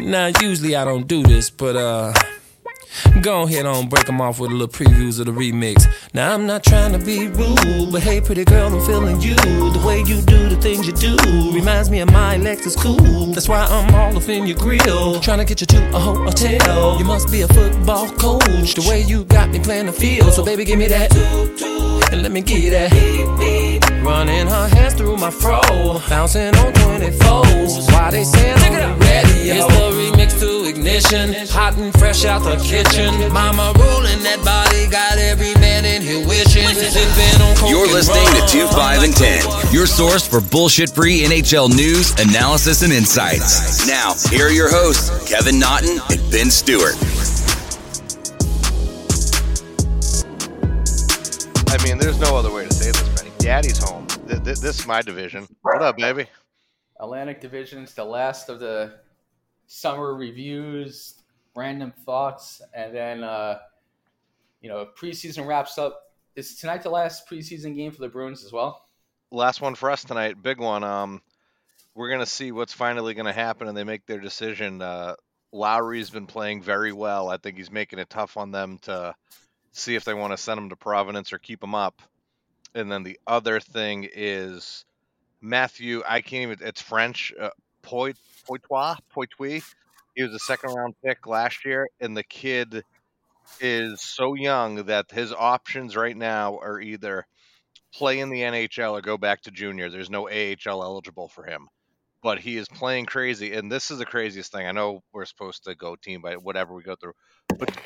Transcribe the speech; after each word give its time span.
Now, 0.00 0.30
usually 0.40 0.76
I 0.76 0.84
don't 0.84 1.06
do 1.06 1.22
this, 1.22 1.50
but 1.50 1.76
uh. 1.76 2.12
Go 3.22 3.42
ahead 3.42 3.66
on, 3.66 3.88
break 3.88 4.06
them 4.06 4.20
off 4.20 4.38
with 4.38 4.52
a 4.52 4.54
little 4.54 4.68
previews 4.68 5.18
of 5.18 5.26
the 5.26 5.32
remix. 5.32 5.84
Now 6.14 6.32
I'm 6.32 6.46
not 6.46 6.62
trying 6.62 6.92
to 6.92 7.04
be 7.04 7.26
rude, 7.26 7.90
but 7.90 8.02
hey, 8.02 8.20
pretty 8.20 8.44
girl, 8.44 8.72
I'm 8.72 8.86
feeling 8.86 9.20
you. 9.20 9.34
The 9.34 9.82
way 9.84 9.98
you 9.98 10.20
do 10.22 10.48
the 10.48 10.56
things 10.56 10.86
you 10.86 10.92
do 10.92 11.16
reminds 11.52 11.90
me 11.90 12.00
of 12.00 12.12
my 12.12 12.36
Lexus 12.36 12.76
cool. 12.76 13.32
That's 13.32 13.48
why 13.48 13.64
I'm 13.64 13.92
all 13.94 14.16
up 14.16 14.28
in 14.28 14.46
your 14.46 14.56
grill, 14.56 15.20
trying 15.20 15.38
to 15.38 15.44
get 15.44 15.60
you 15.60 15.66
to 15.66 15.96
a 15.96 15.98
hotel. 15.98 16.96
You 16.96 17.04
must 17.04 17.32
be 17.32 17.40
a 17.40 17.48
football 17.48 18.08
coach, 18.10 18.74
the 18.74 18.86
way 18.88 19.02
you 19.02 19.24
got 19.24 19.50
me 19.50 19.58
playing 19.58 19.86
the 19.86 19.92
field. 19.92 20.32
So 20.32 20.44
baby, 20.44 20.64
give 20.64 20.78
me 20.78 20.86
that, 20.86 21.10
and 22.14 22.22
let 22.22 22.32
me 22.32 22.40
get 22.40 22.70
that. 22.70 22.92
Running 24.04 24.46
her 24.46 24.68
hands 24.68 24.94
through 24.94 25.16
my 25.16 25.30
fro, 25.30 25.60
bouncing 26.08 26.54
on 26.54 26.72
24s. 26.72 27.90
Why 27.92 28.10
they 28.10 28.24
saying 28.24 28.56
I'm 28.58 28.98
ready? 29.00 29.50
It's 29.50 29.66
the 29.66 29.90
remix 29.98 30.38
to 30.40 30.68
ignition, 30.68 31.34
hot 31.48 31.76
and 31.76 31.92
fresh 31.98 32.24
out 32.24 32.42
the 32.42 32.56
kitchen. 32.62 33.32
Mama 33.32 33.72
rolling 33.78 34.22
that 34.22 34.40
body, 34.44 34.86
got 34.90 35.18
every 35.18 35.54
man 35.60 35.84
in 35.84 36.02
here 36.02 36.26
wishing. 36.26 36.68
You're 37.68 37.88
listening 37.88 38.28
to 38.38 38.46
2 38.46 38.68
5 38.68 39.02
and 39.02 39.16
10, 39.16 39.72
your 39.72 39.86
source 39.86 40.26
for 40.26 40.40
bullshit 40.40 40.90
free 40.90 41.22
NHL 41.22 41.68
news, 41.74 42.12
analysis, 42.20 42.82
and 42.82 42.92
insights. 42.92 43.86
Now, 43.88 44.14
here 44.30 44.46
are 44.46 44.52
your 44.52 44.70
hosts, 44.70 45.10
Kevin 45.28 45.58
Naughton 45.58 45.98
and 46.10 46.30
Ben 46.30 46.50
Stewart. 46.50 46.94
I 51.74 51.82
mean, 51.82 51.98
there's 51.98 52.20
no 52.20 52.36
other 52.36 52.52
way 52.52 52.68
to 52.68 52.72
say 52.72 52.92
this, 52.92 53.20
Benny. 53.20 53.34
Daddy's 53.38 53.82
home. 53.82 54.06
Th- 54.06 54.40
th- 54.44 54.60
this 54.60 54.78
is 54.78 54.86
my 54.86 55.02
division. 55.02 55.48
What 55.62 55.82
up, 55.82 55.96
baby? 55.96 56.28
Atlantic 57.00 57.40
Division's 57.40 57.94
the 57.94 58.04
last 58.04 58.48
of 58.48 58.60
the 58.60 59.00
summer 59.66 60.14
reviews, 60.14 61.14
random 61.56 61.92
thoughts, 62.06 62.62
and 62.74 62.94
then 62.94 63.24
uh, 63.24 63.58
you 64.60 64.68
know 64.68 64.86
preseason 64.96 65.48
wraps 65.48 65.76
up. 65.76 66.12
Is 66.36 66.54
tonight 66.54 66.84
the 66.84 66.90
last 66.90 67.28
preseason 67.28 67.74
game 67.74 67.90
for 67.90 68.02
the 68.02 68.08
Bruins 68.08 68.44
as 68.44 68.52
well? 68.52 68.86
Last 69.32 69.60
one 69.60 69.74
for 69.74 69.90
us 69.90 70.04
tonight. 70.04 70.40
Big 70.40 70.60
one. 70.60 70.84
Um, 70.84 71.22
we're 71.96 72.08
gonna 72.08 72.24
see 72.24 72.52
what's 72.52 72.72
finally 72.72 73.14
gonna 73.14 73.32
happen, 73.32 73.66
and 73.66 73.76
they 73.76 73.84
make 73.84 74.06
their 74.06 74.20
decision. 74.20 74.80
Uh, 74.80 75.16
Lohrei's 75.52 76.10
been 76.10 76.28
playing 76.28 76.62
very 76.62 76.92
well. 76.92 77.28
I 77.28 77.36
think 77.36 77.56
he's 77.56 77.72
making 77.72 77.98
it 77.98 78.08
tough 78.08 78.36
on 78.36 78.52
them 78.52 78.78
to 78.82 79.16
see 79.74 79.96
if 79.96 80.04
they 80.04 80.14
want 80.14 80.32
to 80.32 80.38
send 80.38 80.58
him 80.58 80.70
to 80.70 80.76
Providence 80.76 81.32
or 81.32 81.38
keep 81.38 81.62
him 81.62 81.74
up. 81.74 82.00
And 82.74 82.90
then 82.90 83.02
the 83.02 83.18
other 83.26 83.60
thing 83.60 84.08
is 84.12 84.84
Matthew. 85.40 86.02
I 86.08 86.22
can't 86.22 86.52
even. 86.52 86.66
It's 86.66 86.80
French. 86.80 87.32
Uh, 87.38 87.50
Poit 87.82 88.16
Poitois 88.48 88.96
Poitouis. 89.14 89.64
He 90.14 90.22
was 90.22 90.32
a 90.32 90.38
second 90.38 90.72
round 90.72 90.94
pick 91.04 91.26
last 91.26 91.64
year, 91.64 91.88
and 92.00 92.16
the 92.16 92.22
kid 92.22 92.82
is 93.60 94.00
so 94.00 94.34
young 94.34 94.86
that 94.86 95.10
his 95.10 95.32
options 95.32 95.96
right 95.96 96.16
now 96.16 96.58
are 96.58 96.80
either 96.80 97.26
play 97.92 98.20
in 98.20 98.30
the 98.30 98.40
NHL 98.40 98.92
or 98.92 99.00
go 99.02 99.18
back 99.18 99.42
to 99.42 99.50
junior. 99.50 99.90
There's 99.90 100.10
no 100.10 100.28
AHL 100.28 100.82
eligible 100.82 101.28
for 101.28 101.44
him, 101.44 101.68
but 102.22 102.38
he 102.38 102.56
is 102.56 102.68
playing 102.68 103.06
crazy, 103.06 103.52
and 103.54 103.70
this 103.70 103.90
is 103.90 103.98
the 103.98 104.06
craziest 104.06 104.52
thing. 104.52 104.66
I 104.66 104.72
know 104.72 105.02
we're 105.12 105.24
supposed 105.26 105.64
to 105.64 105.74
go 105.74 105.96
team 105.96 106.22
by 106.22 106.34
whatever 106.34 106.74
we 106.74 106.82
go 106.84 106.94
through, 106.94 107.14
but 107.58 107.76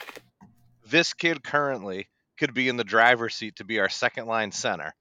this 0.90 1.14
kid 1.14 1.42
currently 1.42 2.08
could 2.38 2.54
be 2.54 2.68
in 2.68 2.76
the 2.76 2.84
driver's 2.84 3.34
seat 3.34 3.56
to 3.56 3.64
be 3.64 3.80
our 3.80 3.88
second 3.88 4.26
line 4.26 4.52
center, 4.52 4.94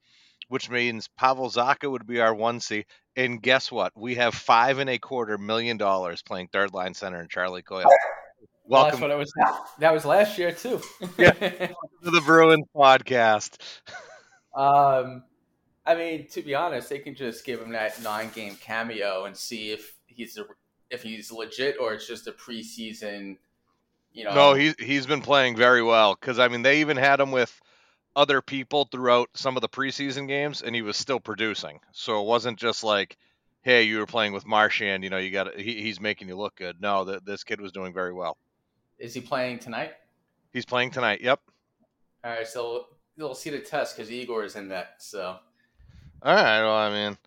which 0.47 0.69
means 0.69 1.09
Pavel 1.17 1.49
Zacha 1.49 1.89
would 1.89 2.07
be 2.07 2.19
our 2.19 2.33
one 2.33 2.59
C. 2.59 2.85
And 3.16 3.41
guess 3.41 3.71
what? 3.71 3.94
We 3.95 4.16
have 4.16 4.35
five 4.35 4.79
and 4.79 4.89
a 4.89 4.97
quarter 4.97 5.38
million 5.38 5.77
dollars 5.77 6.21
playing 6.21 6.49
third 6.52 6.73
line 6.73 6.94
center 6.94 7.21
in 7.21 7.29
Charlie 7.29 7.61
Coyle. 7.63 7.85
Well, 8.66 8.83
that's 8.83 8.99
Welcome 8.99 9.02
what 9.02 9.11
it 9.11 9.17
was. 9.17 9.33
That 9.79 9.94
was 9.94 10.03
last 10.05 10.38
year 10.38 10.52
too. 10.52 10.81
Yeah. 11.17 11.31
to 11.31 11.75
the 12.03 12.22
Bruins 12.22 12.66
podcast. 12.75 13.57
um, 14.56 15.23
I 15.85 15.95
mean, 15.95 16.28
to 16.31 16.41
be 16.41 16.53
honest, 16.53 16.89
they 16.89 17.00
can 17.00 17.16
just 17.16 17.45
give 17.45 17.62
him 17.62 17.72
that 17.72 18.01
nine-game 18.03 18.57
cameo 18.57 19.23
and 19.23 19.38
see 19.38 19.72
if 19.72 19.95
he's 20.07 20.38
a, 20.38 20.44
if 20.89 21.01
he's 21.01 21.31
legit 21.31 21.78
or 21.79 21.94
it's 21.94 22.06
just 22.06 22.28
a 22.28 22.33
preseason. 22.33 23.38
You 24.17 24.23
know, 24.23 24.33
No, 24.33 24.53
he 24.55 24.73
he's 24.79 25.05
been 25.05 25.22
playing 25.22 25.55
very 25.55 25.83
well 25.83 26.16
because 26.19 26.39
I 26.39 26.47
mean 26.47 26.63
they 26.63 26.81
even 26.81 26.97
had 26.97 27.19
him 27.19 27.31
with 27.31 27.61
other 28.16 28.41
people 28.41 28.85
throughout 28.91 29.29
some 29.35 29.55
of 29.55 29.61
the 29.61 29.69
preseason 29.69 30.28
games, 30.28 30.63
and 30.63 30.73
he 30.73 30.81
was 30.81 30.97
still 30.97 31.19
producing. 31.19 31.79
So 31.91 32.19
it 32.19 32.25
wasn't 32.25 32.57
just 32.57 32.83
like, 32.83 33.16
hey, 33.61 33.83
you 33.83 34.00
were 34.00 34.07
playing 34.07 34.33
with 34.33 34.44
Marchand, 34.44 35.03
you 35.03 35.11
know, 35.11 35.19
you 35.19 35.29
got 35.29 35.56
he, 35.56 35.83
he's 35.83 36.01
making 36.01 36.29
you 36.29 36.35
look 36.35 36.56
good. 36.56 36.81
No, 36.81 37.06
that 37.06 37.27
this 37.27 37.44
kid 37.44 37.61
was 37.61 37.72
doing 37.72 37.94
very 37.94 38.11
well. 38.11 38.38
is 38.97 39.13
he 39.13 39.22
playing 39.22 39.59
tonight? 39.59 39.91
He's 40.51 40.66
playing 40.66 40.89
tonight. 40.89 41.22
Yep. 41.22 41.39
All 42.23 42.31
right, 42.31 42.47
so 42.47 42.88
you'll 43.17 43.35
see 43.35 43.51
the 43.51 43.59
test 43.59 43.95
because 43.95 44.11
Igor 44.11 44.45
is 44.45 44.56
in 44.56 44.69
that. 44.69 44.95
So 44.97 45.38
All 46.23 46.33
right. 46.33 46.61
Well, 46.63 46.75
I 46.75 46.89
mean, 46.89 47.17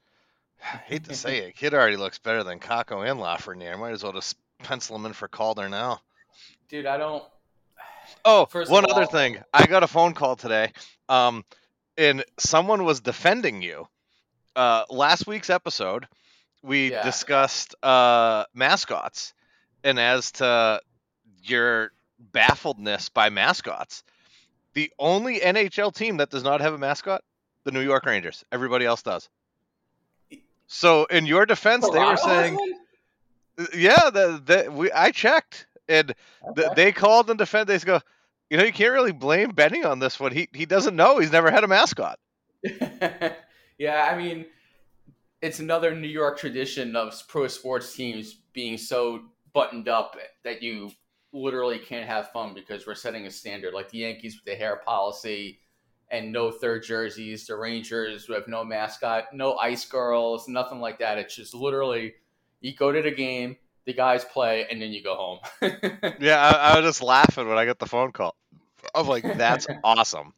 I 0.60 0.76
hate 0.78 1.04
to 1.04 1.14
say 1.14 1.38
it, 1.38 1.54
kid 1.54 1.72
already 1.72 1.96
looks 1.96 2.18
better 2.18 2.42
than 2.42 2.58
Kakko 2.58 3.08
and 3.08 3.20
Lafreniere. 3.20 3.78
Might 3.78 3.92
as 3.92 4.02
well 4.02 4.12
just 4.12 4.36
pencil 4.58 4.96
him 4.96 5.06
in 5.06 5.12
for 5.12 5.28
Calder 5.28 5.68
now. 5.68 6.00
Dude, 6.68 6.86
I 6.86 6.96
don't. 6.96 7.22
Oh, 8.24 8.46
First 8.46 8.70
one 8.70 8.84
of 8.84 8.90
other 8.90 9.02
all- 9.02 9.06
thing. 9.08 9.38
I 9.54 9.66
got 9.66 9.82
a 9.82 9.86
phone 9.88 10.14
call 10.14 10.36
today, 10.36 10.72
um, 11.08 11.44
and 11.96 12.24
someone 12.38 12.84
was 12.84 13.00
defending 13.00 13.62
you. 13.62 13.88
Uh, 14.56 14.84
last 14.90 15.26
week's 15.26 15.48
episode, 15.50 16.06
we 16.62 16.90
Yeah. 16.90 17.02
discussed 17.04 17.74
uh, 17.84 18.44
mascots, 18.52 19.32
and 19.84 19.98
as 19.98 20.32
to 20.32 20.80
your 21.42 21.92
baffledness 22.32 23.12
by 23.12 23.30
mascots, 23.30 24.02
the 24.74 24.92
only 24.98 25.40
NHL 25.40 25.92
team 25.94 26.18
that 26.18 26.30
does 26.30 26.42
not 26.42 26.60
have 26.60 26.74
a 26.74 26.78
mascot, 26.78 27.22
the 27.64 27.70
New 27.70 27.80
York 27.80 28.04
Rangers. 28.04 28.44
Everybody 28.52 28.84
else 28.84 29.02
does. 29.02 29.28
So, 30.66 31.04
in 31.06 31.26
your 31.26 31.46
defense, 31.46 31.88
they 31.88 31.98
were 31.98 32.16
saying, 32.16 32.58
yeah, 33.74 34.10
the, 34.10 34.68
we 34.72 34.92
I 34.92 35.10
checked, 35.10 35.66
and 35.90 36.14
th- 36.56 36.72
they 36.76 36.92
called 36.92 37.28
and 37.28 37.38
defend. 37.38 37.68
They 37.68 37.78
go, 37.78 38.00
you 38.48 38.56
know, 38.56 38.64
you 38.64 38.72
can't 38.72 38.92
really 38.92 39.12
blame 39.12 39.50
Benny 39.50 39.84
on 39.84 39.98
this 39.98 40.18
one. 40.18 40.32
He 40.32 40.48
he 40.52 40.66
doesn't 40.66 40.96
know. 40.96 41.18
He's 41.18 41.32
never 41.32 41.50
had 41.50 41.64
a 41.64 41.68
mascot. 41.68 42.18
yeah, 43.78 44.08
I 44.10 44.16
mean, 44.16 44.46
it's 45.42 45.58
another 45.58 45.94
New 45.94 46.08
York 46.08 46.38
tradition 46.38 46.96
of 46.96 47.14
pro 47.28 47.48
sports 47.48 47.94
teams 47.94 48.38
being 48.52 48.78
so 48.78 49.22
buttoned 49.52 49.88
up 49.88 50.16
that 50.44 50.62
you 50.62 50.90
literally 51.32 51.78
can't 51.78 52.08
have 52.08 52.30
fun 52.32 52.54
because 52.54 52.86
we're 52.86 52.94
setting 52.94 53.26
a 53.26 53.30
standard. 53.30 53.74
Like 53.74 53.90
the 53.90 53.98
Yankees 53.98 54.36
with 54.36 54.44
the 54.44 54.58
hair 54.58 54.80
policy 54.84 55.60
and 56.10 56.32
no 56.32 56.50
third 56.50 56.82
jerseys, 56.82 57.46
the 57.46 57.56
Rangers 57.56 58.24
who 58.24 58.34
have 58.34 58.48
no 58.48 58.64
mascot, 58.64 59.26
no 59.32 59.56
ice 59.58 59.84
girls, 59.84 60.48
nothing 60.48 60.80
like 60.80 60.98
that. 60.98 61.18
It's 61.18 61.36
just 61.36 61.54
literally 61.54 62.14
you 62.60 62.74
go 62.74 62.92
to 62.92 63.00
the 63.00 63.10
game, 63.10 63.56
the 63.90 63.96
guys 63.96 64.24
play, 64.24 64.66
and 64.70 64.80
then 64.80 64.92
you 64.92 65.02
go 65.02 65.16
home. 65.16 65.38
Yeah, 66.20 66.40
I, 66.40 66.72
I 66.72 66.76
was 66.76 66.88
just 66.88 67.02
laughing 67.02 67.48
when 67.48 67.58
I 67.58 67.64
got 67.66 67.78
the 67.78 67.86
phone 67.86 68.12
call. 68.12 68.36
I'm 68.94 69.06
like, 69.06 69.24
that's 69.36 69.66
awesome. 69.84 70.32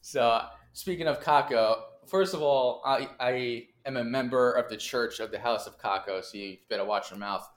So, 0.00 0.42
speaking 0.72 1.06
of 1.06 1.20
Kakko, 1.22 1.76
first 2.06 2.34
of 2.34 2.42
all, 2.42 2.82
I, 2.84 3.08
I 3.20 3.66
am 3.86 3.96
a 3.96 4.04
member 4.04 4.52
of 4.52 4.68
the 4.68 4.76
Church 4.76 5.20
of 5.20 5.30
the 5.30 5.38
House 5.38 5.66
of 5.66 5.78
Kakko, 5.78 6.24
so 6.24 6.36
you 6.36 6.56
better 6.68 6.84
watch 6.84 7.10
your 7.10 7.18
mouth. 7.20 7.48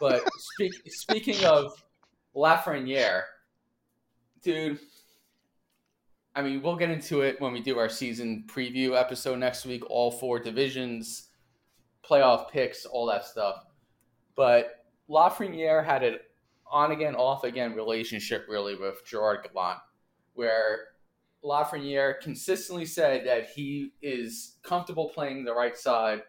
But 0.00 0.22
speak, 0.38 0.72
speaking 0.86 1.44
of 1.44 1.72
Lafreniere, 2.34 3.22
dude, 4.42 4.80
I 6.34 6.42
mean, 6.42 6.62
we'll 6.62 6.76
get 6.76 6.90
into 6.90 7.20
it 7.20 7.40
when 7.40 7.52
we 7.52 7.60
do 7.60 7.78
our 7.78 7.88
season 7.88 8.44
preview 8.48 8.98
episode 8.98 9.38
next 9.38 9.66
week, 9.66 9.88
all 9.88 10.10
four 10.10 10.40
divisions, 10.40 11.28
playoff 12.02 12.50
picks, 12.50 12.86
all 12.86 13.06
that 13.06 13.24
stuff. 13.24 13.64
But 14.38 14.84
Lafreniere 15.10 15.84
had 15.84 16.04
an 16.04 16.18
on 16.70 16.92
again, 16.92 17.16
off 17.16 17.42
again 17.42 17.74
relationship 17.74 18.46
really 18.48 18.76
with 18.76 19.04
Gerard 19.04 19.40
Gallant, 19.42 19.80
where 20.34 20.78
Lafreniere 21.42 22.20
consistently 22.20 22.86
said 22.86 23.26
that 23.26 23.48
he 23.50 23.94
is 24.00 24.58
comfortable 24.62 25.08
playing 25.08 25.44
the 25.44 25.52
right 25.52 25.76
side 25.76 26.22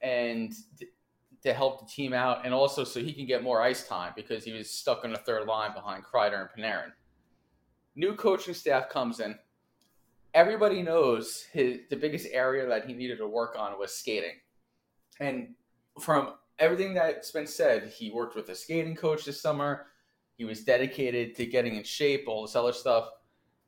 and 0.00 0.52
to 1.44 1.52
help 1.52 1.78
the 1.78 1.86
team 1.86 2.12
out, 2.12 2.44
and 2.44 2.52
also 2.52 2.82
so 2.82 2.98
he 2.98 3.12
can 3.12 3.26
get 3.26 3.44
more 3.44 3.62
ice 3.62 3.86
time 3.86 4.12
because 4.16 4.42
he 4.42 4.52
was 4.52 4.68
stuck 4.68 5.04
on 5.04 5.12
the 5.12 5.18
third 5.18 5.46
line 5.46 5.72
behind 5.72 6.02
Kreider 6.02 6.40
and 6.40 6.48
Panarin. 6.50 6.90
New 7.94 8.16
coaching 8.16 8.54
staff 8.54 8.88
comes 8.88 9.20
in. 9.20 9.38
Everybody 10.34 10.82
knows 10.82 11.46
his 11.52 11.78
the 11.90 11.96
biggest 11.96 12.26
area 12.32 12.66
that 12.66 12.86
he 12.86 12.92
needed 12.92 13.18
to 13.18 13.28
work 13.28 13.54
on 13.56 13.78
was 13.78 13.94
skating, 13.94 14.34
and 15.20 15.54
from 16.00 16.32
everything 16.58 16.94
that's 16.94 17.30
been 17.30 17.46
said, 17.46 17.92
he 17.96 18.10
worked 18.10 18.36
with 18.36 18.48
a 18.48 18.54
skating 18.54 18.96
coach 18.96 19.24
this 19.24 19.40
summer. 19.40 19.86
He 20.36 20.44
was 20.44 20.64
dedicated 20.64 21.34
to 21.36 21.46
getting 21.46 21.76
in 21.76 21.84
shape, 21.84 22.24
all 22.26 22.42
this 22.42 22.56
other 22.56 22.72
stuff 22.72 23.08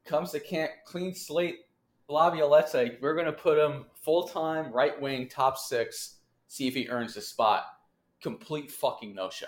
comes 0.08 0.32
to 0.32 0.40
camp, 0.40 0.72
clean 0.84 1.14
slate. 1.14 1.60
Laviolette's 2.08 2.74
we're 3.00 3.14
going 3.14 3.26
to 3.26 3.32
put 3.32 3.58
him 3.58 3.84
full 4.02 4.26
time, 4.26 4.72
right 4.72 4.98
wing, 5.00 5.28
top 5.28 5.58
six, 5.58 6.16
see 6.48 6.66
if 6.66 6.74
he 6.74 6.88
earns 6.88 7.14
the 7.14 7.20
spot. 7.20 7.66
Complete 8.22 8.70
fucking 8.70 9.14
no 9.14 9.28
show. 9.28 9.46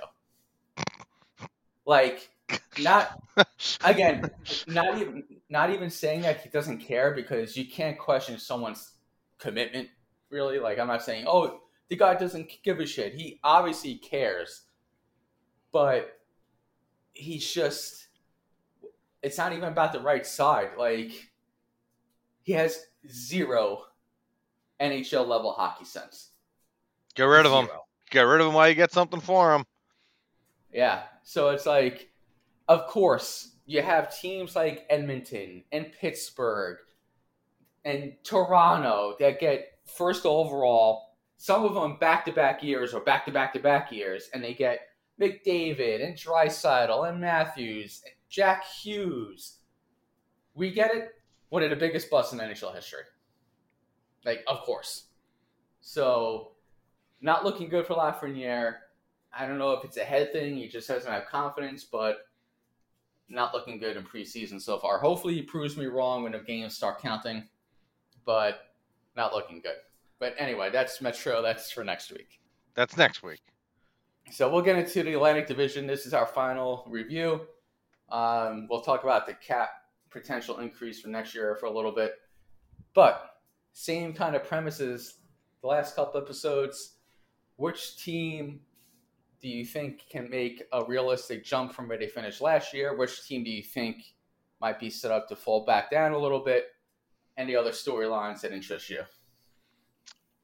Like, 1.86 2.30
not 2.78 3.20
again, 3.82 4.30
not 4.66 4.98
even 4.98 5.24
not 5.48 5.70
even 5.70 5.88
saying 5.88 6.20
that 6.20 6.42
he 6.42 6.50
doesn't 6.50 6.78
care 6.78 7.12
because 7.14 7.56
you 7.56 7.64
can't 7.64 7.98
question 7.98 8.38
someone's 8.38 8.92
commitment. 9.38 9.88
Really, 10.28 10.58
like 10.60 10.78
I'm 10.78 10.86
not 10.86 11.02
saying, 11.02 11.24
oh, 11.26 11.62
the 11.90 11.96
guy 11.96 12.14
doesn't 12.14 12.50
give 12.62 12.80
a 12.80 12.86
shit. 12.86 13.14
He 13.14 13.38
obviously 13.44 13.96
cares, 13.96 14.62
but 15.72 16.18
he's 17.12 17.52
just. 17.52 18.06
It's 19.22 19.36
not 19.36 19.52
even 19.52 19.68
about 19.68 19.92
the 19.92 20.00
right 20.00 20.24
side. 20.24 20.70
Like, 20.78 21.12
he 22.42 22.52
has 22.52 22.86
zero 23.10 23.84
NHL 24.80 25.28
level 25.28 25.52
hockey 25.52 25.84
sense. 25.84 26.30
Get 27.14 27.24
rid 27.24 27.44
of 27.44 27.52
him. 27.52 27.68
Get 28.10 28.22
rid 28.22 28.40
of 28.40 28.46
him 28.46 28.54
while 28.54 28.68
you 28.68 28.74
get 28.74 28.92
something 28.92 29.20
for 29.20 29.54
him. 29.54 29.66
Yeah. 30.72 31.02
So 31.22 31.50
it's 31.50 31.66
like, 31.66 32.10
of 32.66 32.86
course, 32.86 33.56
you 33.66 33.82
have 33.82 34.18
teams 34.18 34.56
like 34.56 34.86
Edmonton 34.88 35.64
and 35.70 35.92
Pittsburgh 35.92 36.78
and 37.84 38.14
Toronto 38.24 39.16
that 39.20 39.38
get 39.38 39.78
first 39.84 40.24
overall, 40.24 41.09
some 41.40 41.64
of 41.64 41.72
them 41.72 41.96
back 41.98 42.26
to 42.26 42.32
back 42.32 42.62
years 42.62 42.92
or 42.92 43.00
back 43.00 43.24
to 43.24 43.32
back 43.32 43.54
to 43.54 43.60
back 43.60 43.90
years, 43.90 44.28
and 44.34 44.44
they 44.44 44.52
get 44.52 44.80
McDavid 45.18 46.04
and 46.04 46.14
Draisaitl 46.14 47.08
and 47.08 47.18
Matthews, 47.18 48.02
and 48.04 48.14
Jack 48.28 48.62
Hughes. 48.66 49.56
We 50.52 50.70
get 50.70 50.94
it. 50.94 51.08
One 51.48 51.62
of 51.62 51.70
the 51.70 51.76
biggest 51.76 52.10
busts 52.10 52.34
in 52.34 52.40
NHL 52.40 52.74
history. 52.74 53.04
Like, 54.22 54.44
of 54.46 54.60
course. 54.64 55.06
So, 55.80 56.52
not 57.22 57.42
looking 57.42 57.70
good 57.70 57.86
for 57.86 57.94
Lafreniere. 57.94 58.74
I 59.32 59.46
don't 59.46 59.56
know 59.56 59.70
if 59.70 59.82
it's 59.82 59.96
a 59.96 60.04
head 60.04 60.34
thing. 60.34 60.56
He 60.56 60.68
just 60.68 60.88
doesn't 60.88 61.10
have 61.10 61.24
confidence, 61.24 61.84
but 61.84 62.18
not 63.30 63.54
looking 63.54 63.78
good 63.78 63.96
in 63.96 64.02
preseason 64.02 64.60
so 64.60 64.78
far. 64.78 64.98
Hopefully, 64.98 65.36
he 65.36 65.42
proves 65.42 65.78
me 65.78 65.86
wrong 65.86 66.22
when 66.22 66.32
the 66.32 66.40
games 66.40 66.76
start 66.76 67.00
counting, 67.00 67.48
but 68.26 68.60
not 69.16 69.32
looking 69.32 69.62
good. 69.62 69.76
But 70.20 70.34
anyway, 70.38 70.70
that's 70.70 71.00
Metro. 71.00 71.42
That's 71.42 71.72
for 71.72 71.82
next 71.82 72.12
week. 72.12 72.38
That's 72.74 72.96
next 72.96 73.22
week. 73.24 73.40
So 74.30 74.48
we'll 74.48 74.62
get 74.62 74.76
into 74.76 75.02
the 75.02 75.14
Atlantic 75.14 75.48
Division. 75.48 75.86
This 75.86 76.06
is 76.06 76.14
our 76.14 76.26
final 76.26 76.86
review. 76.88 77.40
Um, 78.12 78.68
we'll 78.70 78.82
talk 78.82 79.02
about 79.02 79.26
the 79.26 79.34
cap 79.34 79.70
potential 80.10 80.58
increase 80.58 81.00
for 81.00 81.08
next 81.08 81.34
year 81.34 81.56
for 81.58 81.66
a 81.66 81.70
little 81.70 81.92
bit, 81.92 82.14
but 82.94 83.36
same 83.72 84.12
kind 84.12 84.36
of 84.36 84.44
premises. 84.44 85.14
The 85.62 85.68
last 85.68 85.96
couple 85.96 86.20
episodes. 86.20 86.96
Which 87.56 88.02
team 88.02 88.60
do 89.40 89.48
you 89.48 89.64
think 89.64 90.04
can 90.10 90.30
make 90.30 90.62
a 90.72 90.84
realistic 90.84 91.44
jump 91.44 91.72
from 91.72 91.88
where 91.88 91.98
they 91.98 92.06
finished 92.06 92.40
last 92.40 92.72
year? 92.74 92.96
Which 92.96 93.26
team 93.26 93.44
do 93.44 93.50
you 93.50 93.62
think 93.62 94.14
might 94.60 94.80
be 94.80 94.90
set 94.90 95.10
up 95.10 95.28
to 95.28 95.36
fall 95.36 95.64
back 95.64 95.90
down 95.90 96.12
a 96.12 96.18
little 96.18 96.40
bit? 96.40 96.68
Any 97.36 97.54
other 97.54 97.70
storylines 97.70 98.40
that 98.40 98.52
interest 98.52 98.90
you? 98.90 99.02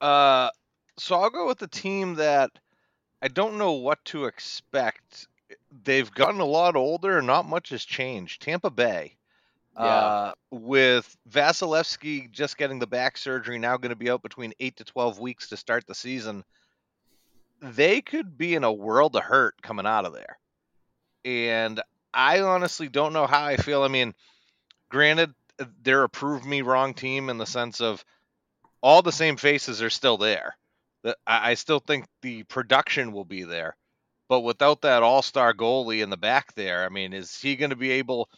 Uh, 0.07 0.51
so 0.99 1.17
I'll 1.17 1.31
go 1.31 1.49
with 1.49 1.59
the 1.59 1.67
team 1.67 2.15
that 2.15 2.51
I 3.21 3.27
don't 3.27 3.59
know 3.59 3.73
what 3.73 4.05
to 4.07 4.27
expect. 4.27 5.27
They've 5.83 6.11
gotten 6.13 6.39
a 6.39 6.45
lot 6.45 6.77
older, 6.77 7.19
and 7.19 7.27
not 7.27 7.49
much 7.49 7.71
has 7.71 7.85
changed. 7.85 8.41
Tampa 8.41 8.71
Bay. 8.71 9.17
Yeah. 9.75 9.85
Uh, 9.85 10.33
with 10.53 11.17
Vasilevskiy 11.29 12.31
just 12.31 12.57
getting 12.57 12.79
the 12.79 12.87
back 12.87 13.19
surgery, 13.19 13.59
now 13.59 13.77
going 13.79 13.91
to 13.91 13.97
be 13.97 14.09
out 14.09 14.23
between 14.23 14.55
eight 14.61 14.77
to 14.77 14.85
twelve 14.85 15.19
weeks 15.19 15.49
to 15.49 15.57
start 15.57 15.89
the 15.89 15.95
season. 15.95 16.45
They 17.61 18.01
could 18.01 18.39
be 18.39 18.55
in 18.55 18.63
a 18.63 18.73
world 18.73 19.17
of 19.17 19.25
hurt 19.25 19.61
coming 19.61 19.87
out 19.87 20.05
of 20.05 20.15
there, 20.15 20.39
and 21.25 21.83
I 22.15 22.43
honestly 22.43 22.89
don't 22.89 23.13
know 23.13 23.27
how 23.27 23.45
I 23.45 23.57
feel. 23.57 23.83
I 23.83 23.89
mean, 23.89 24.15
granted, 24.89 25.35
they're 25.83 26.05
a 26.05 26.09
prove 26.09 26.47
me 26.47 26.63
wrong 26.63 26.95
team 26.95 27.29
in 27.29 27.39
the 27.39 27.45
sense 27.47 27.81
of 27.81 28.05
all 28.87 29.03
the 29.03 29.11
same 29.11 29.37
faces 29.37 29.83
are 29.83 29.91
still 29.91 30.17
there. 30.17 30.57
The- 31.03 31.17
I 31.27 31.51
I 31.51 31.55
still 31.55 31.81
think 31.81 32.07
the 32.23 32.45
production 32.45 33.13
will 33.13 33.25
be 33.25 33.43
there, 33.43 33.77
but 34.29 34.43
without 34.43 34.83
that 34.83 35.03
all-star 35.03 35.55
goalie 35.55 36.03
in 36.05 36.11
the 36.11 36.17
back 36.17 36.55
there, 36.55 36.85
I 36.85 36.89
mean, 36.89 37.13
is 37.13 37.37
he 37.41 37.57
going 37.57 37.71
to 37.71 37.77
be 37.77 37.91
able, 37.93 38.29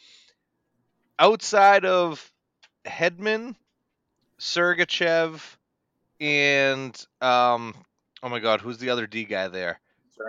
outside 1.19 1.85
of 1.85 2.33
Hedman, 2.87 3.57
Sergachev, 4.41 5.43
and 6.19 6.95
um, 7.21 7.75
oh 8.23 8.31
my 8.31 8.39
God, 8.39 8.63
who's 8.63 8.79
the 8.79 8.89
other 8.91 9.07
D 9.07 9.25
guy 9.25 9.49
there? 9.49 9.81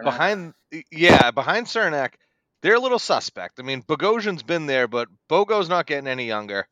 Behind, 0.03 0.53
yeah, 0.91 1.31
behind 1.31 1.67
Cernak, 1.67 2.15
they're 2.61 2.75
a 2.75 2.79
little 2.79 2.99
suspect. 2.99 3.59
I 3.59 3.63
mean, 3.63 3.83
Bogosian's 3.83 4.43
been 4.43 4.65
there, 4.65 4.87
but 4.89 5.07
Bogo's 5.29 5.69
not 5.69 5.85
getting 5.87 6.07
any 6.09 6.27
younger. 6.27 6.67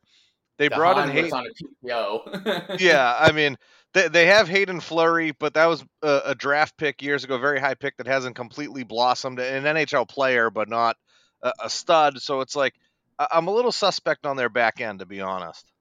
They 0.57 0.69
brought 0.69 0.97
in 1.07 1.13
Haydn 1.13 1.33
on 1.33 1.45
a 1.45 1.85
PTO. 1.85 2.79
yeah, 2.79 3.15
I 3.19 3.31
mean, 3.31 3.57
they, 3.93 4.07
they 4.07 4.25
have 4.25 4.49
Haydn 4.49 4.79
Fleury, 4.79 5.31
but 5.31 5.53
that 5.53 5.67
was 5.67 5.85
a, 6.01 6.21
a 6.25 6.35
draft 6.35 6.77
pick 6.77 7.01
years 7.01 7.23
ago, 7.23 7.37
very 7.37 7.59
high 7.59 7.75
pick 7.75 7.97
that 7.97 8.07
hasn't 8.07 8.35
completely 8.35 8.83
blossomed. 8.83 9.39
An 9.39 9.63
NHL 9.63 10.07
player, 10.07 10.49
but 10.49 10.67
not 10.67 10.97
a, 11.43 11.51
a 11.65 11.69
stud. 11.69 12.21
So 12.21 12.41
it's 12.41 12.55
like 12.55 12.73
I'm 13.19 13.47
a 13.47 13.51
little 13.51 13.71
suspect 13.71 14.25
on 14.25 14.35
their 14.35 14.49
back 14.49 14.81
end, 14.81 14.99
to 14.99 15.05
be 15.05 15.21
honest. 15.21 15.71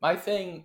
My 0.00 0.16
thing 0.16 0.64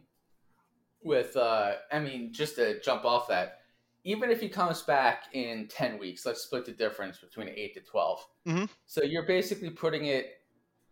with, 1.03 1.35
uh, 1.37 1.73
I 1.91 1.99
mean, 1.99 2.33
just 2.33 2.55
to 2.55 2.79
jump 2.81 3.05
off 3.05 3.27
that, 3.29 3.61
even 4.03 4.29
if 4.29 4.39
he 4.39 4.49
comes 4.49 4.81
back 4.81 5.25
in 5.33 5.67
10 5.67 5.97
weeks, 5.99 6.25
let's 6.25 6.41
split 6.41 6.65
the 6.65 6.71
difference 6.71 7.19
between 7.19 7.49
8 7.49 7.73
to 7.75 7.81
12. 7.81 8.27
Mhm. 8.47 8.69
So 8.85 9.03
you're 9.03 9.25
basically 9.25 9.69
putting 9.69 10.05
it 10.05 10.41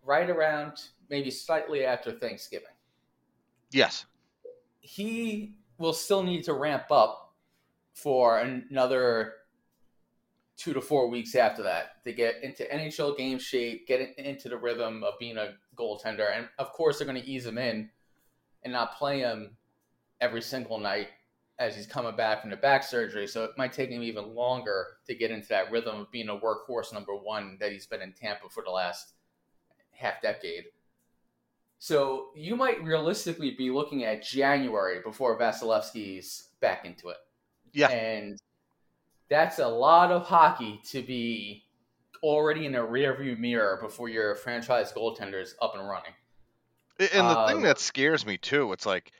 right 0.04 0.30
around 0.30 0.82
maybe 1.10 1.32
slightly 1.32 1.86
after 1.86 2.12
Thanksgiving. 2.12 2.68
Yes. 3.72 4.06
He 4.80 5.56
will 5.78 5.94
still 5.94 6.24
need 6.24 6.44
to 6.44 6.54
ramp 6.54 6.92
up 6.92 7.34
for 7.94 8.40
another 8.40 9.34
two 10.56 10.74
to 10.74 10.82
four 10.82 11.10
weeks 11.10 11.36
after 11.36 11.64
that 11.64 12.04
to 12.04 12.12
get 12.12 12.44
into 12.44 12.64
NHL 12.64 13.16
game 13.16 13.38
shape, 13.38 13.88
get 13.88 14.18
into 14.18 14.50
the 14.50 14.58
rhythm 14.58 15.04
of 15.04 15.14
being 15.20 15.38
a 15.38 15.54
goaltender. 15.76 16.36
And 16.36 16.48
of 16.58 16.74
course, 16.74 16.98
they're 16.98 17.08
going 17.08 17.22
to 17.22 17.30
ease 17.30 17.46
him 17.46 17.58
in 17.58 17.90
and 18.64 18.74
not 18.74 18.98
play 18.98 19.20
him 19.20 19.56
every 20.20 20.42
single 20.42 20.80
night 20.80 21.10
as 21.60 21.76
he's 21.76 21.88
coming 21.88 22.16
back 22.16 22.42
from 22.42 22.50
the 22.50 22.58
back 22.58 22.84
surgery. 22.84 23.28
So 23.28 23.44
it 23.44 23.52
might 23.58 23.74
take 23.74 23.90
him 23.90 24.04
even 24.04 24.36
longer 24.36 24.86
to 25.08 25.16
get 25.16 25.32
into 25.32 25.48
that 25.50 25.72
rhythm 25.72 26.02
of 26.02 26.12
being 26.12 26.30
a 26.30 26.38
workhorse 26.38 26.94
number 26.94 27.16
one 27.16 27.58
that 27.60 27.72
he's 27.72 27.88
been 27.88 28.02
in 28.02 28.14
Tampa 28.14 28.50
for 28.50 28.64
the 28.64 28.72
last 28.72 29.14
half 29.92 30.22
decade. 30.22 30.66
So 31.80 32.30
you 32.36 32.56
might 32.56 32.84
realistically 32.84 33.52
be 33.52 33.70
looking 33.70 34.04
at 34.04 34.24
January 34.24 35.00
before 35.04 35.38
Vasilevskiy's 35.40 36.50
back 36.60 36.86
into 36.86 37.10
it. 37.10 37.18
Yeah. 37.74 37.90
And 37.90 38.40
that's 39.30 39.60
a 39.60 39.68
lot 39.68 40.12
of 40.12 40.24
hockey 40.26 40.82
to 40.86 41.02
be 41.04 41.66
already 42.24 42.66
in 42.66 42.76
a 42.76 42.80
rearview 42.82 43.38
mirror 43.38 43.78
before 43.82 44.10
your 44.10 44.36
franchise 44.36 44.92
goaltender 44.92 45.42
is 45.42 45.56
up 45.62 45.76
and 45.76 45.88
running. 45.88 46.14
And 47.00 47.30
the 47.30 47.36
Um, 47.36 47.46
thing 47.48 47.62
that 47.64 47.80
scares 47.80 48.26
me 48.26 48.38
too, 48.38 48.72
it's 48.72 48.86
like 48.86 49.12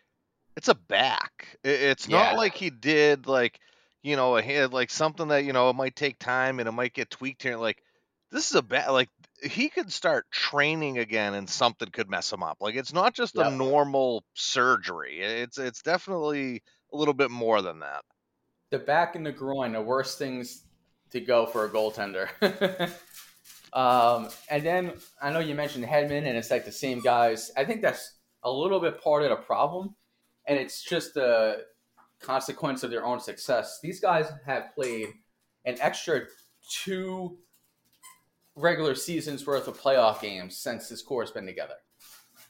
it's 0.58 0.68
a 0.70 0.76
back. 0.76 1.58
It's 1.64 2.08
Yeah. 2.08 2.34
not 2.34 2.36
like 2.36 2.56
he 2.56 2.70
did 2.72 3.28
like 3.28 3.60
you 4.04 4.16
know 4.16 4.38
a 4.38 4.42
hand 4.42 4.74
like 4.74 4.90
something 4.92 5.30
that 5.30 5.46
you 5.46 5.54
know 5.54 5.70
it 5.70 5.76
might 5.76 5.96
take 5.96 6.20
time 6.20 6.60
and 6.60 6.68
it 6.70 6.74
might 6.74 6.94
get 6.94 7.10
tweaked 7.12 7.44
here. 7.44 7.58
Like 7.58 7.84
this 8.32 8.50
is 8.50 8.56
a 8.56 8.62
bad 8.64 8.90
like 8.92 9.10
he 9.42 9.70
could 9.70 9.92
start 9.92 10.26
training 10.32 10.98
again 10.98 11.34
and 11.34 11.50
something 11.50 11.90
could 11.90 12.10
mess 12.10 12.32
him 12.32 12.44
up. 12.44 12.58
Like 12.60 12.76
it's 12.76 12.94
not 12.94 13.14
just 13.14 13.36
a 13.38 13.52
normal 13.52 14.24
surgery. 14.34 15.20
It's 15.20 15.58
it's 15.58 15.82
definitely 15.82 16.64
a 16.94 16.98
little 16.98 17.14
bit 17.14 17.32
more 17.32 17.62
than 17.62 17.80
that. 17.80 18.04
The 18.72 18.80
back 18.80 19.16
and 19.16 19.26
the 19.26 19.32
groin, 19.32 19.74
the 19.74 19.82
worst 19.82 20.18
things 20.18 20.64
to 21.12 21.22
go 21.22 21.46
for 21.46 21.66
a 21.66 21.70
goaltender. 21.70 22.30
um, 23.74 24.30
and 24.50 24.66
then 24.66 24.94
I 25.22 25.32
know 25.32 25.40
you 25.40 25.56
mentioned 25.56 25.86
Hedman, 25.86 26.28
and 26.28 26.38
it's 26.38 26.52
like 26.52 26.66
the 26.66 26.72
same 26.72 27.00
guys. 27.00 27.52
I 27.56 27.64
think 27.64 27.82
that's 27.82 28.18
a 28.44 28.52
little 28.52 28.80
bit 28.80 29.02
part 29.02 29.24
of 29.24 29.30
the 29.30 29.38
problem, 29.38 29.96
and 30.46 30.60
it's 30.60 30.84
just 30.84 31.16
a 31.16 31.60
consequence 32.20 32.84
of 32.84 32.92
their 32.92 33.06
own 33.06 33.20
success. 33.20 33.80
These 33.82 34.00
guys 34.00 34.30
have 34.46 34.74
played 34.76 35.10
an 35.66 35.78
extra 35.80 36.22
two 36.70 37.38
regular 38.58 38.96
seasons 38.96 39.46
worth 39.46 39.68
of 39.68 39.80
playoff 39.80 40.20
games 40.20 40.58
since 40.58 40.90
this 40.90 41.02
core's 41.02 41.32
been 41.32 41.46
together. 41.46 41.76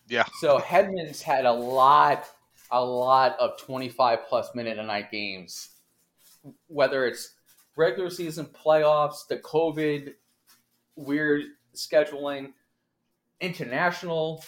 Yeah. 0.07 0.25
So 0.39 0.57
Hedman's 0.57 1.21
had 1.21 1.45
a 1.45 1.51
lot, 1.51 2.25
a 2.71 2.83
lot 2.83 3.37
of 3.39 3.59
25 3.59 4.19
plus 4.27 4.55
minute 4.55 4.79
a 4.79 4.83
night 4.83 5.11
games, 5.11 5.69
whether 6.67 7.05
it's 7.05 7.35
regular 7.75 8.09
season 8.09 8.45
playoffs, 8.45 9.27
the 9.27 9.37
COVID 9.37 10.13
weird 10.95 11.43
scheduling, 11.75 12.53
international 13.41 14.43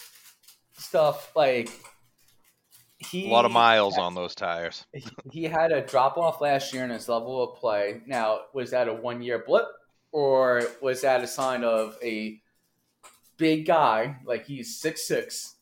stuff. 0.78 1.32
Like 1.36 1.70
he, 3.00 3.28
A 3.28 3.32
lot 3.32 3.46
of 3.46 3.52
miles 3.52 3.98
on 3.98 4.16
those 4.16 4.34
tires. 4.34 4.86
he 5.32 5.44
had 5.44 5.72
a 5.72 5.82
drop 5.82 6.18
off 6.18 6.40
last 6.40 6.74
year 6.74 6.86
in 6.86 6.90
his 6.90 7.10
level 7.10 7.44
of 7.44 7.60
play. 7.60 8.02
Now, 8.06 8.42
was 8.54 8.72
that 8.72 8.88
a 8.88 8.94
one 8.94 9.22
year 9.22 9.44
blip? 9.46 9.66
Or 10.12 10.64
was 10.82 11.02
that 11.02 11.24
a 11.24 11.28
sign 11.28 11.64
of 11.64 11.98
a 12.04 12.42
big 13.38 13.66
guy 13.66 14.18
like 14.26 14.46
he's 14.46 14.78
six 14.78 15.08
six, 15.08 15.56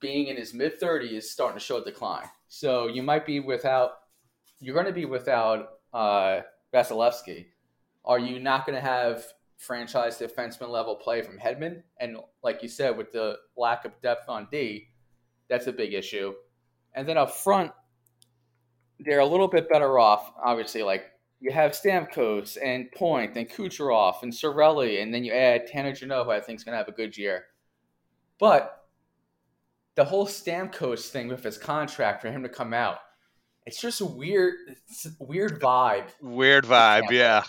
being 0.00 0.28
in 0.28 0.36
his 0.36 0.54
mid 0.54 0.78
thirties, 0.78 1.30
starting 1.30 1.58
to 1.58 1.64
show 1.64 1.78
a 1.78 1.84
decline? 1.84 2.26
So 2.48 2.86
you 2.86 3.02
might 3.02 3.26
be 3.26 3.40
without. 3.40 3.92
You're 4.60 4.74
going 4.74 4.86
to 4.86 4.92
be 4.92 5.06
without 5.06 5.78
uh, 5.92 6.42
Vasilevskiy. 6.72 7.46
Are 8.04 8.18
you 8.18 8.38
not 8.38 8.66
going 8.66 8.76
to 8.76 8.86
have 8.86 9.24
franchise 9.56 10.18
defenseman 10.18 10.68
level 10.68 10.96
play 10.96 11.22
from 11.22 11.38
Hedman? 11.38 11.82
And 11.98 12.18
like 12.42 12.62
you 12.62 12.68
said, 12.68 12.96
with 12.96 13.12
the 13.12 13.38
lack 13.56 13.84
of 13.84 14.00
depth 14.00 14.28
on 14.28 14.48
D, 14.50 14.88
that's 15.48 15.66
a 15.66 15.72
big 15.72 15.94
issue. 15.94 16.34
And 16.94 17.08
then 17.08 17.16
up 17.16 17.30
front, 17.32 17.72
they're 19.00 19.20
a 19.20 19.26
little 19.26 19.48
bit 19.48 19.68
better 19.68 19.98
off. 19.98 20.32
Obviously, 20.42 20.82
like 20.82 21.11
you 21.42 21.50
have 21.50 21.72
Stamkos 21.72 22.56
and 22.62 22.90
Point 22.92 23.36
and 23.36 23.48
Kucherov 23.48 24.22
and 24.22 24.32
Cirelli, 24.32 25.02
and 25.02 25.12
then 25.12 25.24
you 25.24 25.32
add 25.32 25.66
Tanner 25.66 25.92
Jeannot, 25.92 26.24
who 26.24 26.30
I 26.30 26.40
think 26.40 26.58
is 26.58 26.64
going 26.64 26.74
to 26.74 26.78
have 26.78 26.88
a 26.88 26.92
good 26.92 27.18
year. 27.18 27.46
But 28.38 28.86
the 29.96 30.04
whole 30.04 30.26
Stamkos 30.26 31.08
thing 31.08 31.26
with 31.26 31.42
his 31.42 31.58
contract 31.58 32.22
for 32.22 32.30
him 32.30 32.44
to 32.44 32.48
come 32.48 32.72
out, 32.72 32.98
it's 33.66 33.80
just 33.80 34.00
a 34.00 34.06
weird, 34.06 34.54
a 35.20 35.24
weird 35.24 35.60
vibe. 35.60 36.06
Weird 36.20 36.64
vibe, 36.64 37.10
yeah. 37.10 37.42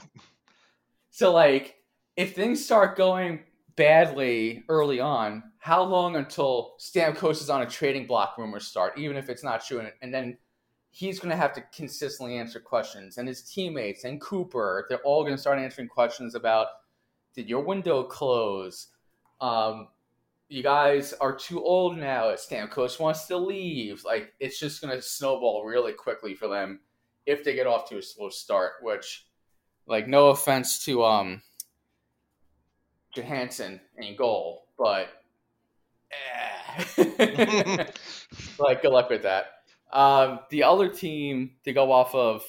So 1.12 1.32
like, 1.32 1.76
if 2.18 2.34
things 2.36 2.66
start 2.66 2.98
going 2.98 3.42
badly 3.76 4.64
early 4.70 5.00
on, 5.00 5.44
how 5.60 5.84
long 5.84 6.16
until 6.16 6.74
Stamkos 6.80 7.42
is 7.42 7.50
on 7.52 7.62
a 7.62 7.68
trading 7.68 8.08
block 8.08 8.40
rumors 8.40 8.66
start, 8.66 8.98
even 8.98 9.18
if 9.18 9.30
it's 9.30 9.44
not 9.44 9.64
true, 9.64 9.86
and 10.02 10.14
then 10.14 10.38
he's 10.94 11.20
going 11.20 11.32
to 11.32 11.36
have 11.36 11.54
to 11.54 11.64
consistently 11.76 12.38
answer 12.38 12.60
questions, 12.60 13.18
and 13.18 13.28
his 13.28 13.42
teammates 13.42 14.04
and 14.04 14.22
Cooper, 14.22 14.86
they're 14.88 15.00
all 15.00 15.24
going 15.24 15.36
to 15.36 15.42
start 15.42 15.58
answering 15.58 15.88
questions 15.88 16.36
about 16.36 16.68
did 17.34 17.50
your 17.50 17.64
window 17.64 18.04
close? 18.04 18.90
Um, 19.42 19.88
you 20.50 20.62
guys 20.62 21.14
are 21.14 21.36
too 21.36 21.64
old 21.64 21.98
now. 21.98 22.26
Stamkos 22.34 23.00
wants 23.00 23.26
to 23.26 23.38
leave. 23.38 24.04
Like 24.06 24.34
it's 24.40 24.60
just 24.60 24.82
going 24.84 24.96
to 24.96 25.02
snowball 25.02 25.66
really 25.66 25.94
quickly 25.94 26.36
for 26.36 26.48
them 26.48 26.80
if 27.26 27.44
they 27.44 27.56
get 27.56 27.66
off 27.66 27.90
to 27.90 27.98
a 27.98 28.02
slow 28.04 28.30
start. 28.30 28.74
Which, 28.84 29.26
like, 29.88 30.08
no 30.08 30.28
offense 30.28 30.86
to 30.86 31.04
um 31.04 31.42
Johansson 33.16 33.82
in 33.98 34.16
goal, 34.16 34.68
but 34.78 35.08
eh. 36.12 37.86
like 38.60 38.84
good 38.84 38.92
luck 38.92 39.10
with 39.10 39.24
that. 39.24 39.63
Um, 39.94 40.40
the 40.50 40.64
other 40.64 40.90
team 40.90 41.52
to 41.66 41.72
go 41.72 41.92
off 41.92 42.16
of, 42.16 42.44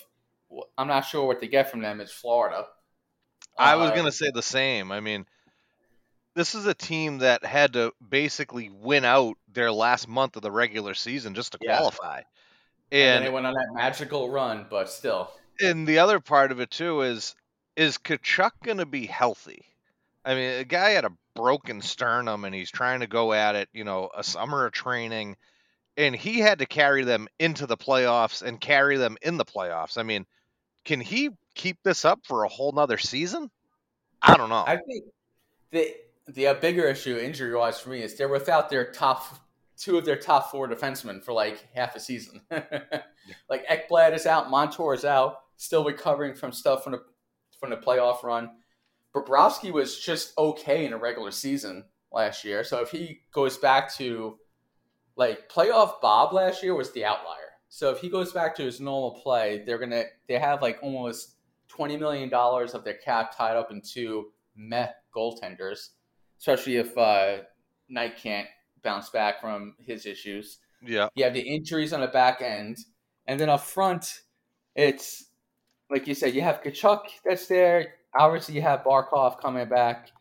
I'm 0.79 0.89
not 0.89 1.03
sure 1.03 1.27
what 1.27 1.41
to 1.41 1.47
get 1.47 1.71
from 1.71 1.81
them 1.81 2.01
is 2.01 2.11
Florida. 2.11 2.67
I 3.57 3.77
was 3.77 3.91
uh, 3.91 3.95
going 3.95 4.07
to 4.07 4.13
say 4.13 4.31
the 4.33 4.43
same. 4.43 4.91
I 4.91 5.01
mean, 5.01 5.27
this 6.35 6.55
is 6.55 6.67
a 6.67 6.75
team 6.75 7.19
that 7.19 7.45
had 7.45 7.75
to 7.75 7.93
basically 8.07 8.71
win 8.71 9.05
out 9.05 9.37
their 9.53 9.71
last 9.71 10.09
month 10.09 10.37
of 10.37 10.43
the 10.43 10.51
regular 10.51 10.95
season 10.95 11.35
just 11.35 11.53
to 11.53 11.59
yeah. 11.61 11.77
qualify. 11.77 12.23
And, 12.91 13.17
and 13.17 13.27
they 13.27 13.31
went 13.31 13.47
on 13.47 13.55
that 13.55 13.75
magical 13.75 14.31
run, 14.31 14.67
but 14.71 14.89
still. 14.89 15.31
And 15.61 15.87
the 15.87 15.99
other 15.99 16.21
part 16.21 16.51
of 16.51 16.61
it 16.61 16.71
too 16.71 17.03
is 17.03 17.35
is 17.77 17.99
Tkachuk 17.99 18.53
going 18.63 18.79
to 18.79 18.87
be 18.87 19.07
healthy? 19.07 19.65
I 20.25 20.35
mean, 20.35 20.61
a 20.61 20.65
guy 20.65 20.91
had 20.91 21.05
a 21.05 21.13
broken 21.35 21.83
sternum 21.83 22.45
and 22.45 22.55
he's 22.55 22.71
trying 22.71 23.01
to 23.01 23.07
go 23.07 23.33
at 23.33 23.57
it, 23.57 23.69
you 23.73 23.85
know, 23.85 24.11
a 24.17 24.25
summer 24.25 24.65
of 24.65 24.73
training 24.73 25.37
and 25.97 26.15
he 26.15 26.41
had 26.41 26.59
to 26.59 26.67
carry 26.67 27.05
them 27.05 27.29
into 27.39 27.67
the 27.67 27.77
playoffs 27.77 28.43
and 28.43 28.61
carry 28.61 28.97
them 28.97 29.17
in 29.23 29.37
the 29.37 29.45
playoffs. 29.45 29.99
I 29.99 30.03
mean, 30.03 30.27
can 30.85 31.01
he 31.01 31.31
keep 31.55 31.79
this 31.83 32.05
up 32.05 32.21
for 32.25 32.45
a 32.45 32.49
whole 32.49 32.73
nother 32.73 32.99
season? 32.99 33.51
I 34.23 34.37
don't 34.37 34.49
know. 34.49 34.65
I 34.67 34.77
think 34.77 35.05
the 35.71 35.95
the 36.27 36.47
uh, 36.49 36.55
bigger 36.55 36.87
issue 36.87 37.19
injury 37.19 37.55
wise 37.55 37.79
for 37.79 37.91
me 37.91 38.03
is 38.03 38.17
they're 38.17 38.29
without 38.29 38.71
their 38.71 38.91
top 38.91 39.27
two 39.77 39.99
of 39.99 40.05
their 40.05 40.17
top 40.17 40.51
four 40.51 40.69
defensemen 40.69 41.23
for 41.23 41.33
like 41.33 41.67
half 41.75 41.95
a 41.97 42.01
season. 42.01 42.41
like 43.49 43.67
Ekblad 43.67 44.15
is 44.15 44.27
out, 44.27 44.51
Montour 44.51 44.95
is 44.95 45.05
out, 45.05 45.37
still 45.57 45.85
recovering 45.85 46.35
from 46.35 46.53
stuff 46.53 46.83
from 46.83 46.93
the 46.93 47.03
from 47.59 47.71
the 47.71 47.77
playoff 47.77 48.23
run. 48.23 48.51
Bobrovsky 49.15 49.73
was 49.73 49.99
just 49.99 50.37
okay 50.39 50.87
in 50.87 50.93
a 50.93 50.99
regular 50.99 51.31
season 51.31 51.85
last 52.11 52.45
year, 52.45 52.65
so 52.65 52.81
if 52.81 52.91
he 52.91 53.21
goes 53.33 53.59
back 53.59 53.95
to 53.97 54.39
like 55.17 55.49
playoff 55.49 56.01
Bob 56.01 56.33
last 56.33 56.63
year 56.63 56.75
was 56.75 56.93
the 56.93 57.05
outlier. 57.05 57.39
So 57.69 57.91
if 57.91 57.99
he 57.99 58.09
goes 58.09 58.33
back 58.33 58.55
to 58.57 58.63
his 58.63 58.81
normal 58.81 59.21
play, 59.21 59.63
they're 59.67 59.79
gonna 59.79 60.05
they 60.29 60.39
have 60.39 60.63
like 60.63 60.79
almost 60.83 61.37
twenty 61.69 61.97
million 61.97 62.29
dollars 62.29 62.75
of 62.75 62.85
their 62.85 62.95
cap 62.95 63.37
tied 63.37 63.57
up 63.57 63.71
in 63.71 63.81
two 63.81 64.31
meh 64.57 64.89
goaltenders, 65.15 65.91
especially 66.39 66.77
if 66.77 66.97
uh, 66.97 67.39
Knight 67.89 68.17
can't 68.17 68.47
bounce 68.83 69.11
back 69.11 69.41
from 69.41 69.75
his 69.81 70.07
issues. 70.07 70.59
Yeah, 70.83 71.09
you 71.15 71.25
have 71.25 71.35
the 71.35 71.41
injuries 71.41 71.93
on 71.93 72.01
the 72.01 72.09
back 72.09 72.43
end, 72.43 72.79
and 73.27 73.41
then 73.41 73.49
up 73.49 73.63
front, 73.63 74.21
it's 74.77 75.31
like 75.91 76.07
you 76.07 76.15
said, 76.15 76.35
you 76.35 76.43
have 76.43 76.63
Tkachuk 76.63 77.01
that's 77.25 77.47
there. 77.47 77.95
Obviously, 78.17 78.55
you 78.55 78.63
have 78.63 78.85
Barkov 78.85 79.41
coming 79.41 79.69
back. 79.69 80.13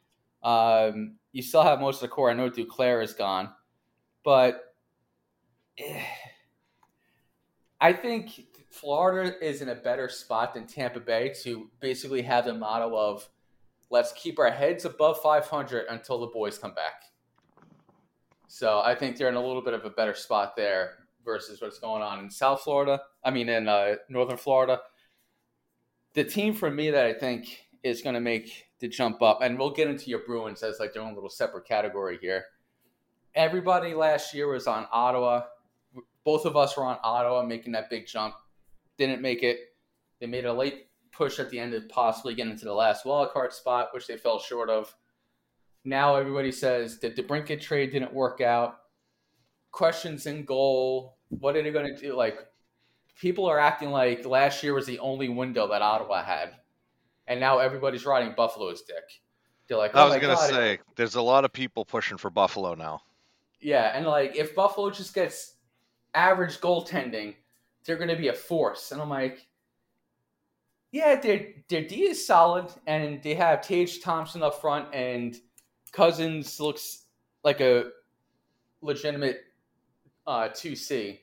Um, 0.42 1.18
you 1.32 1.42
still 1.42 1.64
have 1.64 1.80
most 1.80 1.98
of 1.98 2.02
the 2.02 2.08
core. 2.08 2.32
I 2.32 2.34
know 2.34 2.50
Duclair 2.50 3.04
is 3.04 3.14
gone, 3.14 3.50
but 4.26 4.73
I 7.82 7.94
think 7.94 8.46
Florida 8.70 9.36
is 9.44 9.62
in 9.62 9.70
a 9.70 9.76
better 9.76 10.10
spot 10.10 10.54
than 10.54 10.68
Tampa 10.68 11.00
Bay 11.00 11.34
to 11.44 11.70
basically 11.80 12.22
have 12.24 12.46
the 12.46 12.54
motto 12.54 12.96
of 12.96 13.28
let's 13.90 14.12
keep 14.14 14.40
our 14.40 14.52
heads 14.52 14.86
above 14.86 15.22
500 15.22 15.86
until 15.90 16.20
the 16.20 16.28
boys 16.28 16.58
come 16.58 16.74
back. 16.74 17.04
So 18.48 18.82
I 18.84 18.96
think 18.96 19.18
they're 19.18 19.30
in 19.30 19.36
a 19.36 19.46
little 19.46 19.62
bit 19.62 19.74
of 19.74 19.86
a 19.86 19.90
better 19.90 20.14
spot 20.14 20.56
there 20.56 20.92
versus 21.26 21.62
what's 21.62 21.80
going 21.80 22.02
on 22.02 22.20
in 22.20 22.30
South 22.30 22.62
Florida. 22.62 23.02
I 23.24 23.32
mean, 23.32 23.50
in 23.50 23.68
uh, 23.68 23.96
Northern 24.10 24.38
Florida. 24.38 24.80
The 26.14 26.24
team 26.24 26.54
for 26.54 26.70
me 26.70 26.92
that 26.92 27.06
I 27.06 27.14
think 27.14 27.66
is 27.82 28.02
going 28.02 28.14
to 28.14 28.22
make 28.22 28.68
the 28.80 28.88
jump 28.88 29.22
up, 29.22 29.42
and 29.42 29.58
we'll 29.58 29.72
get 29.72 29.88
into 29.88 30.10
your 30.10 30.20
Bruins 30.26 30.62
as 30.62 30.80
like 30.80 30.94
their 30.94 31.02
own 31.02 31.16
little 31.16 31.30
separate 31.30 31.66
category 31.66 32.20
here. 32.22 32.46
Everybody 33.36 33.94
last 33.96 34.34
year 34.34 34.48
was 34.48 34.68
on 34.68 34.88
Ottawa 34.92 35.44
both 36.26 36.46
of 36.46 36.56
us 36.56 36.78
were 36.78 36.86
on 36.86 36.98
Ottawa 37.04 37.44
making 37.44 37.74
that 37.74 37.90
big 37.90 38.08
jump. 38.08 38.36
Didn't 38.98 39.22
make 39.22 39.44
it. 39.44 39.60
They 40.20 40.28
made 40.28 40.46
a 40.46 40.54
late 40.54 40.88
push 41.12 41.40
at 41.40 41.50
the 41.50 41.60
end 41.60 41.74
of 41.74 41.88
possibly 41.90 42.34
getting 42.34 42.52
into 42.52 42.66
the 42.66 42.74
last 42.74 43.06
wildcard 43.06 43.52
spot, 43.52 43.90
which 43.94 44.08
they 44.08 44.18
fell 44.18 44.40
short 44.40 44.70
of. 44.70 44.94
Now 45.86 46.16
everybody 46.16 46.52
says 46.52 47.00
that 47.00 47.16
the 47.16 47.24
DeBrincat 47.24 47.62
trade 47.62 47.92
didn't 47.92 48.14
work 48.14 48.42
out. 48.42 48.80
Questions 49.72 50.26
in 50.26 50.46
goal. 50.46 51.18
What 51.30 51.56
are 51.56 51.64
they 51.64 51.72
going 51.72 51.94
to 51.96 52.00
do? 52.00 52.16
Like, 52.16 52.38
people 53.20 53.46
are 53.46 53.60
acting 53.60 53.90
like 53.90 54.26
last 54.26 54.64
year 54.64 54.74
was 54.74 54.86
the 54.86 55.00
only 55.00 55.30
window 55.30 55.68
that 55.68 55.82
Ottawa 55.82 56.24
had, 56.24 56.56
and 57.28 57.40
now 57.40 57.60
everybody's 57.60 58.06
riding 58.06 58.34
Buffalo's 58.36 58.84
dick. 58.84 59.22
They're 59.68 59.78
like, 59.78 59.92
oh 59.94 60.02
I 60.02 60.10
was 60.10 60.22
going 60.22 60.36
to 60.36 60.44
say, 60.44 60.80
there's 60.96 61.16
a 61.16 61.22
lot 61.22 61.46
of 61.46 61.54
people 61.54 61.86
pushing 61.86 62.18
for 62.18 62.30
Buffalo 62.30 62.76
now. 62.76 63.02
Yeah, 63.62 63.96
and 63.96 64.06
like 64.06 64.36
if 64.36 64.56
Buffalo 64.56 64.90
just 64.90 65.14
gets 65.16 65.53
average 66.14 66.60
goaltending, 66.60 67.36
they're 67.86 67.98
going 67.98 68.10
to 68.10 68.16
be 68.16 68.30
a 68.30 68.34
force. 68.34 68.92
And 68.92 69.02
I'm 69.02 69.10
like, 69.10 69.48
yeah, 70.92 71.20
their 71.20 71.48
their 71.70 71.82
D 71.88 72.04
is 72.04 72.26
solid, 72.26 72.72
and 72.86 73.22
they 73.24 73.34
have 73.34 73.62
Tage 73.62 74.02
Thompson 74.02 74.44
up 74.44 74.62
front, 74.62 74.94
and 74.94 75.36
Cozens 75.92 76.60
looks 76.60 77.06
like 77.44 77.62
a 77.62 77.90
legitimate 78.82 79.42
uh, 80.28 80.50
2C. 80.50 81.20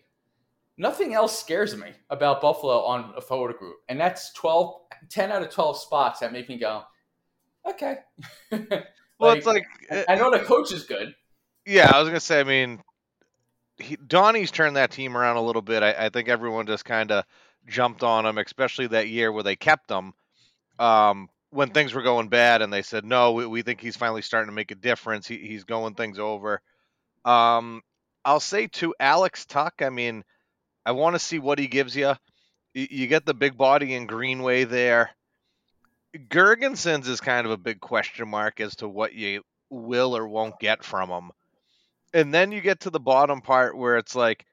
Nothing 0.76 1.14
else 1.14 1.38
scares 1.38 1.76
me 1.76 1.90
about 2.08 2.40
Buffalo 2.40 2.80
on 2.80 3.12
a 3.16 3.20
photo 3.20 3.56
group, 3.56 3.76
and 3.88 4.00
that's 4.00 4.32
12, 4.32 4.74
10 5.08 5.30
out 5.30 5.42
of 5.42 5.50
12 5.50 5.78
spots 5.78 6.20
that 6.20 6.32
make 6.32 6.48
me 6.48 6.58
go, 6.58 6.82
okay. 7.68 7.98
like, 8.50 8.70
well, 9.20 9.32
it's 9.32 9.46
like 9.46 9.64
I 10.08 10.16
know 10.16 10.30
the 10.30 10.40
coach 10.40 10.72
is 10.72 10.84
good. 10.84 11.14
Yeah, 11.66 11.90
I 11.94 12.00
was 12.00 12.08
gonna 12.08 12.20
say. 12.20 12.40
I 12.40 12.44
mean, 12.44 12.82
he, 13.80 13.96
Donnie's 13.96 14.50
turned 14.50 14.76
that 14.76 14.90
team 14.90 15.16
around 15.16 15.36
a 15.36 15.42
little 15.42 15.62
bit. 15.62 15.82
I, 15.82 16.06
I 16.06 16.08
think 16.08 16.28
everyone 16.28 16.66
just 16.66 16.84
kind 16.84 17.10
of 17.10 17.24
jumped 17.66 18.02
on 18.02 18.26
him, 18.26 18.38
especially 18.38 18.88
that 18.88 19.08
year 19.08 19.32
where 19.32 19.42
they 19.42 19.56
kept 19.56 19.90
him 19.90 20.12
um, 20.78 21.28
when 21.50 21.70
things 21.70 21.94
were 21.94 22.02
going 22.02 22.28
bad, 22.28 22.62
and 22.62 22.72
they 22.72 22.82
said, 22.82 23.04
"No, 23.04 23.32
we, 23.32 23.46
we 23.46 23.62
think 23.62 23.80
he's 23.80 23.96
finally 23.96 24.22
starting 24.22 24.48
to 24.48 24.54
make 24.54 24.70
a 24.70 24.76
difference. 24.76 25.26
He, 25.26 25.38
he's 25.38 25.64
going 25.64 25.94
things 25.94 26.18
over." 26.18 26.60
Um, 27.24 27.82
I'll 28.24 28.40
say 28.40 28.66
to 28.68 28.94
Alex 29.00 29.46
Tuch, 29.46 29.82
I 29.82 29.90
mean, 29.90 30.24
I 30.84 30.92
want 30.92 31.14
to 31.14 31.20
see 31.20 31.38
what 31.38 31.58
he 31.58 31.66
gives 31.66 31.96
you. 31.96 32.14
you. 32.74 32.86
You 32.90 33.06
get 33.06 33.26
the 33.26 33.34
big 33.34 33.56
body 33.56 33.94
in 33.94 34.06
Greenway 34.06 34.64
there. 34.64 35.10
Girgensons 36.16 37.08
is 37.08 37.20
kind 37.20 37.46
of 37.46 37.52
a 37.52 37.56
big 37.56 37.80
question 37.80 38.28
mark 38.28 38.60
as 38.60 38.76
to 38.76 38.88
what 38.88 39.14
you 39.14 39.42
will 39.70 40.16
or 40.16 40.26
won't 40.26 40.58
get 40.58 40.82
from 40.82 41.08
him 41.08 41.30
and 42.12 42.32
then 42.32 42.52
you 42.52 42.60
get 42.60 42.80
to 42.80 42.90
the 42.90 43.00
bottom 43.00 43.40
part 43.40 43.76
where 43.76 43.96
it's 43.96 44.14
like, 44.14 44.44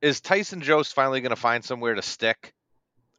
is 0.00 0.20
Tyson 0.20 0.60
Jost 0.60 0.94
finally 0.94 1.20
going 1.20 1.30
to 1.30 1.36
find 1.36 1.64
somewhere 1.64 1.94
to 1.94 2.02
stick? 2.02 2.52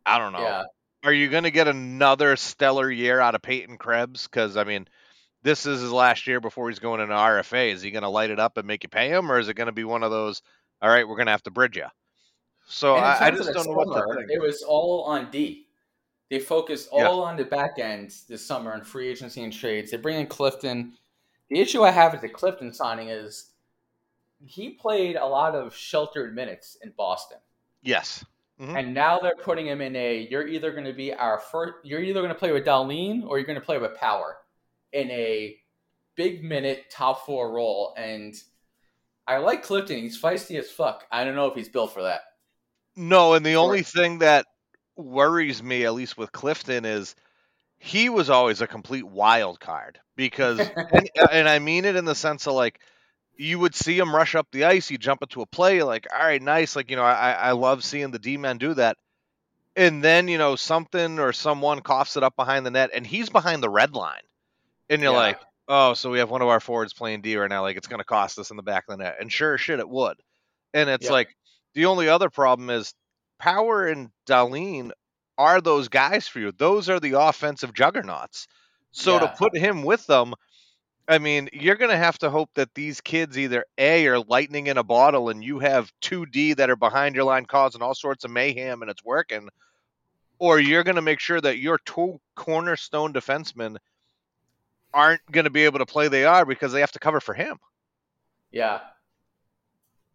I 0.06 0.18
don't 0.18 0.34
know. 0.34 0.40
Yeah. 0.40 0.64
are 1.04 1.14
you 1.14 1.30
going 1.30 1.44
to 1.44 1.52
get 1.52 1.68
another 1.68 2.36
stellar 2.36 2.92
year 2.92 3.20
out 3.20 3.36
of 3.36 3.42
Peyton 3.42 3.78
Krebs? 3.78 4.28
Because 4.28 4.58
I 4.58 4.64
mean, 4.66 4.88
this 5.44 5.66
is 5.66 5.82
his 5.82 5.92
last 5.92 6.28
year 6.28 6.40
before 6.40 6.70
he's 6.70 6.80
going 6.80 7.02
into 7.02 7.14
RFA. 7.14 7.74
Is 7.74 7.82
he 7.82 7.92
going 7.92 8.04
to 8.04 8.10
light 8.10 8.30
it 8.32 8.40
up 8.40 8.58
and 8.58 8.68
make 8.68 8.84
you 8.84 8.90
pay 8.90 9.10
him, 9.10 9.32
or 9.32 9.40
is 9.40 9.50
it 9.50 9.56
going 9.56 9.68
to 9.68 9.74
be 9.74 9.84
one 9.84 10.04
of 10.04 10.12
those? 10.12 10.42
All 10.82 10.90
right, 10.90 11.08
we're 11.08 11.16
going 11.16 11.28
to 11.28 11.32
have 11.32 11.44
to 11.44 11.52
bridge 11.52 11.78
you. 11.78 11.86
So 12.66 12.96
I, 12.96 13.28
I 13.28 13.32
just 13.32 13.52
don't 13.54 13.66
know 13.68 13.74
what. 13.74 14.26
It 14.30 14.42
was 14.42 14.64
all 14.64 15.04
on 15.04 15.30
D. 15.32 15.68
They 16.30 16.40
focused 16.40 16.90
Yeah. 16.94 17.08
all 17.08 17.22
on 17.22 17.38
the 17.38 17.46
back 17.46 17.78
end 17.78 18.14
this 18.28 18.46
summer 18.46 18.74
on 18.74 18.84
free 18.84 19.10
agency 19.10 19.44
and 19.44 19.54
trades. 19.54 19.92
They 19.92 19.98
bring 19.98 20.20
in 20.20 20.28
Clifton. 20.28 20.94
The 21.50 21.60
issue 21.60 21.84
I 21.84 21.92
have 21.92 22.14
with 22.14 22.22
the 22.22 22.30
Clifton 22.30 22.74
signing 22.74 23.10
is 23.10 23.52
he 24.46 24.72
played 24.72 25.16
a 25.16 25.26
lot 25.26 25.56
of 25.56 25.76
sheltered 25.76 26.36
minutes 26.36 26.78
in 26.82 26.92
Boston. 26.98 27.38
Yes. 27.82 28.26
Mhm. 28.60 28.80
And 28.80 28.94
now 28.94 29.20
they're 29.20 29.36
putting 29.36 29.68
him 29.68 29.82
in 29.82 29.96
a 29.96 30.28
you're 30.30 30.48
either 30.48 30.72
going 30.72 30.86
to 30.86 30.94
be 30.94 31.14
our 31.14 31.40
first 31.40 31.74
you're 31.84 32.02
either 32.02 32.22
going 32.22 32.34
to 32.34 32.40
play 32.40 32.52
with 32.52 32.66
Dahlin 32.66 33.26
or 33.26 33.38
you're 33.38 33.48
going 33.48 33.60
to 33.60 33.66
play 33.66 33.80
with 33.80 33.96
Power 33.96 34.38
in 34.92 35.10
a 35.12 35.58
big 36.16 36.44
minute 36.44 36.86
top 36.92 37.26
4 37.26 37.52
role 37.52 37.94
and 37.98 38.36
I 39.28 39.38
like 39.38 39.64
Clifton. 39.64 40.00
He's 40.00 40.22
feisty 40.22 40.60
as 40.60 40.70
fuck. 40.70 41.06
I 41.12 41.24
don't 41.24 41.36
know 41.36 41.48
if 41.48 41.56
he's 41.56 41.70
built 41.70 41.94
for 41.94 42.04
that. 42.04 42.22
No, 42.96 43.34
and 43.34 43.46
the 43.46 43.56
only 43.56 43.82
thing 43.82 44.20
that 44.20 44.46
worries 44.96 45.64
me, 45.64 45.86
at 45.86 45.94
least 45.94 46.18
with 46.18 46.32
Clifton, 46.32 46.86
is 46.86 47.16
he 47.78 48.10
was 48.10 48.30
always 48.30 48.62
a 48.62 48.68
complete 48.68 49.06
wild 49.06 49.60
card 49.60 50.00
because, 50.16 50.60
and, 50.92 51.10
and 51.32 51.50
I 51.50 51.60
mean 51.60 51.86
it 51.86 51.96
in 51.96 52.06
the 52.06 52.16
sense 52.16 52.48
of 52.48 52.54
like, 52.54 52.80
you 53.38 53.60
would 53.60 53.76
see 53.76 53.98
him 53.98 54.16
rush 54.16 54.36
up 54.36 54.48
the 54.52 54.66
ice, 54.66 54.92
you 54.92 54.98
jump 54.98 55.22
into 55.22 55.42
a 55.42 55.46
play, 55.46 55.84
like, 55.84 56.08
all 56.14 56.20
right, 56.20 56.42
nice. 56.42 56.76
Like, 56.76 56.90
you 56.90 56.96
know, 56.96 57.04
I, 57.04 57.32
I 57.32 57.52
love 57.52 57.84
seeing 57.84 58.12
the 58.12 58.20
D 58.20 58.38
men 58.38 58.58
do 58.58 58.74
that. 58.76 58.98
And 59.76 60.04
then, 60.04 60.28
you 60.28 60.38
know, 60.38 60.56
something 60.56 61.18
or 61.20 61.34
someone 61.34 61.82
coughs 61.82 62.16
it 62.16 62.24
up 62.24 62.36
behind 62.36 62.66
the 62.66 62.72
net 62.72 62.92
and 62.94 63.06
he's 63.08 63.30
behind 63.30 63.64
the 63.64 63.70
red 63.70 63.96
line. 63.96 64.22
And 64.90 65.02
you're 65.02 65.12
Yeah. 65.12 65.18
like, 65.18 65.38
oh, 65.68 65.94
so 65.96 66.12
we 66.12 66.20
have 66.20 66.30
one 66.30 66.44
of 66.44 66.48
our 66.48 66.60
forwards 66.60 66.94
playing 66.94 67.22
D 67.22 67.36
right 67.38 67.50
now. 67.50 67.64
Like, 67.64 67.78
it's 67.78 67.88
going 67.88 68.00
to 68.00 68.06
cost 68.06 68.38
us 68.38 68.52
in 68.52 68.58
the 68.58 68.64
back 68.64 68.84
of 68.88 68.98
the 68.98 69.04
net. 69.04 69.18
And 69.20 69.32
sure 69.32 69.58
shit, 69.58 69.80
it 69.80 69.90
would. 69.90 70.18
And 70.74 70.90
it's 70.90 71.06
Yeah. 71.06 71.12
like, 71.12 71.36
the 71.74 71.86
only 71.86 72.08
other 72.08 72.30
problem 72.30 72.70
is 72.70 72.94
Power 73.40 73.88
and 73.88 74.12
Dahlin 74.28 74.92
are 75.38 75.60
those 75.60 75.88
guys 75.88 76.28
for 76.28 76.40
you. 76.40 76.52
Those 76.52 76.88
are 76.90 77.00
the 77.00 77.20
offensive 77.20 77.74
juggernauts. 77.74 78.48
So 78.92 79.18
to 79.18 79.28
put 79.28 79.58
him 79.58 79.82
with 79.82 80.06
them, 80.06 80.36
I 81.08 81.18
mean, 81.18 81.50
you're 81.52 81.76
going 81.76 81.92
to 81.92 81.98
have 81.98 82.18
to 82.20 82.30
hope 82.30 82.50
that 82.56 82.74
these 82.76 83.02
kids 83.02 83.38
either 83.38 83.66
A 83.78 84.08
are 84.08 84.20
lightning 84.20 84.68
in 84.68 84.78
a 84.78 84.84
bottle 84.84 85.30
and 85.30 85.44
you 85.44 85.60
have 85.60 85.92
2D 86.02 86.56
that 86.56 86.70
are 86.70 86.78
behind 86.78 87.16
your 87.16 87.26
line 87.26 87.46
causing 87.46 87.82
all 87.82 87.94
sorts 87.94 88.24
of 88.24 88.32
mayhem 88.32 88.82
and 88.82 88.90
it's 88.90 89.04
working, 89.04 89.50
or 90.40 90.60
you're 90.60 90.84
going 90.86 90.96
to 90.96 91.02
make 91.02 91.20
sure 91.20 91.42
that 91.42 91.58
your 91.58 91.78
two 91.86 92.22
cornerstone 92.36 93.12
defensemen 93.12 93.78
aren't 94.94 95.22
going 95.32 95.44
to 95.44 95.50
be 95.50 95.66
able 95.66 95.80
to 95.80 95.86
play 95.86 96.08
they 96.08 96.24
are 96.24 96.46
because 96.46 96.72
they 96.72 96.80
have 96.80 96.92
to 96.94 97.00
cover 97.00 97.20
for 97.20 97.34
him. 97.34 97.58
Yeah. 98.52 98.80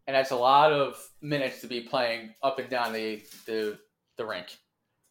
And 0.07 0.15
that's 0.17 0.31
a 0.31 0.37
lot 0.37 0.73
of 0.73 0.97
minutes 1.21 1.61
to 1.61 1.67
be 1.67 1.83
playing 1.83 2.35
up 2.43 2.59
and 2.59 2.71
down 2.71 2.95
the 2.95 3.23
the, 3.45 3.79
the 4.17 4.25
rink. 4.25 4.57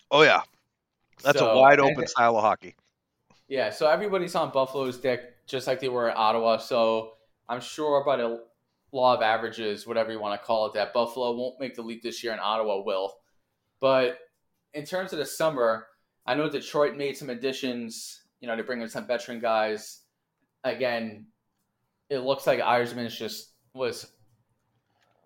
Oh, 0.10 0.24
yeah. 0.24 0.42
That's 1.24 1.38
So- 1.38 1.52
a 1.52 1.60
wide 1.60 1.80
and- 1.80 1.92
open 1.92 2.08
style 2.08 2.36
of 2.36 2.42
hockey. 2.42 2.76
Yeah, 3.48 3.70
so 3.70 3.88
everybody's 3.88 4.36
on 4.36 4.52
Buffalo's 4.52 4.98
deck 4.98 5.46
just 5.48 5.68
like 5.68 5.80
they 5.80 5.90
were 5.90 6.10
at 6.10 6.18
Ottawa. 6.18 6.58
So 6.58 7.14
I'm 7.48 7.62
sure 7.62 8.04
by 8.06 8.18
the 8.18 8.44
law 8.92 9.16
of 9.16 9.22
averages, 9.22 9.88
whatever 9.88 10.12
you 10.12 10.20
want 10.20 10.40
to 10.40 10.46
call 10.46 10.66
it, 10.68 10.74
that 10.74 10.94
Buffalo 10.94 11.36
won't 11.36 11.60
make 11.60 11.76
the 11.76 11.82
leap 11.82 12.04
this 12.04 12.24
year 12.24 12.34
and 12.34 12.42
Ottawa 12.42 12.84
will. 12.84 13.16
But 13.80 14.20
in 14.74 14.86
terms 14.86 15.14
of 15.14 15.20
the 15.20 15.26
summer, 15.26 15.88
I 16.26 16.36
know 16.36 16.50
Detroit 16.50 16.98
made 16.98 17.16
some 17.16 17.30
additions, 17.30 18.22
you 18.42 18.48
know, 18.48 18.56
to 18.56 18.64
bring 18.64 18.82
in 18.82 18.90
some 18.90 19.08
veteran 19.08 19.40
guys. 19.40 20.02
Again, 20.64 21.28
it 22.10 22.20
looks 22.20 22.48
like 22.48 22.60
Yzerman's 22.60 23.18
just 23.18 23.54
was 23.74 24.12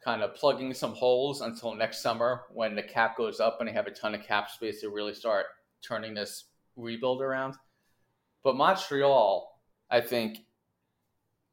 kind 0.03 0.21
of 0.21 0.35
plugging 0.35 0.73
some 0.73 0.93
holes 0.93 1.41
until 1.41 1.75
next 1.75 2.01
summer 2.01 2.41
when 2.53 2.75
the 2.75 2.83
cap 2.83 3.17
goes 3.17 3.39
up 3.39 3.57
and 3.59 3.67
they 3.69 3.73
have 3.73 3.87
a 3.87 3.91
ton 3.91 4.15
of 4.15 4.23
cap 4.23 4.49
space 4.49 4.81
to 4.81 4.89
really 4.89 5.13
start 5.13 5.45
turning 5.81 6.13
this 6.13 6.45
rebuild 6.75 7.21
around. 7.21 7.55
But 8.43 8.55
Montreal, 8.55 9.47
I 9.89 10.01
think, 10.01 10.39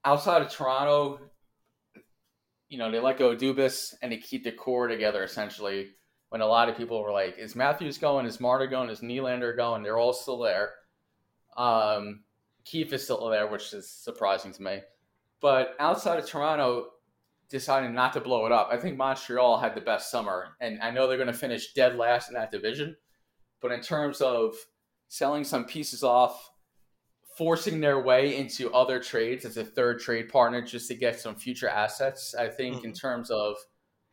outside 0.05 0.43
of 0.43 0.51
Toronto, 0.51 1.21
you 2.69 2.79
know, 2.79 2.91
they 2.91 3.01
let 3.01 3.19
go 3.19 3.31
of 3.31 3.39
Dubas 3.39 3.95
and 4.03 4.13
they 4.13 4.19
keep 4.19 4.45
the 4.45 4.53
core 4.53 4.89
together 4.89 5.23
essentially. 5.23 5.91
When 6.31 6.43
a 6.43 6.47
lot 6.47 6.69
of 6.69 6.77
people 6.77 7.03
were 7.03 7.13
like, 7.13 7.39
"Is 7.39 7.57
Matthews 7.57 7.97
going? 7.97 8.27
Is 8.27 8.39
Marner 8.39 8.67
going? 8.67 8.91
Is 8.91 9.01
Nylander 9.01 9.57
going?" 9.57 9.83
They're 9.83 9.97
all 9.97 10.13
still 10.13 10.39
there. 10.39 10.75
Um, 11.57 12.25
Keefe 12.67 12.93
is 12.93 13.05
still 13.05 13.31
there, 13.31 13.47
which 13.47 13.73
is 13.73 13.91
surprising 13.91 14.53
to 14.53 14.63
me. 14.63 14.81
But 15.41 15.75
outside 15.81 16.19
of 16.19 16.27
Toronto, 16.27 16.91
deciding 17.49 17.95
not 17.95 18.13
to 18.13 18.21
blow 18.21 18.45
it 18.45 18.53
up, 18.53 18.69
I 18.71 18.77
think 18.77 18.99
Montreal 18.99 19.59
had 19.59 19.75
the 19.75 19.81
best 19.81 20.11
summer, 20.11 20.57
and 20.61 20.83
I 20.83 20.91
know 20.91 21.07
they're 21.07 21.17
going 21.17 21.29
to 21.29 21.33
finish 21.33 21.73
dead 21.73 21.97
last 21.97 22.29
in 22.29 22.35
that 22.35 22.51
division. 22.51 22.97
But 23.61 23.73
in 23.73 23.81
terms 23.81 24.21
of 24.21 24.55
selling 25.09 25.45
some 25.45 25.65
pieces 25.65 26.05
off, 26.05 26.51
forcing 27.39 27.81
their 27.81 28.01
way 28.01 28.37
into 28.37 28.73
other 28.75 28.99
trades 28.99 29.45
as 29.45 29.57
a 29.57 29.65
third 29.65 30.01
trade 30.01 30.29
partner 30.29 30.61
just 30.61 30.89
to 30.89 30.95
get 30.95 31.21
some 31.21 31.37
future 31.37 31.69
assets. 31.69 32.35
I 32.35 32.49
think 32.49 32.83
in 32.85 32.91
mm-hmm. 32.91 32.93
terms 32.93 33.31
of 33.31 33.55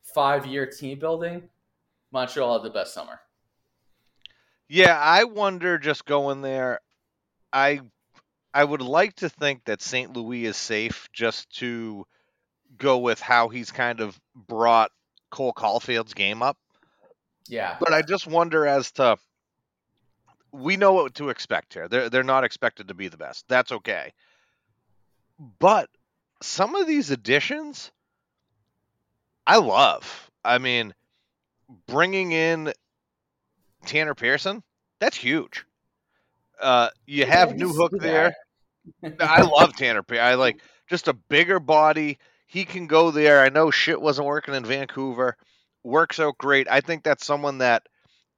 five 0.04 0.46
year 0.46 0.68
team 0.68 1.00
building, 1.00 1.50
Montreal 2.12 2.54
had 2.54 2.64
the 2.64 2.70
best 2.70 2.94
summer. 2.94 3.20
Yeah, 4.70 4.98
I 5.00 5.24
wonder 5.24 5.80
just 5.80 6.06
going 6.06 6.44
there. 6.44 6.80
I 7.52 7.82
I 8.54 8.64
would 8.64 8.82
like 8.82 9.16
to 9.16 9.30
think 9.30 9.66
that 9.66 9.82
St. 9.82 10.16
Louis 10.16 10.46
is 10.46 10.56
safe 10.56 11.10
just 11.12 11.50
to 11.58 12.06
go 12.78 13.00
with 13.00 13.20
how 13.20 13.50
he's 13.50 13.72
kind 13.72 14.02
of 14.02 14.20
brought 14.36 14.92
Cole 15.32 15.54
Caulfield's 15.54 16.14
game 16.14 16.44
up. 16.44 16.58
Yeah. 17.48 17.78
But 17.80 17.92
I 17.92 18.04
just 18.04 18.28
wonder 18.28 18.68
as 18.68 18.92
to 18.94 19.18
we 20.56 20.78
know 20.78 20.94
what 20.94 21.16
to 21.16 21.30
expect 21.30 21.74
here. 21.74 21.88
They're 21.88 22.10
they're 22.10 22.24
not 22.24 22.44
expected 22.44 22.88
to 22.88 22.94
be 22.94 23.08
the 23.08 23.18
best. 23.18 23.46
That's 23.48 23.72
okay. 23.72 24.14
But 25.60 25.90
some 26.42 26.76
of 26.76 26.88
these 26.88 27.12
additions 27.12 27.92
I 29.48 29.58
love. 29.58 30.32
I 30.44 30.58
mean, 30.58 30.94
bringing 31.88 32.32
in 32.32 32.74
Tanner 33.86 34.16
Pearson, 34.16 34.64
that's 35.00 35.18
huge. 35.18 35.66
Uh, 36.60 36.90
you 37.06 37.26
have 37.26 37.52
Yeah, 37.52 37.66
Newhook 37.66 38.00
there. 38.00 38.34
I 39.20 39.42
love 39.42 39.76
Tanner 39.76 40.04
Pearson. 40.04 40.26
I 40.26 40.36
like 40.36 40.62
just 40.90 41.08
a 41.08 41.14
bigger 41.14 41.60
body. 41.60 42.18
He 42.48 42.66
can 42.66 42.88
go 42.88 43.12
there. 43.12 43.42
I 43.42 43.50
know 43.50 43.72
shit 43.72 44.02
wasn't 44.02 44.28
working 44.28 44.54
in 44.54 44.66
Vancouver. 44.66 45.36
Works 45.84 46.20
out 46.20 46.38
great. 46.38 46.68
I 46.70 46.82
think 46.82 47.04
that's 47.04 47.26
someone 47.26 47.60
that 47.60 47.84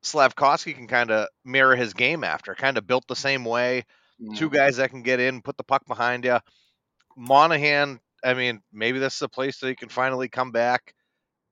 Slavkovsky 0.07 0.73
can 0.73 0.87
kind 0.87 1.11
of 1.11 1.27
mirror 1.45 1.75
his 1.75 1.93
game 1.93 2.23
after. 2.23 2.55
Kind 2.55 2.77
of 2.77 2.87
built 2.87 3.07
the 3.07 3.15
same 3.15 3.45
way. 3.45 3.85
Two 4.35 4.47
mm-hmm. 4.47 4.55
guys 4.55 4.77
that 4.77 4.89
can 4.89 5.03
get 5.03 5.19
in, 5.19 5.41
put 5.41 5.57
the 5.57 5.63
puck 5.63 5.85
behind 5.85 6.25
you. 6.25 6.39
Monahan. 7.15 7.99
I 8.23 8.33
mean, 8.33 8.61
maybe 8.73 8.97
this 8.97 9.15
is 9.15 9.21
a 9.21 9.29
place 9.29 9.59
that 9.59 9.67
he 9.67 9.75
can 9.75 9.89
finally 9.89 10.27
come 10.27 10.51
back. 10.51 10.93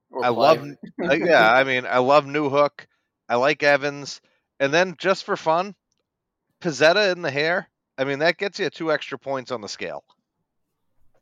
Or 0.09 0.25
I 0.25 0.29
Blythe. 0.31 0.75
love, 0.99 1.19
yeah. 1.19 1.53
I 1.53 1.63
mean, 1.63 1.85
I 1.85 1.99
love 1.99 2.25
Newhook. 2.25 2.85
I 3.27 3.35
like 3.35 3.63
Evans, 3.63 4.21
and 4.59 4.73
then 4.73 4.95
just 4.97 5.23
for 5.23 5.35
fun, 5.35 5.75
Pezzetta 6.61 7.11
in 7.11 7.21
the 7.21 7.31
hair. 7.31 7.69
I 7.97 8.03
mean, 8.03 8.19
that 8.19 8.37
gets 8.37 8.59
you 8.59 8.69
two 8.69 8.91
extra 8.91 9.17
points 9.17 9.51
on 9.51 9.61
the 9.61 9.69
scale. 9.69 10.03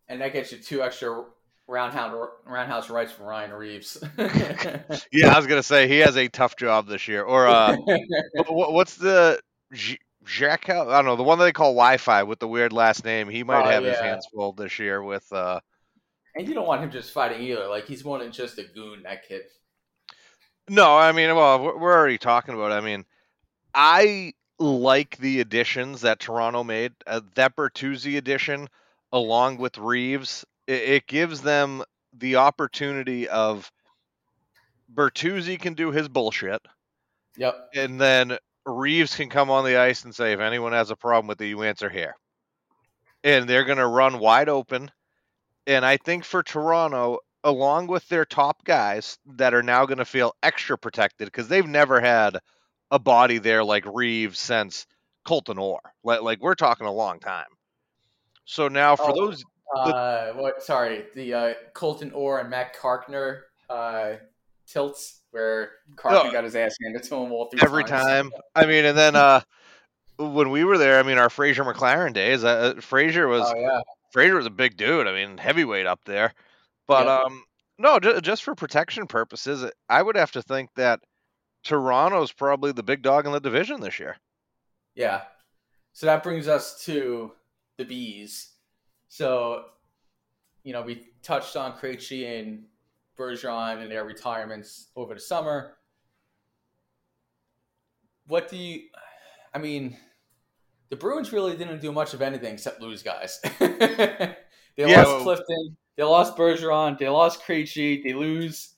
and 0.07 0.21
that 0.21 0.33
gets 0.33 0.51
you 0.51 0.57
two 0.57 0.83
extra 0.83 1.23
roundhouse 1.67 2.29
roundhouse 2.45 2.89
rights 2.89 3.11
from 3.11 3.25
Ryan 3.25 3.53
Reaves. 3.53 3.97
Yeah, 5.11 5.33
I 5.33 5.37
was 5.37 5.47
gonna 5.47 5.63
say 5.63 5.87
he 5.87 5.99
has 5.99 6.17
a 6.17 6.27
tough 6.27 6.55
job 6.55 6.87
this 6.87 7.07
year. 7.07 7.23
Or 7.23 7.47
uh, 7.47 7.75
wh- 8.37 8.47
wh- 8.47 8.71
what's 8.71 8.95
the 8.95 9.39
J- 9.73 9.99
Jack? 10.25 10.69
I 10.69 10.83
don't 10.83 11.05
know 11.05 11.15
the 11.15 11.23
one 11.23 11.37
that 11.39 11.45
they 11.45 11.51
call 11.51 11.73
Wi-Fi 11.73 12.23
with 12.23 12.39
the 12.39 12.47
weird 12.47 12.73
last 12.73 13.03
name. 13.05 13.29
He 13.29 13.43
might 13.43 13.65
Oh, 13.65 13.69
have 13.69 13.83
his 13.83 13.97
hands 13.99 14.27
full 14.33 14.53
this 14.53 14.79
year 14.79 15.01
with. 15.03 15.31
uh 15.31 15.59
and 16.35 16.47
you 16.47 16.55
don't 16.55 16.65
want 16.65 16.81
him 16.81 16.89
just 16.91 17.11
fighting 17.11 17.41
either. 17.43 17.67
Like 17.67 17.85
he's 17.85 18.03
more 18.03 18.17
than 18.19 18.31
just 18.31 18.57
a 18.57 18.63
goon. 18.63 19.03
That 19.03 19.27
kid. 19.27 19.43
No, 20.69 20.97
I 20.97 21.11
mean, 21.11 21.35
well, 21.35 21.61
we're 21.63 21.77
we're 21.77 21.93
already 21.97 22.17
talking 22.17 22.55
about. 22.55 22.71
It. 22.71 22.75
I 22.75 22.81
mean, 22.81 23.05
I 23.75 24.33
like 24.59 25.17
the 25.17 25.41
additions 25.41 26.01
that 26.01 26.19
Toronto 26.19 26.63
made. 26.63 26.93
Uh, 27.05 27.21
that 27.35 27.55
Bertuzzi 27.55 28.17
addition, 28.17 28.67
along 29.11 29.57
with 29.57 29.77
Reaves, 29.77 30.45
it, 30.67 30.81
it 30.81 31.07
gives 31.07 31.41
them 31.41 31.83
the 32.13 32.37
opportunity 32.37 33.27
of 33.27 33.71
Bertuzzi 34.93 35.59
can 35.59 35.73
do 35.73 35.91
his 35.91 36.07
bullshit, 36.07 36.61
Yep. 37.37 37.69
and 37.73 37.99
then 37.99 38.37
Reaves 38.65 39.15
can 39.15 39.29
come 39.29 39.49
on 39.49 39.65
the 39.65 39.77
ice 39.77 40.03
and 40.05 40.13
say, 40.15 40.33
if 40.33 40.39
anyone 40.39 40.71
has 40.73 40.91
a 40.91 40.95
problem 40.95 41.27
with 41.27 41.41
it, 41.41 41.47
you 41.47 41.63
answer 41.63 41.89
here. 41.89 42.15
And 43.23 43.49
they're 43.49 43.65
going 43.65 43.77
to 43.79 43.87
run 43.87 44.19
wide 44.19 44.49
open. 44.49 44.91
And 45.67 45.85
I 45.85 45.97
think 45.97 46.23
for 46.23 46.43
Toronto, 46.43 47.19
along 47.43 47.87
with 47.87 48.07
their 48.07 48.25
top 48.25 48.63
guys 48.63 49.17
that 49.35 49.53
are 49.53 49.63
now 49.63 49.85
going 49.85 49.97
to 49.97 50.05
feel 50.05 50.33
extra 50.43 50.77
protected 50.77 51.27
because 51.27 51.47
they've 51.47 51.67
never 51.67 51.99
had 51.99 52.37
a 52.91 52.99
body 52.99 53.37
there 53.37 53.63
like 53.63 53.85
Reaves 53.91 54.39
since 54.39 54.85
Colton 55.25 55.57
Orr. 55.57 55.81
Like, 56.03 56.21
like 56.21 56.39
we're 56.41 56.55
talking 56.55 56.85
a 56.87 56.91
long 56.93 57.19
time. 57.19 57.47
So 58.45 58.67
now 58.67 58.95
for 58.95 59.11
Oh, 59.11 59.15
those, 59.15 59.43
Uh, 59.77 60.33
what? 60.33 60.61
Sorry, 60.63 61.05
the 61.15 61.33
uh, 61.33 61.53
Colton 61.73 62.11
Orr 62.11 62.39
and 62.39 62.49
Matt 62.49 62.75
Carkner 62.75 63.41
uh, 63.69 64.13
tilts 64.67 65.19
where 65.31 65.71
Carkner 65.95 66.25
Oh. 66.25 66.31
got 66.31 66.43
his 66.43 66.55
ass 66.55 66.75
handed 66.83 67.03
to 67.03 67.15
him 67.15 67.31
all 67.31 67.49
through 67.49 67.61
every 67.63 67.83
times. 67.83 68.31
time, 68.31 68.31
I 68.55 68.65
mean, 68.65 68.85
and 68.85 68.97
then 68.97 69.15
uh, 69.15 69.41
when 70.17 70.51
we 70.51 70.63
were 70.63 70.77
there, 70.77 70.99
I 70.99 71.03
mean, 71.03 71.17
our 71.17 71.29
Fraser 71.29 71.63
McLaren 71.63 72.13
days, 72.13 72.43
uh, 72.43 72.75
Fraser 72.79 73.27
was 73.27 73.43
Oh 73.53 73.59
yeah, 73.59 73.81
Fraser 74.11 74.35
was 74.35 74.45
a 74.45 74.51
big 74.51 74.77
dude. 74.77 75.07
I 75.07 75.13
mean, 75.13 75.37
heavyweight 75.37 75.87
up 75.87 76.01
there. 76.05 76.33
But 76.87 77.05
Yeah. 77.07 77.17
um, 77.21 77.43
no, 77.79 77.99
ju- 77.99 78.21
just 78.21 78.43
for 78.43 78.53
protection 78.53 79.07
purposes, 79.07 79.69
I 79.89 80.01
would 80.03 80.15
have 80.15 80.31
to 80.33 80.41
think 80.43 80.69
that 80.75 80.99
Toronto's 81.63 82.31
probably 82.31 82.71
the 82.73 82.83
big 82.83 83.01
dog 83.01 83.25
in 83.25 83.31
the 83.31 83.39
division 83.39 83.79
this 83.81 83.99
year. 83.99 84.17
yeah. 84.95 85.23
So 85.95 86.07
that 86.07 86.23
brings 86.23 86.47
us 86.47 86.83
to 86.85 87.31
the 87.77 87.85
bees. 87.85 88.49
So, 89.13 89.65
you 90.63 90.73
know, 90.73 90.81
we 90.81 91.05
touched 91.21 91.55
on 91.55 91.73
Krejci 91.73 92.39
and 92.39 92.63
Bergeron 93.15 93.79
and 93.83 93.91
their 93.91 94.05
retirements 94.05 94.87
over 94.95 95.13
the 95.13 95.19
summer. 95.19 95.77
What 98.25 98.49
do 98.49 98.57
you? 98.57 98.85
I 99.53 99.59
mean, 99.59 99.95
the 100.89 100.95
Bruins 100.95 101.31
really 101.31 101.55
didn't 101.55 101.79
do 101.79 101.91
much 101.91 102.15
of 102.15 102.23
anything 102.23 102.55
except 102.55 102.81
lose 102.81 103.03
guys. 103.03 103.39
they 103.59 104.35
Yeah, 104.77 105.03
lost 105.03 105.23
Clifton. 105.23 105.77
They 105.95 106.03
lost 106.03 106.35
Bergeron. 106.35 106.97
They 106.97 107.07
lost 107.07 107.43
Krejci. 107.43 108.03
They 108.03 108.13
lose 108.13 108.73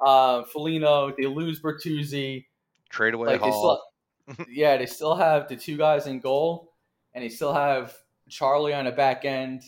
uh, 0.00 0.44
Foligno. 0.44 1.12
They 1.18 1.26
lose 1.26 1.60
Bertuzzi. 1.60 2.46
Trade 2.90 3.14
away 3.14 3.26
Like 3.26 3.40
they 3.40 3.50
still, 3.50 3.82
yeah, 4.48 4.76
they 4.76 4.86
still 4.86 5.16
have 5.16 5.48
the 5.48 5.56
two 5.56 5.76
guys 5.76 6.06
in 6.06 6.20
goal, 6.20 6.74
and 7.12 7.24
they 7.24 7.28
still 7.28 7.52
have 7.52 7.92
Charlie 8.28 8.72
on 8.72 8.84
the 8.84 8.92
back 8.92 9.24
end, 9.24 9.64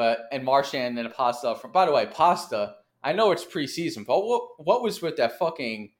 but 0.00 0.20
and 0.32 0.42
Marchand 0.42 0.98
and 0.98 1.12
Pasta 1.12 1.54
from. 1.56 1.72
By 1.72 1.84
the 1.84 1.92
way, 1.92 2.06
Pasta. 2.06 2.76
I 3.02 3.12
know 3.12 3.32
it's 3.32 3.44
preseason, 3.44 4.06
but 4.06 4.24
what 4.24 4.42
what 4.56 4.82
was 4.82 5.02
with 5.02 5.16
that 5.18 5.38
fucking 5.38 5.92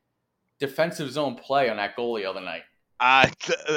defensive 0.58 1.10
zone 1.12 1.34
play 1.34 1.68
on 1.68 1.76
that 1.76 1.96
goal 1.96 2.16
the 2.16 2.24
other 2.24 2.40
night? 2.40 2.62
I 2.98 3.30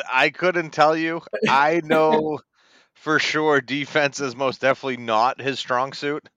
I 0.09 0.29
couldn't 0.29 0.69
tell 0.69 0.95
you. 0.95 1.21
I 1.49 1.81
know 1.83 2.39
for 2.93 3.19
sure 3.19 3.59
defense 3.59 4.21
is 4.21 4.33
most 4.33 4.61
definitely 4.61 5.03
not 5.03 5.41
his 5.41 5.59
strong 5.59 5.91
suit. 5.91 6.29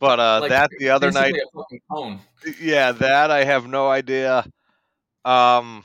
But 0.00 0.18
uh, 0.18 0.40
Like, 0.40 0.48
that 0.50 0.70
the 0.80 0.90
other 0.90 1.12
night, 1.12 1.32
basically 1.32 1.40
a 1.40 1.56
fucking 1.56 1.80
cone. 1.88 2.20
yeah, 2.60 2.90
that 2.90 3.30
I 3.30 3.44
have 3.44 3.68
no 3.68 3.88
idea. 3.88 4.44
Um, 5.24 5.84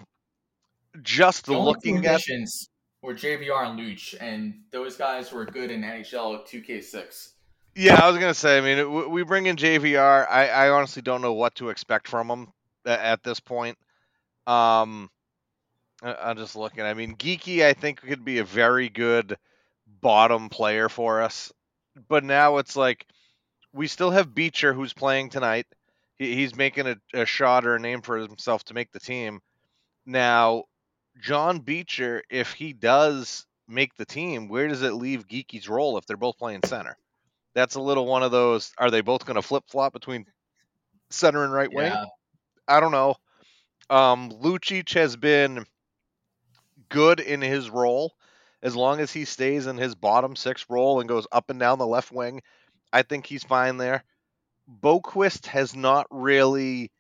just 1.04 1.46
The 1.46 1.60
looking 1.60 2.04
at 2.08 2.24
were 3.04 3.14
JVR 3.14 3.70
and 3.70 3.80
Luch, 3.80 4.16
and 4.20 4.62
those 4.72 4.98
guys 4.98 5.32
were 5.32 5.46
good 5.46 5.70
in 5.70 5.82
NHL 5.84 6.48
2K6. 6.48 7.34
Yeah, 7.76 8.00
I 8.02 8.10
was 8.10 8.20
gonna 8.20 8.34
say. 8.34 8.58
I 8.58 8.62
mean, 8.62 9.12
we 9.12 9.24
bring 9.24 9.48
in 9.48 9.58
JVR. 9.58 10.28
I, 10.30 10.50
I 10.50 10.70
honestly 10.72 11.02
don't 11.02 11.22
know 11.22 11.34
what 11.34 11.56
to 11.56 11.70
expect 11.70 12.08
from 12.08 12.30
him 12.30 12.48
at 12.86 13.24
this 13.24 13.40
point. 13.40 13.78
Um, 14.48 15.10
I'm 16.04 16.38
just 16.38 16.56
looking. 16.56 16.84
I 16.84 16.94
mean, 16.94 17.16
Geekie, 17.18 17.66
I 17.66 17.74
think 17.74 18.02
could 18.02 18.26
be 18.26 18.40
a 18.40 18.46
very 18.46 18.90
good 18.90 19.38
bottom 20.02 20.50
player 20.50 20.90
for 20.90 21.22
us, 21.22 21.54
but 22.10 22.24
now 22.24 22.58
it's 22.58 22.76
like 22.76 23.06
we 23.74 23.88
still 23.88 24.12
have 24.12 24.36
Beecher 24.36 24.74
who's 24.74 24.94
playing 24.94 25.30
tonight. 25.30 25.68
He, 26.18 26.36
he's 26.36 26.56
making 26.56 26.88
a, 26.88 26.98
a 27.14 27.26
shot 27.26 27.66
or 27.66 27.76
a 27.76 27.80
name 27.80 28.02
for 28.02 28.18
himself 28.18 28.64
to 28.66 28.74
make 28.76 28.92
the 28.92 29.00
team. 29.00 29.42
Now, 30.06 30.66
John 31.22 31.60
Beecher, 31.60 32.24
if 32.30 32.54
he 32.54 32.74
does 32.74 33.46
make 33.68 33.96
the 33.96 34.06
team, 34.06 34.50
where 34.50 34.68
does 34.68 34.84
it 34.84 34.94
leave 34.94 35.28
Geekie's 35.28 35.70
role 35.70 35.98
if 35.98 36.06
they're 36.06 36.18
both 36.18 36.38
playing 36.38 36.62
center? 36.66 36.98
That's 37.56 37.76
a 37.76 37.82
little 37.82 38.06
one 38.06 38.22
of 38.22 38.32
those. 38.32 38.72
Are 38.78 38.92
they 38.92 39.02
both 39.02 39.26
going 39.26 39.36
to 39.36 39.42
flip 39.42 39.64
flop 39.68 39.94
between 39.94 40.26
center 41.10 41.44
and 41.44 41.54
right 41.54 41.74
wing? 41.74 41.92
Yeah. 41.92 42.06
I 42.68 42.80
don't 42.80 42.92
know. 42.92 43.16
Um, 43.90 44.30
Lucic 44.32 44.94
has 44.94 45.16
been 45.16 45.66
good 46.90 47.20
in 47.20 47.42
his 47.42 47.70
role 47.70 48.14
as 48.62 48.76
long 48.76 49.00
as 49.00 49.12
he 49.12 49.26
stays 49.26 49.68
in 49.68 49.78
his 49.78 49.96
bottom 49.96 50.36
six 50.36 50.66
role 50.70 51.00
and 51.00 51.08
goes 51.08 51.28
up 51.32 51.50
and 51.50 51.60
down 51.60 51.80
the 51.80 51.88
left 51.88 52.12
wing. 52.12 52.42
I 52.92 53.04
think 53.04 53.26
he's 53.26 53.44
fine 53.44 53.78
there. 53.78 54.04
Boqvist 54.82 55.46
has 55.48 55.76
not 55.76 56.08
really 56.10 56.92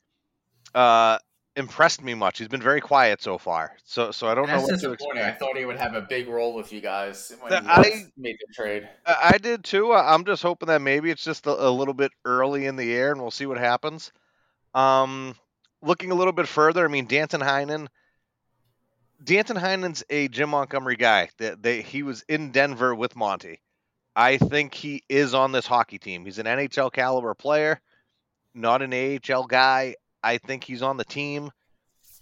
uh, 0.73 1.17
impressed 1.55 2.03
me 2.03 2.13
much. 2.13 2.37
He's 2.39 2.47
been 2.47 2.61
very 2.61 2.81
quiet 2.81 3.21
so 3.21 3.37
far. 3.37 3.75
So 3.85 4.11
so 4.11 4.27
I 4.27 4.35
don't 4.35 4.47
know 4.47 4.61
what 4.61 4.67
to 4.69 4.73
disappointing. 4.75 5.23
I 5.23 5.31
thought 5.31 5.55
he 5.57 5.65
would 5.65 5.77
have 5.77 5.93
a 5.93 6.01
big 6.01 6.27
role 6.27 6.53
with 6.53 6.73
you 6.73 6.81
guys 6.81 7.31
when 7.39 7.49
The- 7.51 7.63
I- 7.71 8.05
made 8.17 8.37
the 8.45 8.53
trade. 8.53 8.87
I 9.05 9.37
did 9.37 9.63
too. 9.63 9.93
I'm 9.93 10.25
just 10.25 10.41
hoping 10.43 10.67
that 10.67 10.81
maybe 10.81 11.09
it's 11.11 11.23
just 11.23 11.45
a, 11.47 11.67
a 11.67 11.69
little 11.69 11.93
bit 11.93 12.11
early 12.25 12.65
in 12.65 12.75
the 12.75 12.93
air, 12.93 13.11
and 13.11 13.21
we'll 13.21 13.31
see 13.31 13.45
what 13.45 13.57
happens. 13.57 14.11
Um, 14.73 15.35
looking 15.81 16.11
a 16.11 16.15
little 16.15 16.33
bit 16.33 16.47
further, 16.47 16.83
I 16.83 16.87
mean, 16.89 17.05
Danton 17.07 17.41
Heinen. 17.41 17.87
Danton 19.23 19.55
Heinen's 19.57 20.03
a 20.09 20.27
Jim 20.27 20.49
Montgomery 20.49 20.97
guy. 20.97 21.29
That 21.37 21.63
they, 21.63 21.81
he 21.81 22.03
was 22.03 22.23
in 22.27 22.51
Denver 22.51 22.93
with 22.93 23.15
Monty. 23.15 23.61
I 24.15 24.37
think 24.37 24.73
he 24.73 25.03
is 25.09 25.33
on 25.33 25.51
this 25.51 25.65
hockey 25.65 25.97
team. 25.97 26.25
He's 26.25 26.39
an 26.39 26.45
NHL 26.45 26.91
caliber 26.91 27.33
player, 27.33 27.81
not 28.53 28.81
an 28.81 28.93
AHL 28.93 29.45
guy. 29.45 29.95
I 30.25 30.39
think 30.39 30.63
he's 30.63 30.81
on 30.81 30.97
the 30.97 31.05
team. 31.05 31.51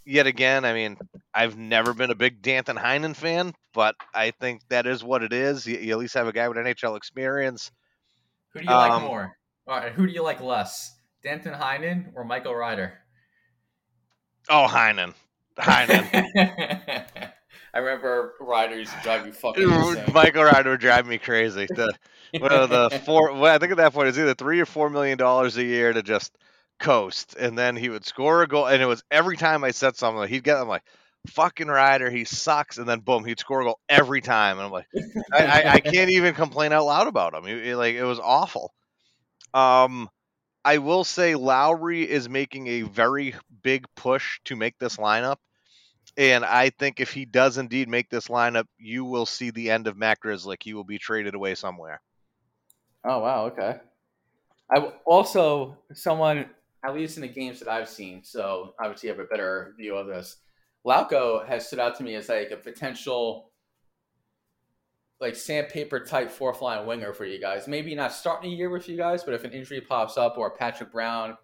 Yet 0.06 0.28
again, 0.28 0.66
I 0.66 0.74
mean, 0.74 0.98
I've 1.34 1.58
never 1.58 1.94
been 1.94 2.12
a 2.12 2.16
big 2.16 2.42
Danton 2.42 2.76
Heinen 2.76 3.16
fan, 3.16 3.54
but 3.74 3.96
I 4.14 4.32
think 4.32 4.62
that 4.68 4.86
is 4.86 5.02
what 5.02 5.24
it 5.24 5.32
is. 5.32 5.66
You, 5.66 5.78
you 5.78 5.94
at 5.94 5.98
least 5.98 6.14
have 6.16 6.28
a 6.28 6.34
guy 6.34 6.50
with 6.50 6.58
NHL 6.58 6.98
experience. 6.98 7.72
Who 8.50 8.60
do 8.60 8.66
you 8.66 8.72
like 8.72 8.92
Um, 8.92 9.04
more? 9.04 9.38
All 9.66 9.78
right, 9.78 9.94
who 9.94 10.06
do 10.06 10.12
you 10.12 10.22
like 10.22 10.42
less? 10.42 10.94
Danton 11.24 11.54
Heinen 11.54 12.12
or 12.16 12.26
Michael 12.26 12.54
Ryder? 12.54 13.00
Oh, 14.50 14.68
Heinen. 14.70 15.14
Heinen. 15.58 16.12
I 17.74 17.80
remember 17.80 18.34
Ryder 18.42 18.78
used 18.78 18.92
to 18.92 19.02
drive 19.02 19.26
you 19.26 19.32
fucking 19.32 19.64
insane. 19.64 20.04
Michael 20.14 20.44
Ryder 20.44 20.72
would 20.72 20.82
drive 20.82 21.08
me 21.08 21.18
crazy. 21.18 21.66
The, 21.70 21.94
what 22.40 22.52
are 22.52 22.68
the 22.68 22.90
four? 23.06 23.32
Well, 23.32 23.56
I 23.56 23.58
think 23.58 23.72
at 23.72 23.78
that 23.78 23.94
point 23.94 24.10
it's 24.10 24.18
either 24.18 24.34
three 24.34 24.60
or 24.60 24.66
four 24.66 24.90
million 24.90 25.18
dollars 25.18 25.56
a 25.56 25.64
year 25.64 25.94
to 25.94 26.04
just 26.04 26.38
coast, 26.84 27.36
and 27.40 27.58
then 27.58 27.76
he 27.76 27.90
would 27.90 28.06
score 28.06 28.44
a 28.44 28.48
goal, 28.48 28.68
and 28.68 28.82
it 28.82 28.86
was 28.86 29.04
every 29.10 29.38
time 29.38 29.64
I 29.64 29.72
said 29.72 29.96
something, 29.96 30.28
he'd 30.28 30.44
get. 30.44 30.58
I'm 30.58 30.68
like, 30.68 30.84
"Fucking 31.28 31.68
Ryder, 31.68 32.10
he 32.12 32.26
sucks," 32.26 32.78
and 32.78 32.88
then 32.88 33.00
boom, 33.00 33.26
he'd 33.26 33.40
score 33.40 33.62
a 33.62 33.66
goal 33.66 33.80
every 33.90 34.22
time, 34.22 34.58
and 34.58 34.66
I'm 34.66 34.72
like, 34.72 34.88
I, 35.34 35.46
I, 35.46 35.74
I 35.76 35.80
can't 35.80 36.12
even 36.12 36.36
complain 36.36 36.74
out 36.74 36.86
loud 36.86 37.08
about 37.08 37.34
him. 37.34 37.46
He- 37.46 37.64
he- 37.64 37.76
like 37.76 37.96
it 37.96 38.04
was 38.04 38.20
awful. 38.20 38.74
Um, 39.54 40.10
I 40.66 40.78
will 40.78 41.04
say 41.04 41.34
Lohrei 41.34 42.06
is 42.06 42.30
making 42.30 42.68
a 42.68 42.82
very 42.84 43.36
big 43.64 43.86
push 43.96 44.40
to 44.46 44.56
make 44.56 44.78
this 44.80 44.98
lineup. 44.98 45.38
And 46.16 46.46
I 46.46 46.70
think 46.70 47.00
if 47.00 47.12
he 47.12 47.26
does 47.26 47.58
indeed 47.58 47.90
make 47.90 48.10
this 48.10 48.28
lineup, 48.28 48.66
you 48.78 49.04
will 49.04 49.26
see 49.26 49.50
the 49.50 49.72
end 49.72 49.88
of 49.88 49.98
Matt 49.98 50.20
Grzelcyk. 50.24 50.62
He 50.62 50.74
will 50.74 50.84
be 50.84 51.00
traded 51.00 51.34
away 51.34 51.56
somewhere. 51.56 52.02
Oh 53.06 53.20
wow, 53.20 53.46
okay. 53.48 53.80
I 54.74 54.80
also 55.06 55.78
someone 55.94 56.50
at 56.86 56.94
least 56.94 57.18
in 57.18 57.22
the 57.22 57.28
games 57.28 57.60
that 57.60 57.70
I've 57.70 57.88
seen, 57.88 58.24
so 58.24 58.74
obviously 58.80 59.08
you 59.08 59.16
have 59.16 59.24
a 59.24 59.28
better 59.28 59.74
view 59.78 59.96
of 59.96 60.08
this. 60.08 60.38
Lauko 60.86 61.46
has 61.48 61.66
stood 61.66 61.80
out 61.80 61.96
to 61.98 62.04
me 62.04 62.16
as 62.16 62.28
like 62.28 62.52
a 62.52 62.58
potential 62.58 63.52
like 65.22 65.36
sandpaper 65.38 66.02
type 66.02 66.30
fourth 66.30 66.62
line 66.62 66.86
winger 66.86 67.14
for 67.14 67.24
you 67.24 67.40
guys. 67.40 67.68
Maybe 67.68 67.96
not 67.96 68.12
starting 68.12 68.52
a 68.52 68.56
year 68.56 68.70
with 68.70 68.90
you 68.90 68.98
guys, 68.98 69.24
but 69.24 69.34
if 69.34 69.46
an 69.46 69.52
injury 69.54 69.80
pops 69.80 70.18
up 70.18 70.38
or 70.38 70.52
Patrick 70.52 70.92
Brown 70.92 71.38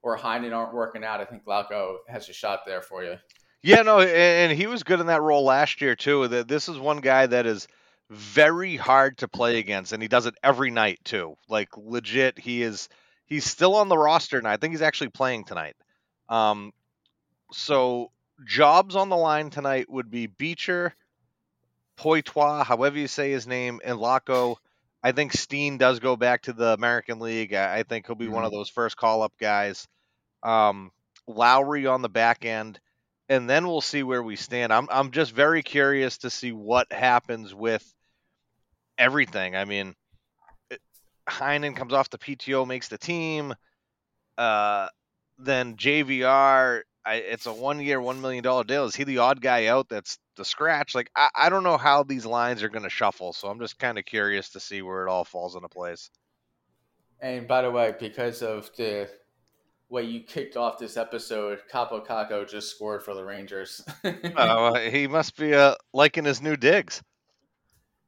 or 0.00 0.16
Heinen 0.16 0.56
aren't 0.56 0.72
working 0.72 1.04
out, 1.04 1.20
I 1.20 1.26
think 1.26 1.44
Lauko 1.44 1.96
has 2.08 2.26
a 2.30 2.32
shot 2.32 2.60
there 2.64 2.80
for 2.80 3.04
you. 3.04 3.16
Yeah, 3.62 3.82
no, 3.82 4.00
and 4.00 4.56
he 4.56 4.66
was 4.66 4.82
good 4.82 5.00
in 5.00 5.06
that 5.08 5.20
role 5.20 5.44
last 5.44 5.82
year 5.82 5.94
too. 5.94 6.26
This 6.28 6.70
is 6.70 6.78
one 6.78 7.00
guy 7.00 7.26
that 7.26 7.44
is 7.44 7.68
very 8.08 8.76
hard 8.76 9.18
to 9.18 9.28
play 9.28 9.58
against, 9.58 9.92
and 9.92 10.00
he 10.00 10.08
does 10.08 10.24
it 10.24 10.34
every 10.42 10.70
night 10.70 11.00
too. 11.04 11.36
Like 11.48 11.68
legit, 11.76 12.38
he 12.38 12.62
is. 12.62 12.88
He's 13.26 13.44
still 13.44 13.74
on 13.76 13.88
the 13.88 13.98
roster 13.98 14.40
now. 14.40 14.50
I 14.50 14.56
think 14.56 14.72
he's 14.72 14.82
actually 14.82 15.10
playing 15.10 15.44
tonight. 15.44 15.76
Um, 16.28 16.72
so 17.52 18.10
jobs 18.44 18.96
on 18.96 19.08
the 19.08 19.16
line 19.16 19.50
tonight 19.50 19.90
would 19.90 20.10
be 20.10 20.26
Beecher, 20.26 20.94
Poitois, 21.98 22.64
however 22.64 22.98
you 22.98 23.08
say 23.08 23.30
his 23.30 23.46
name, 23.46 23.80
and 23.84 23.98
Lauko. 23.98 24.56
I 25.02 25.12
think 25.12 25.32
Steen 25.32 25.78
does 25.78 26.00
go 26.00 26.16
back 26.16 26.42
to 26.42 26.52
the 26.52 26.72
American 26.72 27.20
League. 27.20 27.54
I, 27.54 27.78
I 27.78 27.82
think 27.84 28.06
he'll 28.06 28.16
be 28.16 28.28
one 28.28 28.44
of 28.44 28.50
those 28.50 28.68
first 28.68 28.96
call 28.96 29.22
up 29.22 29.32
guys. 29.38 29.86
Um, 30.42 30.90
Lohrei 31.28 31.92
on 31.92 32.02
the 32.02 32.08
back 32.08 32.44
end 32.44 32.80
and 33.28 33.48
then 33.48 33.66
we'll 33.66 33.80
see 33.80 34.02
where 34.02 34.22
we 34.22 34.36
stand. 34.36 34.72
I'm 34.72 34.88
I'm 34.90 35.10
just 35.10 35.32
very 35.32 35.62
curious 35.62 36.18
to 36.18 36.30
see 36.30 36.52
what 36.52 36.92
happens 36.92 37.54
with 37.54 37.84
everything. 38.98 39.56
I 39.56 39.64
mean, 39.64 39.94
Heinen 41.28 41.76
comes 41.76 41.92
off 41.92 42.10
the 42.10 42.18
PTO, 42.18 42.66
makes 42.66 42.88
the 42.88 42.98
team. 42.98 43.54
Uh, 44.38 44.88
then 45.38 45.76
JVR. 45.76 46.82
I, 47.04 47.14
it's 47.14 47.46
a 47.46 47.52
one 47.52 47.78
year, 47.78 48.00
one 48.00 48.20
million 48.20 48.42
dollar 48.42 48.64
deal. 48.64 48.84
Is 48.84 48.96
he 48.96 49.04
the 49.04 49.18
odd 49.18 49.40
guy 49.40 49.66
out 49.66 49.88
that's 49.88 50.18
the 50.36 50.44
scratch? 50.44 50.94
Like 50.94 51.10
I, 51.14 51.28
I 51.36 51.48
don't 51.48 51.62
know 51.62 51.76
how 51.76 52.02
these 52.02 52.26
lines 52.26 52.62
are 52.64 52.68
going 52.68 52.82
to 52.82 52.90
shuffle, 52.90 53.32
so 53.32 53.48
I'm 53.48 53.60
just 53.60 53.78
kind 53.78 53.96
of 53.96 54.04
curious 54.04 54.50
to 54.50 54.60
see 54.60 54.82
where 54.82 55.06
it 55.06 55.10
all 55.10 55.24
falls 55.24 55.54
into 55.54 55.68
place. 55.68 56.10
And 57.20 57.46
by 57.46 57.62
the 57.62 57.70
way, 57.70 57.94
because 57.98 58.42
of 58.42 58.70
the 58.76 59.08
way 59.88 60.02
you 60.02 60.20
kicked 60.20 60.56
off 60.56 60.78
this 60.78 60.96
episode, 60.96 61.60
Kaapo 61.72 62.04
Kakko 62.04 62.48
just 62.48 62.74
scored 62.74 63.04
for 63.04 63.14
the 63.14 63.24
Rangers. 63.24 63.84
uh, 64.04 64.74
he 64.90 65.06
must 65.06 65.36
be 65.36 65.54
uh, 65.54 65.76
liking 65.92 66.24
his 66.24 66.42
new 66.42 66.56
digs. 66.56 67.02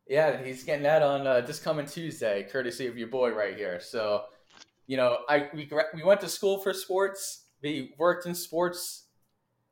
Yeah, 0.08 0.42
he's 0.42 0.64
getting 0.64 0.84
that 0.84 1.02
on 1.02 1.26
uh, 1.26 1.42
this 1.42 1.58
coming 1.58 1.86
Tuesday, 1.86 2.44
courtesy 2.50 2.86
of 2.86 2.96
your 2.96 3.08
boy 3.08 3.30
right 3.30 3.54
here. 3.54 3.78
So, 3.78 4.24
you 4.86 4.96
know, 4.96 5.18
I 5.28 5.50
we 5.52 5.70
we 5.94 6.02
went 6.02 6.20
to 6.22 6.28
school 6.28 6.58
for 6.58 6.72
sports. 6.72 7.44
We 7.62 7.94
worked 7.98 8.26
in 8.26 8.34
sports 8.34 9.04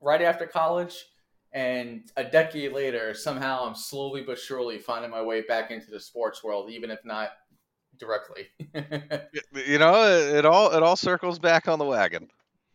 right 0.01 0.21
after 0.21 0.47
college, 0.47 1.07
and 1.53 2.03
a 2.19 2.25
decade 2.25 2.73
later, 2.73 3.15
somehow 3.15 3.65
I'm 3.67 3.75
slowly 3.75 4.23
but 4.23 4.39
surely 4.39 4.79
finding 4.79 5.11
my 5.11 5.23
way 5.23 5.41
back 5.41 5.71
into 5.71 5.91
the 5.91 6.01
sports 6.01 6.45
world, 6.45 6.71
even 6.71 6.91
if 6.91 7.03
not 7.03 7.31
directly. 7.99 8.49
you 9.67 9.79
know, 9.79 10.05
it 10.07 10.45
all 10.45 10.71
it 10.73 10.83
all 10.83 10.97
circles 10.97 11.39
back 11.39 11.67
on 11.67 11.79
the 11.79 11.87
wagon. 11.87 12.29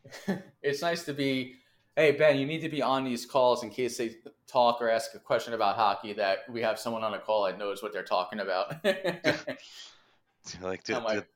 it's 0.63 0.81
nice 0.81 1.03
to 1.05 1.13
be. 1.13 1.55
Hey 1.95 2.13
Ben, 2.13 2.39
you 2.39 2.45
need 2.45 2.61
to 2.61 2.69
be 2.69 2.81
on 2.81 3.03
these 3.03 3.25
calls 3.25 3.63
in 3.63 3.69
case 3.69 3.97
they 3.97 4.15
talk 4.47 4.81
or 4.81 4.89
ask 4.89 5.13
a 5.13 5.19
question 5.19 5.53
about 5.53 5.75
hockey. 5.75 6.13
That 6.13 6.39
we 6.49 6.61
have 6.61 6.79
someone 6.79 7.03
on 7.03 7.13
a 7.13 7.19
call 7.19 7.43
that 7.45 7.57
knows 7.57 7.83
what 7.83 7.91
they're 7.91 8.03
talking 8.03 8.39
about. 8.39 8.75
like, 10.61 10.83
to, 10.83 10.99
like 10.99 11.27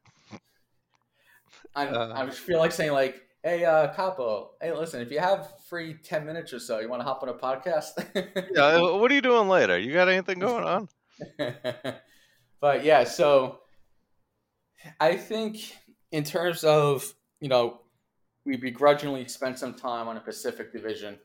I, 1.76 1.88
uh, 1.88 2.13
I 2.15 2.30
feel 2.30 2.60
like 2.60 2.72
saying 2.72 2.94
like, 2.94 3.22
"Hey, 3.44 3.65
uh, 3.65 3.94
Kaapo, 3.94 4.50
hey, 4.62 4.72
listen, 4.72 5.02
if 5.02 5.12
you 5.12 5.20
have 5.20 5.52
free 5.68 5.96
ten 6.02 6.26
minutes 6.26 6.54
or 6.54 6.60
so, 6.60 6.80
you 6.80 6.88
want 6.88 7.02
to 7.02 7.04
hop 7.06 7.22
on 7.22 7.30
a 7.30 7.34
podcast?" 7.34 8.06
yeah. 8.56 8.62
Uh, 8.62 8.98
what 8.98 9.12
are 9.12 9.15
you 9.15 9.22
doing 9.22 9.50
later? 9.50 9.78
You 9.78 9.91
got 9.91 10.08
anything 10.08 10.39
going 10.39 10.63
on? 10.63 10.88
but 12.62 12.86
yeah, 12.86 13.04
so 13.04 13.60
I 15.02 15.18
think 15.18 15.76
in 16.12 16.24
terms 16.24 16.63
of 16.63 17.13
you 17.41 17.50
know 17.50 17.82
we 18.45 18.58
begrudgingly 18.58 19.27
spent 19.27 19.60
some 19.60 19.73
time 19.73 20.08
on 20.08 20.17
a 20.17 20.19
Pacific 20.19 20.71
division. 20.71 21.17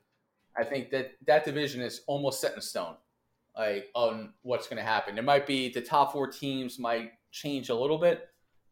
I 0.56 0.64
think 0.64 0.90
that 0.90 1.12
that 1.26 1.44
division 1.44 1.80
is 1.80 2.02
almost 2.06 2.40
set 2.40 2.54
in 2.54 2.60
stone, 2.60 2.96
like 3.56 3.88
on 3.94 4.32
what's 4.42 4.66
going 4.66 4.78
to 4.78 4.88
happen. 4.88 5.18
It 5.18 5.24
might 5.24 5.46
be 5.46 5.72
the 5.72 5.82
top 5.82 6.12
four 6.12 6.26
teams 6.26 6.78
might 6.78 7.12
change 7.30 7.68
a 7.68 7.74
little 7.74 7.98
bit, 7.98 8.28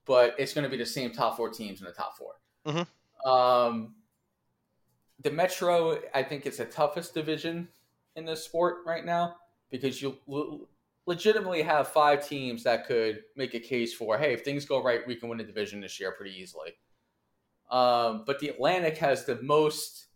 but 0.07 0.35
it's 0.39 0.55
going 0.55 0.65
to 0.65 0.71
be 0.71 0.77
the 0.77 0.87
same 0.87 1.13
top 1.13 1.37
four 1.37 1.51
teams 1.51 1.81
in 1.81 1.87
the 1.87 1.93
top 1.93 2.17
4 2.17 2.33
mm-hmm. 2.67 3.31
um, 3.31 3.95
the 5.21 5.31
Metro, 5.31 5.99
I 6.15 6.23
think, 6.23 6.47
it's 6.47 6.59
the 6.59 6.65
toughest 6.65 7.13
division 7.15 7.69
in 8.17 8.25
the 8.25 8.37
sport 8.37 8.79
right 8.87 9.05
now 9.05 9.37
because 9.71 10.01
you 10.01 10.17
legitimately 11.07 11.63
have 11.63 11.89
five 11.89 12.27
teams 12.27 12.63
that 12.65 12.87
could 12.87 13.23
make 13.37 13.55
a 13.55 13.61
case 13.61 13.93
for, 13.93 14.17
hey, 14.17 14.33
if 14.33 14.45
things 14.45 14.65
go 14.65 14.83
right, 14.83 15.07
we 15.07 15.17
can 15.17 15.29
win 15.29 15.39
the 15.39 15.45
division 15.45 15.81
this 15.81 15.99
year 15.99 16.13
pretty 16.13 16.35
easily. 16.39 16.75
Um, 17.71 18.25
but 18.27 18.39
the 18.39 18.49
Atlantic 18.49 18.97
has 18.99 19.25
the 19.25 19.41
most 19.43 20.07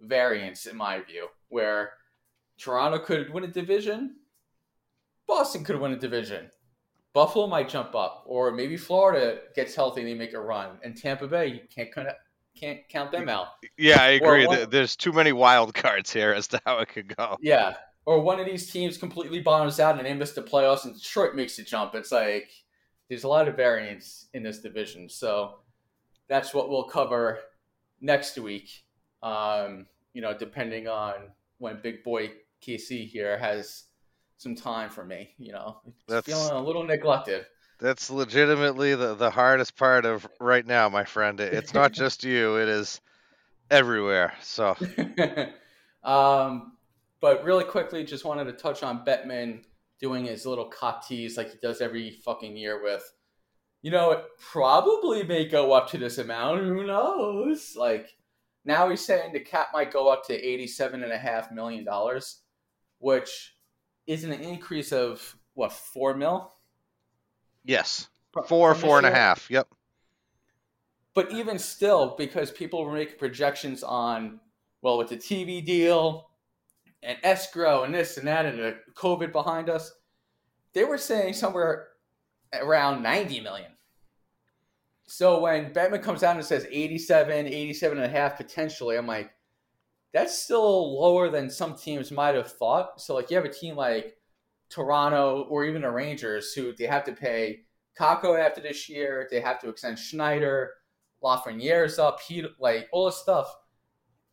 variance, 0.00 0.66
in 0.66 0.76
my 0.76 1.00
view, 1.00 1.28
where 1.48 1.92
Toronto 2.58 2.98
could 2.98 3.32
win 3.32 3.44
a 3.44 3.48
division, 3.48 4.16
Boston 5.26 5.64
could 5.64 5.80
win 5.80 5.92
a 5.92 5.98
division, 5.98 6.50
Buffalo 7.12 7.46
might 7.46 7.68
jump 7.68 7.94
up, 7.94 8.24
or 8.26 8.52
maybe 8.52 8.76
Florida 8.76 9.40
gets 9.54 9.74
healthy 9.74 10.02
and 10.02 10.08
they 10.08 10.14
make 10.14 10.34
a 10.34 10.40
run, 10.40 10.78
and 10.84 10.96
Tampa 10.96 11.26
Bay 11.26 11.46
you 11.46 11.60
can't 11.74 11.90
kind 11.92 12.08
of 12.08 12.14
can't 12.58 12.80
count 12.88 13.12
them 13.12 13.28
out. 13.28 13.48
Yeah, 13.76 14.02
I 14.02 14.08
agree. 14.10 14.46
One, 14.46 14.68
There's 14.70 14.96
too 14.96 15.12
many 15.12 15.32
wild 15.32 15.74
cards 15.74 16.12
here 16.12 16.32
as 16.32 16.48
to 16.48 16.60
how 16.66 16.78
it 16.78 16.88
could 16.88 17.16
go. 17.16 17.36
Yeah, 17.40 17.74
or 18.04 18.20
one 18.20 18.40
of 18.40 18.46
these 18.46 18.70
teams 18.70 18.96
completely 18.96 19.40
bottoms 19.40 19.80
out 19.80 19.96
and 19.96 20.06
they 20.06 20.14
miss 20.14 20.32
the 20.32 20.42
playoffs, 20.42 20.84
and 20.84 20.94
Detroit 20.94 21.34
makes 21.34 21.58
a 21.58 21.62
jump. 21.62 21.94
It's 21.94 22.12
like 22.12 22.50
there's 23.08 23.24
a 23.24 23.28
lot 23.28 23.48
of 23.48 23.56
variance 23.56 24.26
in 24.34 24.42
this 24.42 24.60
division, 24.60 25.08
so 25.08 25.60
that's 26.28 26.54
what 26.54 26.68
we'll 26.68 26.84
cover 26.84 27.40
next 28.00 28.38
week. 28.38 28.84
Um, 29.22 29.86
you 30.12 30.22
know, 30.22 30.36
depending 30.36 30.88
on 30.88 31.14
when 31.58 31.80
Big 31.82 32.04
Boy 32.04 32.32
KC 32.62 33.08
here 33.08 33.38
has 33.38 33.84
some 34.36 34.54
time 34.54 34.90
for 34.90 35.04
me. 35.04 35.34
You 35.38 35.52
know, 35.52 35.80
that's, 36.06 36.26
feeling 36.26 36.50
a 36.50 36.62
little 36.62 36.84
neglected. 36.84 37.46
That's 37.80 38.10
legitimately 38.10 38.94
the, 38.94 39.14
the 39.14 39.30
hardest 39.30 39.76
part 39.76 40.04
of 40.04 40.26
right 40.40 40.66
now, 40.66 40.88
my 40.88 41.04
friend. 41.04 41.38
It's 41.40 41.74
not 41.74 41.92
just 41.92 42.24
you; 42.24 42.56
it 42.56 42.68
is 42.68 43.00
everywhere. 43.70 44.34
So, 44.42 44.76
um, 46.04 46.72
but 47.20 47.44
really 47.44 47.64
quickly, 47.64 48.04
just 48.04 48.24
wanted 48.24 48.44
to 48.44 48.52
touch 48.52 48.82
on 48.82 49.04
Bettman 49.04 49.62
doing 50.00 50.24
his 50.24 50.46
little 50.46 50.66
cock 50.66 51.06
tease 51.06 51.36
like 51.36 51.50
he 51.50 51.58
does 51.60 51.80
every 51.80 52.10
fucking 52.24 52.56
year 52.56 52.82
with 52.82 53.12
you 53.82 53.90
know, 53.90 54.10
it 54.10 54.24
probably 54.38 55.22
may 55.22 55.46
go 55.46 55.72
up 55.72 55.88
to 55.90 55.98
this 55.98 56.18
amount. 56.18 56.60
Who 56.60 56.86
knows? 56.86 57.74
Like 57.76 58.16
now 58.64 58.88
he's 58.90 59.04
saying 59.04 59.32
the 59.32 59.40
cap 59.40 59.68
might 59.72 59.92
go 59.92 60.08
up 60.08 60.26
to 60.26 60.34
eighty-seven 60.34 61.02
and 61.02 61.12
a 61.12 61.18
half 61.18 61.52
million 61.52 61.84
dollars, 61.84 62.40
which 62.98 63.54
is 64.06 64.24
an 64.24 64.32
increase 64.32 64.92
of 64.92 65.36
what 65.54 65.72
four 65.72 66.14
mil? 66.14 66.52
Yes, 67.64 68.08
four, 68.46 68.74
four 68.74 68.98
and 68.98 69.06
a 69.06 69.10
half. 69.10 69.50
Yep. 69.50 69.68
But 71.14 71.32
even 71.32 71.58
still, 71.58 72.14
because 72.16 72.50
people 72.50 72.84
were 72.84 72.92
making 72.92 73.18
projections 73.18 73.82
on, 73.82 74.40
well, 74.82 74.96
with 74.98 75.08
the 75.08 75.16
TV 75.16 75.64
deal 75.64 76.30
and 77.02 77.18
escrow 77.22 77.82
and 77.82 77.94
this 77.94 78.16
and 78.16 78.26
that 78.28 78.46
and 78.46 78.58
the 78.58 78.76
COVID 78.94 79.32
behind 79.32 79.68
us, 79.68 79.92
they 80.74 80.84
were 80.84 80.98
saying 80.98 81.34
somewhere 81.34 81.88
around 82.52 83.02
90 83.02 83.40
million. 83.40 83.72
So 85.06 85.40
when 85.40 85.72
Bettman 85.72 86.02
comes 86.02 86.20
down 86.20 86.36
and 86.36 86.44
says 86.44 86.66
87, 86.70 87.46
87 87.46 87.98
and 87.98 88.06
a 88.06 88.10
half 88.10 88.36
potentially, 88.36 88.96
I'm 88.96 89.06
like, 89.06 89.30
that's 90.12 90.38
still 90.38 91.00
lower 91.00 91.30
than 91.30 91.50
some 91.50 91.76
teams 91.76 92.10
might 92.10 92.34
have 92.34 92.52
thought. 92.52 93.00
So 93.00 93.14
like 93.14 93.30
you 93.30 93.36
have 93.36 93.46
a 93.46 93.52
team 93.52 93.76
like 93.76 94.16
Toronto 94.70 95.46
or 95.48 95.64
even 95.64 95.82
the 95.82 95.90
Rangers 95.90 96.52
who 96.52 96.74
they 96.74 96.86
have 96.86 97.04
to 97.04 97.12
pay 97.12 97.60
Kakko 97.98 98.38
after 98.38 98.60
this 98.60 98.88
year, 98.88 99.26
they 99.30 99.40
have 99.40 99.60
to 99.60 99.68
extend 99.68 99.98
Schneider, 99.98 100.72
Lafreniere's 101.22 101.98
up, 101.98 102.20
he 102.20 102.44
like 102.60 102.88
all 102.92 103.06
this 103.06 103.16
stuff. 103.16 103.52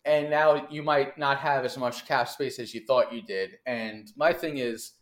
And 0.06 0.30
now 0.30 0.68
you 0.70 0.84
might 0.84 1.18
not 1.18 1.40
have 1.40 1.66
as 1.66 1.78
much 1.78 2.06
cap 2.06 2.30
space 2.30 2.60
as 2.60 2.74
you 2.74 2.86
thought 2.86 3.12
you 3.12 3.24
did. 3.24 3.58
And 3.66 4.12
my 4.16 4.34
thing 4.34 4.60
is 4.60 4.94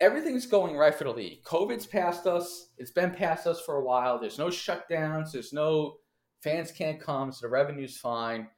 everything's 0.00 0.46
going 0.46 0.76
right 0.76 0.94
for 0.94 1.04
the 1.04 1.12
league. 1.12 1.42
COVID's 1.44 1.86
past 1.86 2.26
us. 2.26 2.68
It's 2.78 2.90
been 2.90 3.10
past 3.10 3.46
us 3.46 3.60
for 3.60 3.76
a 3.76 3.84
while. 3.84 4.18
There's 4.18 4.38
no 4.38 4.46
shutdowns. 4.46 5.32
There's 5.32 5.52
no 5.52 5.96
fans 6.42 6.70
can't 6.70 7.00
come, 7.00 7.32
so 7.32 7.46
the 7.46 7.50
revenue's 7.50 7.96
fine. 7.96 8.48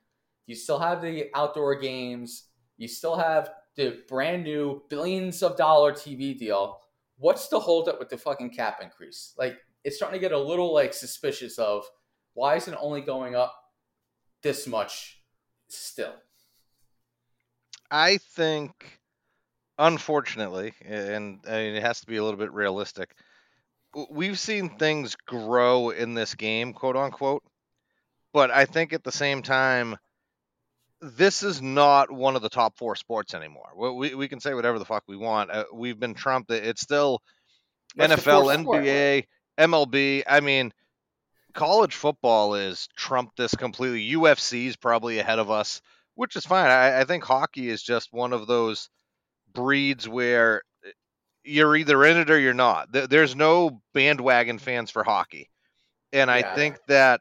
You 0.47 0.55
still 0.55 0.79
have 0.79 1.01
the 1.01 1.31
outdoor 1.35 1.79
games. 1.79 2.45
You 2.77 2.89
still 2.89 3.17
have 3.17 3.51
the 3.77 4.03
brand 4.09 4.45
new 4.45 4.83
billions 4.89 5.43
of 5.43 5.57
dollar 5.57 5.93
TV 5.93 6.37
deal. 6.37 6.81
What's 7.19 7.49
the 7.49 7.61
holdup 7.61 7.99
with 7.99 8.09
the 8.09 8.19
fucking 8.19 8.51
cap 8.51 8.81
increase? 8.83 9.35
Like, 9.39 9.57
it's 9.85 9.97
starting 9.97 10.19
to 10.19 10.21
get 10.21 10.33
a 10.33 10.39
little 10.39 10.75
like 10.75 10.93
suspicious 10.93 11.59
of 11.59 11.85
why 12.35 12.57
is 12.57 12.69
it 12.69 12.77
only 12.79 13.01
going 13.01 13.35
up 13.35 13.55
this 14.43 14.67
much 14.67 15.23
still? 15.69 16.15
I 17.91 18.19
think 18.19 19.00
unfortunately, 19.81 20.75
and 20.85 21.41
I 21.49 21.53
mean, 21.53 21.75
it 21.75 21.83
has 21.83 22.01
to 22.03 22.07
be 22.07 22.19
a 22.19 22.23
little 22.23 22.39
bit 22.39 22.53
realistic, 22.53 23.17
we've 24.11 24.39
seen 24.39 24.69
things 24.69 25.17
grow 25.27 25.91
in 25.91 26.15
this 26.15 26.35
game, 26.35 26.75
quote 26.75 26.97
unquote. 26.97 27.43
But 28.33 28.51
I 28.53 28.67
think 28.67 28.93
at 28.93 29.03
the 29.03 29.11
same 29.11 29.43
time, 29.43 29.97
this 31.01 31.43
is 31.43 31.61
not 31.63 32.13
one 32.13 32.37
of 32.37 32.43
the 32.43 32.51
top 32.51 32.77
four 32.77 32.95
sports 32.95 33.35
anymore. 33.35 33.71
We, 33.75 34.15
we 34.15 34.29
can 34.29 34.39
say 34.39 34.55
whatever 34.55 34.79
the 34.79 34.85
fuck 34.85 35.03
we 35.09 35.17
want. 35.17 35.51
Uh, 35.51 35.65
we've 35.73 35.99
been 35.99 36.15
trumped. 36.15 36.51
It's 36.51 36.83
still 36.83 37.23
That's 37.97 38.13
NFL, 38.13 38.65
NBA, 38.65 39.25
MLB. 39.59 40.23
I 40.29 40.41
mean, 40.41 40.73
college 41.55 41.97
football 41.97 42.55
is 42.55 42.87
trumped 42.97 43.39
this 43.39 43.55
completely. 43.55 44.13
UFC 44.13 44.67
is 44.67 44.77
probably 44.77 45.19
ahead 45.19 45.39
of 45.39 45.51
us, 45.51 45.81
which 46.15 46.37
is 46.37 46.45
fine. 46.45 46.71
I, 46.71 47.01
I 47.01 47.05
think 47.05 47.25
hockey 47.25 47.69
is 47.69 47.83
just 47.83 48.13
one 48.13 48.35
of 48.35 48.47
those 48.47 48.91
breeds 49.53 50.09
where 50.09 50.63
eh, 50.85 50.91
you're 51.45 51.77
either 51.77 52.05
in 52.05 52.19
it 52.19 52.31
or 52.31 52.39
you're 52.39 52.55
not. 52.55 52.89
There's 52.93 53.37
no 53.37 53.81
bandwagon 53.95 54.59
fans 54.59 54.91
for 54.91 55.03
hockey. 55.05 55.51
And 56.13 56.31
I 56.31 56.55
think 56.55 56.79
that 56.89 57.21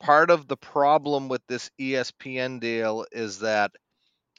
part 0.00 0.30
of 0.30 0.48
the 0.48 0.56
problem 0.56 1.28
with 1.28 1.42
this 1.46 1.70
ESPN 1.78 2.60
deal 2.60 3.06
is 3.12 3.40
that 3.40 3.72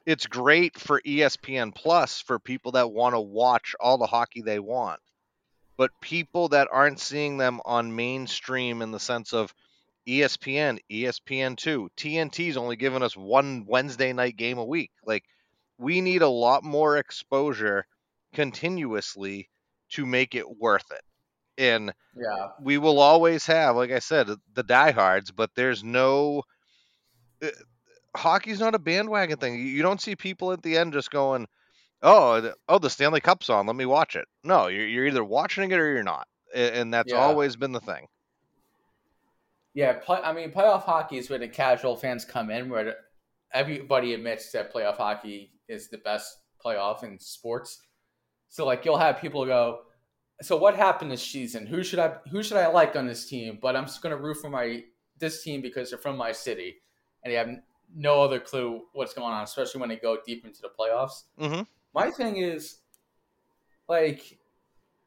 it's 0.06 0.28
great 0.28 0.78
for 0.78 1.02
ESPN 1.02 1.74
Plus 1.74 2.20
for 2.22 2.40
people 2.40 2.74
that 2.74 2.92
want 2.92 3.16
to 3.16 3.22
watch 3.22 3.76
all 3.80 3.98
the 3.98 4.08
hockey 4.08 4.42
they 4.42 4.60
want. 4.60 5.00
But 5.78 5.92
people 6.02 6.50
that 6.50 6.68
aren't 6.72 7.00
seeing 7.00 7.38
them 7.38 7.62
on 7.66 7.96
mainstream 7.96 8.82
in 8.82 8.92
the 8.92 9.00
sense 9.00 9.34
of 9.34 9.54
ESPN, 10.08 10.80
ESPN2, 10.92 11.90
TNT's 11.96 12.58
only 12.58 12.76
giving 12.76 13.02
us 13.02 13.16
one 13.16 13.66
Wednesday 13.66 14.14
night 14.14 14.36
game 14.36 14.58
a 14.58 14.66
week. 14.66 14.92
Like 15.06 15.24
we 15.78 16.02
need 16.02 16.22
a 16.22 16.28
lot 16.28 16.64
more 16.64 16.98
exposure 16.98 17.86
continuously 18.34 19.50
to 19.90 20.06
make 20.06 20.36
it 20.36 20.58
worth 20.60 20.92
it. 20.92 21.02
And 21.58 21.94
Yeah. 22.16 22.50
we 22.60 22.78
will 22.78 23.00
always 23.00 23.46
have, 23.46 23.76
like 23.76 23.92
I 23.92 24.00
said, 24.00 24.28
the 24.54 24.64
diehards, 24.64 25.32
but 25.32 25.52
there's 25.56 25.84
no. 25.84 26.44
uh, 27.44 27.48
Hockey's 28.16 28.60
not 28.60 28.76
a 28.76 28.80
bandwagon 28.80 29.38
thing. 29.38 29.56
You 29.60 29.82
don't 29.82 30.00
see 30.02 30.16
people 30.16 30.52
at 30.52 30.62
the 30.62 30.78
end 30.78 30.94
just 30.94 31.10
going, 31.10 31.48
"Oh, 32.04 32.42
the- 32.42 32.56
oh, 32.70 32.78
the 32.78 32.90
Stanley 32.90 33.22
Cup's 33.22 33.50
on. 33.50 33.66
Let 33.66 33.76
me 33.76 33.86
watch 33.88 34.16
it." 34.16 34.28
No, 34.44 34.68
you're, 34.68 34.88
you're 34.88 35.08
either 35.08 35.24
watching 35.24 35.72
it 35.72 35.80
or 35.80 35.92
you're 35.94 36.04
not, 36.04 36.28
and 36.54 36.94
that's 36.94 37.12
Yeah. 37.12 37.18
always 37.20 37.56
been 37.56 37.72
the 37.72 37.82
thing. 37.82 38.08
Yeah, 39.74 39.94
play, 39.94 40.20
I 40.24 40.32
mean, 40.34 40.52
playoff 40.52 40.84
hockey 40.84 41.18
is 41.18 41.30
where 41.30 41.40
the 41.40 41.48
casual 41.48 41.96
fans 41.96 42.24
come 42.26 42.52
in, 42.52 42.70
where 42.70 42.96
everybody 43.52 44.14
admits 44.14 44.52
that 44.52 44.72
playoff 44.72 44.98
hockey 44.98 45.53
is 45.68 45.90
the 45.90 45.98
best 46.00 46.38
playoff 46.64 47.04
in 47.04 47.20
sports. 47.20 47.82
So, 48.50 48.66
like, 48.66 48.86
you'll 48.86 48.98
have 48.98 49.20
people 49.20 49.46
go, 49.46 49.82
"So 50.42 50.58
what 50.58 50.76
happened 50.76 51.12
this 51.12 51.24
season? 51.24 51.66
Who 51.66 51.84
should 51.84 52.00
I 52.00 52.18
who 52.30 52.44
should 52.44 52.58
I 52.58 52.68
like 52.68 52.96
on 52.96 53.08
this 53.08 53.28
team?" 53.28 53.60
But 53.62 53.76
I'm 53.76 53.86
just 53.86 54.02
going 54.02 54.16
to 54.16 54.22
root 54.22 54.38
for 54.38 54.50
my 54.50 54.84
this 55.18 55.44
team 55.44 55.62
because 55.62 55.90
they're 55.90 56.00
from 56.00 56.18
my 56.18 56.32
city, 56.32 56.76
and 57.24 57.32
they 57.32 57.38
have 57.38 57.50
no 57.96 58.22
other 58.22 58.40
clue 58.40 58.84
what's 58.94 59.14
going 59.14 59.34
on, 59.34 59.44
especially 59.44 59.80
when 59.80 59.90
they 59.90 59.96
go 59.96 60.18
deep 60.26 60.46
into 60.46 60.62
the 60.62 60.70
playoffs. 60.70 61.24
hmm 61.38 61.62
My 61.94 62.10
thing 62.10 62.38
is, 62.38 62.80
like, 63.88 64.40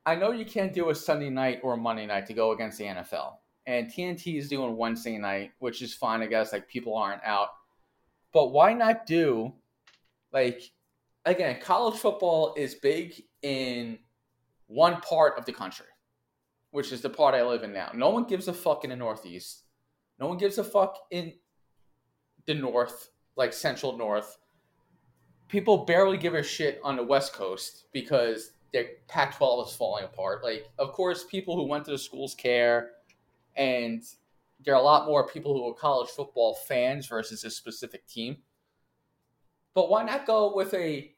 I 0.05 0.15
know 0.15 0.31
you 0.33 0.45
can't 0.45 0.73
do 0.73 0.91
a 0.91 0.95
Sunday 0.95 1.31
night 1.31 1.61
or 1.63 1.75
a 1.75 1.77
Monday 1.77 2.07
night 2.07 2.27
to 2.27 2.35
go 2.35 2.53
against 2.53 2.79
the 2.79 2.85
NFL, 2.85 3.39
and 3.67 3.89
TNT 3.89 4.39
is 4.39 4.49
doing 4.49 4.77
Wednesday 4.77 5.19
night, 5.19 5.53
which 5.59 5.83
is 5.83 5.95
fine, 5.95 6.23
I 6.23 6.27
guess. 6.27 6.53
Like, 6.53 6.69
people 6.69 6.97
aren't 6.97 7.25
out, 7.25 7.49
but 8.33 8.49
why 8.49 8.73
not 8.73 9.07
do, 9.07 9.53
like, 10.37 10.63
again, 11.25 11.61
college 11.61 11.99
football 11.99 12.55
is 12.57 12.75
big 12.75 13.23
in 13.43 13.99
one 14.67 15.01
part 15.01 15.39
of 15.39 15.45
the 15.47 15.53
country, 15.53 15.87
which 16.71 16.93
is 16.93 17.01
the 17.01 17.11
part 17.11 17.35
I 17.35 17.43
live 17.43 17.63
in 17.63 17.73
now. 17.73 17.91
No 17.95 18.11
one 18.11 18.25
gives 18.25 18.49
a 18.49 18.53
fuck 18.53 18.85
in 18.85 18.91
the 18.91 18.97
Northeast. 18.97 19.65
No 20.19 20.27
one 20.27 20.39
gives 20.39 20.59
a 20.59 20.65
fuck 20.65 20.99
in 21.11 21.33
the 22.47 22.55
North, 22.55 23.11
like 23.37 23.53
Central 23.53 23.97
North 23.97 24.39
people 25.49 25.85
barely 25.85 26.17
give 26.17 26.35
a 26.35 26.43
shit 26.43 26.81
on 26.83 26.97
the 26.97 27.03
West 27.03 27.33
Coast 27.33 27.87
because 27.93 28.53
their 28.73 28.87
Pac-12 29.09 29.69
is 29.69 29.75
falling 29.75 30.05
apart. 30.05 30.43
Like, 30.43 30.69
of 30.79 30.93
course, 30.93 31.25
people 31.25 31.57
who 31.57 31.67
went 31.67 31.85
to 31.87 31.93
the 31.93 31.99
schools 31.99 32.35
care, 32.35 32.91
and 33.57 34.03
there 34.65 34.75
are 34.75 34.81
a 34.81 34.85
lot 34.85 35.07
more 35.07 35.29
people 35.29 35.55
who 35.55 35.69
are 35.69 35.75
college 35.75 36.11
football 36.11 36.55
fans 36.67 37.07
versus 37.07 37.45
a 37.45 37.51
specific 37.51 38.07
team. 38.07 38.39
But 39.77 39.91
why 39.91 40.05
not 40.05 40.27
go 40.27 40.57
with 40.57 40.73
a 40.73 41.13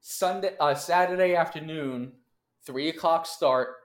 Sunday, 0.00 0.54
uh, 0.58 0.74
Saturday 0.74 1.36
afternoon, 1.36 2.12
three 2.64 2.88
o'clock 2.88 3.26
start, 3.26 3.76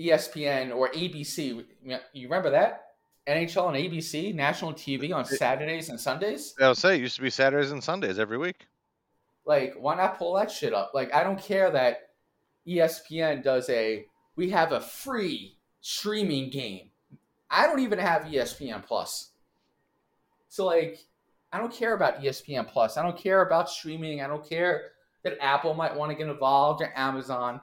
ESPN 0.00 0.74
or 0.74 0.88
ABC? 0.88 1.66
You 2.14 2.26
remember 2.26 2.48
that? 2.50 2.84
NHL 3.28 3.68
and 3.68 3.76
ABC, 3.76 4.34
national 4.34 4.72
TV 4.72 5.14
on 5.14 5.26
Saturdays 5.26 5.90
and 5.90 6.00
Sundays. 6.00 6.54
I 6.58 6.68
would 6.68 6.78
say 6.78 6.94
it 6.94 7.02
used 7.02 7.16
to 7.16 7.22
be 7.22 7.28
Saturdays 7.28 7.72
and 7.72 7.84
Sundays 7.84 8.18
every 8.18 8.38
week. 8.38 8.66
Like, 9.44 9.74
why 9.78 9.94
not 9.94 10.16
pull 10.16 10.34
that 10.36 10.50
shit 10.50 10.72
up? 10.72 10.92
Like, 10.94 11.12
I 11.12 11.22
don't 11.22 11.38
care 11.38 11.70
that 11.70 12.08
ESPN 12.66 13.42
does 13.42 13.68
a 13.68 14.06
we 14.34 14.48
have 14.50 14.72
a 14.72 14.80
free 14.80 15.58
streaming 15.82 16.48
game. 16.48 16.88
I 17.50 17.66
don't 17.66 17.80
even 17.80 17.98
have 17.98 18.22
ESPN 18.22 18.82
Plus. 18.82 19.32
So 20.48 20.64
like, 20.64 21.00
I 21.56 21.58
don't 21.58 21.72
care 21.72 21.94
about 21.94 22.20
ESPN 22.20 22.68
Plus. 22.68 22.98
I 22.98 23.02
don't 23.02 23.16
care 23.16 23.40
about 23.40 23.70
streaming. 23.70 24.20
I 24.20 24.26
don't 24.26 24.46
care 24.46 24.92
that 25.24 25.38
Apple 25.40 25.72
might 25.72 25.96
want 25.96 26.12
to 26.12 26.16
get 26.16 26.28
involved 26.28 26.82
or 26.82 26.92
Amazon. 26.94 27.62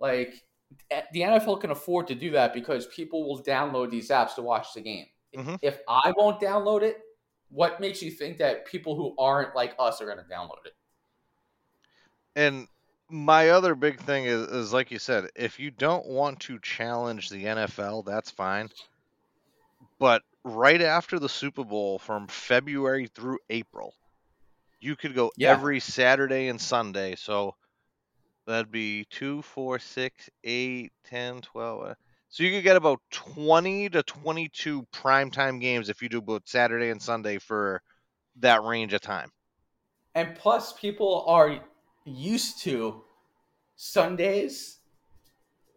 Like, 0.00 0.42
the 0.90 1.20
NFL 1.20 1.60
can 1.60 1.70
afford 1.70 2.08
to 2.08 2.16
do 2.16 2.32
that 2.32 2.52
because 2.52 2.88
people 2.88 3.28
will 3.28 3.40
download 3.44 3.90
these 3.90 4.08
apps 4.10 4.34
to 4.34 4.42
watch 4.42 4.74
the 4.74 4.80
game. 4.80 5.06
Mhm. 5.36 5.56
If 5.62 5.78
I 5.86 6.12
won't 6.16 6.40
download 6.40 6.82
it, 6.82 7.00
what 7.48 7.78
makes 7.78 8.02
you 8.02 8.10
think 8.10 8.38
that 8.38 8.66
people 8.66 8.96
who 8.96 9.14
aren't 9.16 9.54
like 9.54 9.76
us 9.78 10.00
are 10.00 10.06
going 10.06 10.18
to 10.18 10.24
download 10.24 10.66
it? 10.66 10.74
And 12.34 12.66
my 13.08 13.50
other 13.50 13.76
big 13.76 14.00
thing 14.00 14.24
is, 14.24 14.48
is 14.48 14.72
like 14.72 14.90
you 14.90 14.98
said, 14.98 15.28
if 15.36 15.60
you 15.60 15.70
don't 15.70 16.06
want 16.06 16.40
to 16.40 16.58
challenge 16.58 17.30
the 17.30 17.44
NFL, 17.44 18.02
that's 18.02 18.32
fine. 18.32 18.68
But 20.00 20.22
right 20.44 20.80
after 20.80 21.18
the 21.18 21.28
Super 21.28 21.64
Bowl, 21.64 21.98
from 21.98 22.26
February 22.28 23.06
through 23.08 23.38
April, 23.50 23.94
you 24.80 24.96
could 24.96 25.14
go 25.14 25.32
Yeah. 25.36 25.52
every 25.52 25.80
Saturday 25.80 26.48
and 26.48 26.60
Sunday. 26.60 27.16
So 27.16 27.56
that'd 28.46 28.70
be 28.70 29.04
2, 29.06 29.42
4, 29.42 29.78
6, 29.78 30.30
8, 30.44 30.92
10, 31.04 31.40
12. 31.42 31.82
uh, 31.86 31.94
So 32.28 32.42
you 32.44 32.50
could 32.52 32.64
get 32.64 32.76
about 32.76 33.00
20 33.10 33.90
to 33.90 34.02
22 34.02 34.86
primetime 34.92 35.60
games 35.60 35.88
if 35.88 36.02
you 36.02 36.08
do 36.08 36.20
both 36.22 36.48
Saturday 36.48 36.90
and 36.90 37.02
Sunday 37.02 37.38
for 37.38 37.82
that 38.36 38.62
range 38.64 38.92
of 38.94 39.02
time. 39.02 39.32
And 40.14 40.36
plus, 40.36 40.72
people 40.72 41.24
are 41.26 41.64
used 42.04 42.58
to 42.62 43.04
Sundays 43.76 44.80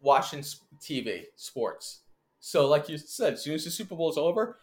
watching 0.01 0.43
TV, 0.79 1.27
sports. 1.35 2.01
So, 2.47 2.67
like 2.67 2.87
you 2.89 2.99
said, 2.99 3.33
as 3.33 3.43
soon 3.43 3.55
as 3.55 3.63
the 3.63 3.71
Super 3.71 3.95
Bowl 3.95 4.11
is 4.11 4.19
over, 4.19 4.59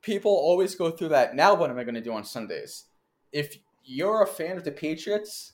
people 0.00 0.30
always 0.32 0.74
go 0.74 0.90
through 0.90 1.10
that. 1.10 1.36
Now, 1.36 1.54
what 1.54 1.68
am 1.68 1.76
I 1.78 1.84
going 1.84 1.94
to 1.94 2.00
do 2.00 2.14
on 2.14 2.24
Sundays? 2.24 2.84
If 3.32 3.58
you're 3.84 4.22
a 4.22 4.26
fan 4.26 4.56
of 4.56 4.64
the 4.64 4.72
Patriots 4.72 5.52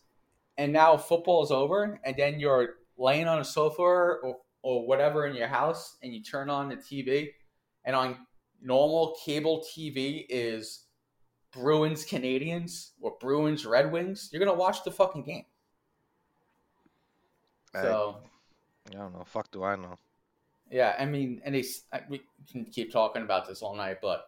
and 0.57 0.73
now 0.73 0.97
football 0.97 1.43
is 1.43 1.51
over, 1.51 1.99
and 2.05 2.15
then 2.17 2.39
you're 2.39 2.75
laying 2.97 3.27
on 3.27 3.41
a 3.41 3.45
sofa 3.45 3.83
or, 3.83 4.37
or 4.63 4.87
whatever 4.87 5.27
in 5.27 5.35
your 5.35 5.49
house, 5.49 5.97
and 6.01 6.15
you 6.15 6.23
turn 6.23 6.49
on 6.49 6.69
the 6.69 6.77
TV, 6.77 7.31
and 7.85 7.97
on 7.97 8.19
normal 8.63 9.17
cable 9.27 9.65
TV 9.69 10.27
is 10.29 10.85
Bruins 11.51 12.07
Canadiens 12.07 12.91
or 13.01 13.17
Bruins 13.19 13.67
Red 13.67 13.91
Wings, 13.91 14.29
you're 14.33 14.39
gonna 14.39 14.57
watch 14.57 14.85
the 14.85 14.93
fucking 14.93 15.25
game. 15.25 15.45
I- 17.75 17.83
So 17.83 18.23
I 18.91 18.93
don't 18.97 19.13
know. 19.13 19.25
Fuck, 19.25 19.51
do 19.51 19.65
I 19.65 19.75
know? 19.75 19.99
Yeah, 20.71 20.95
I 20.99 21.05
mean, 21.05 21.41
and 21.45 21.55
they 21.55 21.65
we 22.09 22.23
can 22.51 22.65
keep 22.65 22.93
talking 22.93 23.23
about 23.23 23.47
this 23.47 23.63
all 23.63 23.77
night, 23.77 23.99
but 24.03 24.27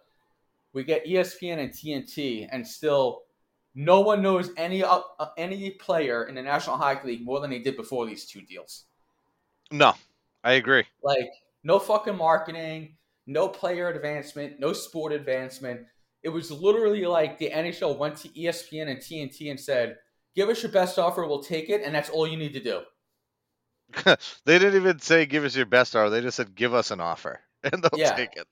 we 0.73 0.85
get 0.85 1.07
ESPN 1.07 1.59
and 1.59 1.71
TNT, 1.71 2.49
and 2.51 2.67
still 2.67 3.23
no 3.75 4.01
one 4.01 4.23
knows 4.23 4.51
any 4.57 4.83
uh, 4.83 5.01
any 5.37 5.71
player 5.71 6.25
in 6.25 6.35
the 6.35 6.43
National 6.43 6.77
Hockey 6.77 7.09
League 7.09 7.25
more 7.25 7.41
than 7.41 7.51
they 7.51 7.59
did 7.59 7.77
before 7.77 8.07
these 8.07 8.27
two 8.27 8.43
deals. 8.43 8.85
No, 9.71 9.95
I 10.45 10.53
agree. 10.53 10.85
Like 11.03 11.31
no 11.65 11.79
fucking 11.79 12.17
marketing, 12.17 12.97
no 13.27 13.49
player 13.49 13.89
advancement, 13.89 14.61
no 14.61 14.73
sport 14.73 15.13
advancement. 15.13 15.81
It 16.23 16.29
was 16.29 16.51
literally 16.51 17.05
like 17.05 17.39
the 17.39 17.51
NHL 17.51 17.99
went 17.99 18.17
to 18.19 18.29
ESPN 18.29 18.89
and 18.89 18.99
TNT 18.99 19.51
and 19.51 19.61
said, 19.61 19.99
"Give 20.35 20.49
us 20.49 20.63
your 20.63 20.73
best 20.73 20.99
offer, 20.99 21.27
we'll 21.27 21.43
take 21.43 21.69
it, 21.69 21.83
and 21.83 21.95
that's 21.95 22.11
all 22.11 22.27
you 22.27 22.37
need 22.37 22.53
to 22.55 22.63
do." 22.63 22.83
they 24.45 24.59
didn't 24.59 24.75
even 24.77 24.99
say 25.01 25.27
give 25.27 25.45
us 25.45 25.57
your 25.57 25.67
best 25.67 25.95
offer. 25.97 26.11
They 26.11 26.21
just 26.21 26.37
said 26.37 26.55
give 26.55 26.75
us 26.75 26.91
an 26.91 27.01
offer, 27.01 27.41
and 27.65 27.83
they'll 27.83 27.99
Yeah. 27.99 28.15
take 28.17 28.37
it. 28.37 28.47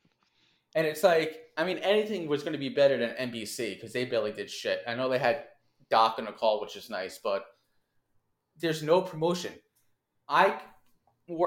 And 0.75 0.87
it's 0.87 1.03
like, 1.03 1.39
I 1.57 1.65
mean, 1.65 1.79
anything 1.79 2.27
was 2.27 2.43
going 2.43 2.53
to 2.53 2.59
be 2.59 2.69
better 2.69 2.97
than 2.99 3.31
NBC 3.31 3.75
because 3.75 3.93
they 3.93 4.05
barely 4.05 4.33
did 4.33 4.51
shit. 4.51 4.83
I 4.87 4.95
know 4.95 5.09
they 5.09 5.19
had 5.19 5.45
Doc 5.91 6.17
on 6.19 6.25
the 6.25 6.33
call, 6.33 6.61
which 6.61 6.77
is 6.77 6.91
nice, 6.91 7.19
but 7.23 7.45
there's 8.61 8.83
no 8.83 9.01
promotion. 9.03 9.53
I 10.29 10.61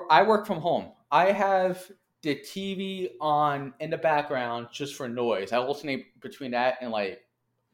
I 0.10 0.24
work 0.24 0.46
from 0.48 0.60
home. 0.60 0.92
I 1.12 1.32
have 1.32 1.90
the 2.24 2.36
TV 2.36 3.10
on 3.22 3.74
in 3.80 3.90
the 3.90 3.98
background 3.98 4.68
just 4.72 4.96
for 4.96 5.08
noise. 5.08 5.52
I 5.52 5.58
alternate 5.58 6.20
between 6.20 6.52
that 6.52 6.78
and 6.82 6.92
like 6.92 7.22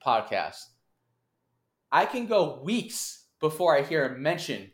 podcasts. 0.06 0.66
I 1.92 2.06
can 2.06 2.26
go 2.26 2.62
weeks 2.62 3.26
before 3.40 3.76
I 3.78 3.84
hear 3.84 4.06
a 4.06 4.18
mention 4.18 4.72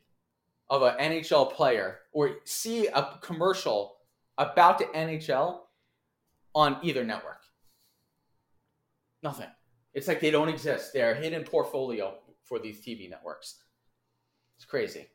of 0.70 0.84
an 0.84 0.96
NHL 1.00 1.52
player 1.54 2.00
or 2.12 2.38
see 2.46 2.88
a 2.88 3.18
commercial 3.22 3.98
about 4.38 4.78
the 4.78 4.86
NHL 4.86 5.60
on 6.54 6.78
either 6.84 7.04
network. 7.04 7.42
Nothing. 9.24 9.50
It's 9.94 10.08
like 10.08 10.20
they 10.20 10.32
don't 10.32 10.50
exist. 10.50 10.94
They're 10.94 11.12
a 11.12 11.16
hidden 11.16 11.44
portfolio 11.44 12.16
for 12.44 12.60
these 12.60 12.80
TV 12.82 13.10
networks. 13.10 13.56
It's 14.56 14.66
crazy. 14.66 15.08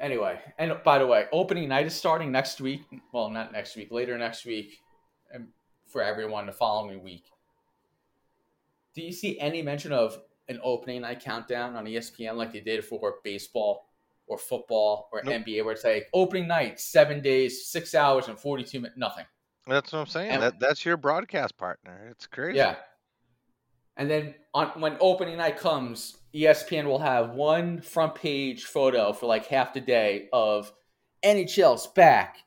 Anyway, 0.00 0.38
and 0.58 0.76
by 0.84 0.98
the 0.98 1.06
way, 1.06 1.26
opening 1.32 1.68
night 1.68 1.86
is 1.86 1.94
starting 1.94 2.32
next 2.32 2.60
week. 2.60 2.82
Well, 3.12 3.30
not 3.30 3.52
next 3.52 3.76
week, 3.76 3.90
later 3.90 4.18
next 4.18 4.44
week, 4.44 4.78
and 5.32 5.48
for 5.86 6.02
everyone 6.02 6.46
the 6.46 6.52
following 6.52 7.02
week. 7.02 7.24
Do 8.94 9.02
you 9.02 9.12
see 9.12 9.38
any 9.38 9.62
mention 9.62 9.92
of 9.92 10.18
an 10.52 10.60
opening 10.62 11.02
night 11.02 11.20
countdown 11.20 11.76
on 11.76 11.84
ESPN 11.84 12.36
like 12.36 12.52
they 12.52 12.60
did 12.60 12.84
for 12.84 13.16
baseball 13.24 13.88
or 14.26 14.38
football 14.38 15.08
or 15.12 15.20
Nope. 15.24 15.42
NBA 15.44 15.64
where 15.64 15.74
it's 15.74 15.84
like 15.84 16.08
opening 16.14 16.46
night, 16.48 16.80
seven 16.80 17.20
days, 17.20 17.66
six 17.66 17.94
hours, 17.94 18.28
and 18.28 18.38
42 18.38 18.78
minutes, 18.80 18.96
nothing. 18.96 19.24
That's 19.66 19.92
what 19.92 20.00
I'm 20.00 20.06
saying. 20.06 20.30
And- 20.30 20.42
that 20.42 20.60
that's 20.60 20.84
your 20.84 20.96
broadcast 20.96 21.56
partner. 21.56 22.08
It's 22.10 22.26
crazy. 22.26 22.58
Yeah. 22.58 22.76
And 23.96 24.10
then 24.10 24.34
on 24.54 24.68
when 24.80 24.96
opening 25.00 25.36
night 25.36 25.58
comes, 25.58 26.16
ESPN 26.34 26.84
will 26.86 26.98
have 26.98 27.30
one 27.30 27.80
front 27.80 28.14
page 28.14 28.64
photo 28.64 29.12
for 29.12 29.26
like 29.26 29.46
half 29.46 29.74
the 29.74 29.80
day 29.80 30.28
of 30.32 30.72
NHL's 31.22 31.86
back. 31.88 32.38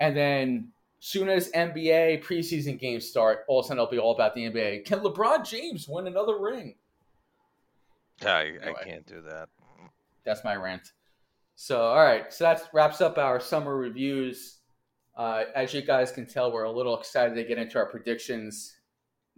And 0.00 0.16
then 0.16 0.72
soon 1.00 1.28
as 1.28 1.50
NBA 1.52 2.22
preseason 2.24 2.78
games 2.78 3.08
start, 3.08 3.44
all 3.48 3.60
of 3.60 3.64
a 3.64 3.68
sudden 3.68 3.78
it'll 3.80 3.90
be 3.90 3.98
all 3.98 4.14
about 4.14 4.34
the 4.34 4.42
NBA. 4.42 4.84
Can 4.86 4.98
LeBron 5.00 5.48
James 5.48 5.88
win 5.88 6.06
another 6.08 6.38
ring? 6.40 6.74
I, 8.24 8.54
I 8.62 8.84
can't 8.84 9.06
do 9.06 9.22
that. 9.22 9.48
That's 10.24 10.44
my 10.44 10.56
rant. 10.56 10.92
So, 11.54 11.80
all 11.80 12.04
right. 12.04 12.32
So 12.32 12.44
that 12.44 12.68
wraps 12.72 13.00
up 13.00 13.18
our 13.18 13.40
summer 13.40 13.76
reviews. 13.76 14.58
Uh, 15.16 15.44
as 15.54 15.74
you 15.74 15.82
guys 15.82 16.12
can 16.12 16.26
tell, 16.26 16.52
we're 16.52 16.64
a 16.64 16.70
little 16.70 16.98
excited 16.98 17.34
to 17.34 17.44
get 17.44 17.58
into 17.58 17.78
our 17.78 17.86
predictions. 17.86 18.76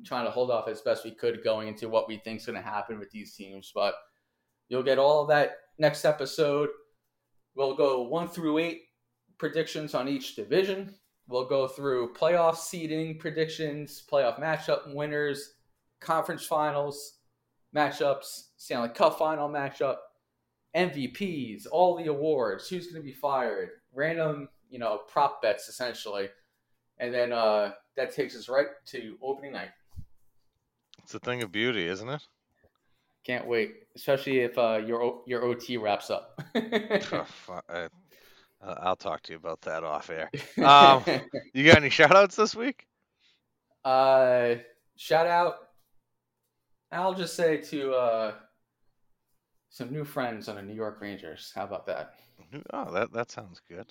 Trying 0.04 0.24
to 0.24 0.30
hold 0.30 0.50
off 0.50 0.68
as 0.68 0.80
best 0.80 1.04
we 1.04 1.10
could 1.10 1.44
going 1.44 1.68
into 1.68 1.88
what 1.88 2.08
we 2.08 2.16
think 2.18 2.40
is 2.40 2.46
going 2.46 2.56
to 2.56 2.66
happen 2.66 2.98
with 2.98 3.10
these 3.10 3.34
teams. 3.34 3.70
But 3.74 3.94
you'll 4.68 4.82
get 4.82 4.98
all 4.98 5.22
of 5.22 5.28
that 5.28 5.56
next 5.78 6.04
episode. 6.04 6.70
We'll 7.54 7.74
go 7.74 8.02
one 8.02 8.28
through 8.28 8.58
eight 8.58 8.82
predictions 9.38 9.94
on 9.94 10.08
each 10.08 10.36
division. 10.36 10.94
We'll 11.28 11.48
go 11.48 11.68
through 11.68 12.14
playoff 12.14 12.56
seeding 12.56 13.18
predictions, 13.18 14.02
playoff 14.10 14.40
matchup 14.40 14.94
winners, 14.94 15.54
conference 16.00 16.44
finals 16.44 17.18
matchups, 17.74 18.48
Stanley 18.60 18.90
Cup 18.90 19.16
final 19.18 19.48
matchup, 19.48 19.96
MVPs, 20.76 21.66
all 21.72 21.96
the 21.96 22.08
awards, 22.08 22.68
who's 22.68 22.88
going 22.88 23.00
to 23.02 23.06
be 23.06 23.14
fired, 23.14 23.70
random, 23.94 24.50
you 24.68 24.78
know, 24.78 25.00
prop 25.08 25.40
bets 25.40 25.68
essentially. 25.70 26.28
And 26.98 27.12
then 27.14 27.32
uh, 27.32 27.72
that 27.96 28.14
takes 28.14 28.36
us 28.36 28.50
right 28.50 28.66
to 28.88 29.16
opening 29.22 29.52
night. 29.52 29.70
It's 31.02 31.14
a 31.14 31.18
thing 31.18 31.42
of 31.42 31.50
beauty, 31.50 31.86
isn't 31.86 32.08
it? 32.10 32.20
Can't 33.24 33.46
wait, 33.46 33.76
especially 33.96 34.40
if 34.40 34.58
uh, 34.58 34.82
your 34.86 35.02
O- 35.02 35.22
your 35.26 35.42
OT 35.42 35.78
wraps 35.78 36.10
up. 36.10 36.38
Oh, 37.12 37.60
I, 37.70 37.88
I'll 38.62 38.96
talk 38.96 39.22
to 39.22 39.32
you 39.32 39.38
about 39.38 39.62
that 39.62 39.84
off 39.84 40.10
air. 40.10 40.30
Um, 40.62 41.02
You 41.54 41.64
got 41.64 41.78
any 41.78 41.88
shout 41.88 42.14
outs 42.14 42.36
this 42.36 42.54
week? 42.54 42.86
uh, 43.84 44.56
shout 44.96 45.26
out. 45.26 45.54
I'll 46.92 47.14
just 47.14 47.36
say 47.36 47.58
to 47.58 47.92
uh, 47.94 48.34
some 49.70 49.92
new 49.92 50.04
friends 50.04 50.48
on 50.48 50.56
the 50.56 50.62
New 50.62 50.74
York 50.74 51.00
Rangers. 51.00 51.52
How 51.54 51.64
about 51.64 51.86
that? 51.86 52.14
Oh, 52.72 52.92
that 52.92 53.12
that 53.12 53.30
sounds 53.30 53.60
good. 53.68 53.86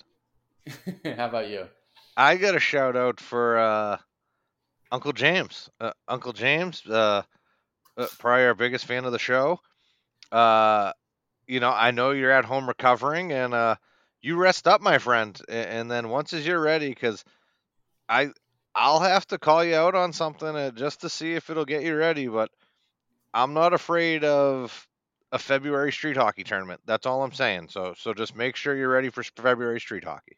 How 1.16 1.28
about 1.28 1.48
you? 1.48 1.66
I 2.16 2.36
got 2.36 2.54
a 2.54 2.60
shout 2.60 2.96
out 2.96 3.18
for 3.18 3.58
uh, 3.58 3.96
Uncle 4.92 5.12
James. 5.12 5.70
Uh, 5.80 5.92
Uncle 6.06 6.32
James, 6.32 6.82
uh, 6.86 7.22
uh, 7.96 8.06
probably 8.18 8.44
our 8.44 8.54
biggest 8.54 8.84
fan 8.84 9.04
of 9.04 9.12
the 9.12 9.18
show. 9.18 9.58
Uh, 10.30 10.92
you 11.46 11.60
know, 11.60 11.70
I 11.70 11.90
know 11.90 12.10
you're 12.10 12.30
at 12.30 12.44
home 12.44 12.68
recovering, 12.68 13.32
and 13.32 13.54
uh, 13.54 13.76
you 14.20 14.36
rest 14.36 14.68
up, 14.68 14.82
my 14.82 14.98
friend. 14.98 15.40
And 15.48 15.90
then 15.90 16.10
once 16.10 16.32
as 16.34 16.46
you're 16.46 16.60
ready, 16.60 16.90
because 16.90 17.24
I 18.08 18.30
I'll 18.74 19.00
have 19.00 19.26
to 19.28 19.38
call 19.38 19.64
you 19.64 19.76
out 19.76 19.94
on 19.94 20.12
something 20.12 20.72
just 20.76 21.00
to 21.00 21.08
see 21.08 21.34
if 21.34 21.48
it'll 21.48 21.64
get 21.64 21.84
you 21.84 21.96
ready. 21.96 22.28
But 22.28 22.50
I'm 23.32 23.54
not 23.54 23.72
afraid 23.72 24.24
of 24.24 24.86
a 25.32 25.38
February 25.38 25.92
street 25.92 26.16
hockey 26.16 26.44
tournament. 26.44 26.80
That's 26.86 27.06
all 27.06 27.22
I'm 27.22 27.32
saying. 27.32 27.68
So 27.70 27.94
so 27.96 28.14
just 28.14 28.36
make 28.36 28.56
sure 28.56 28.76
you're 28.76 28.88
ready 28.88 29.10
for 29.10 29.22
February 29.22 29.80
street 29.80 30.04
hockey. 30.04 30.36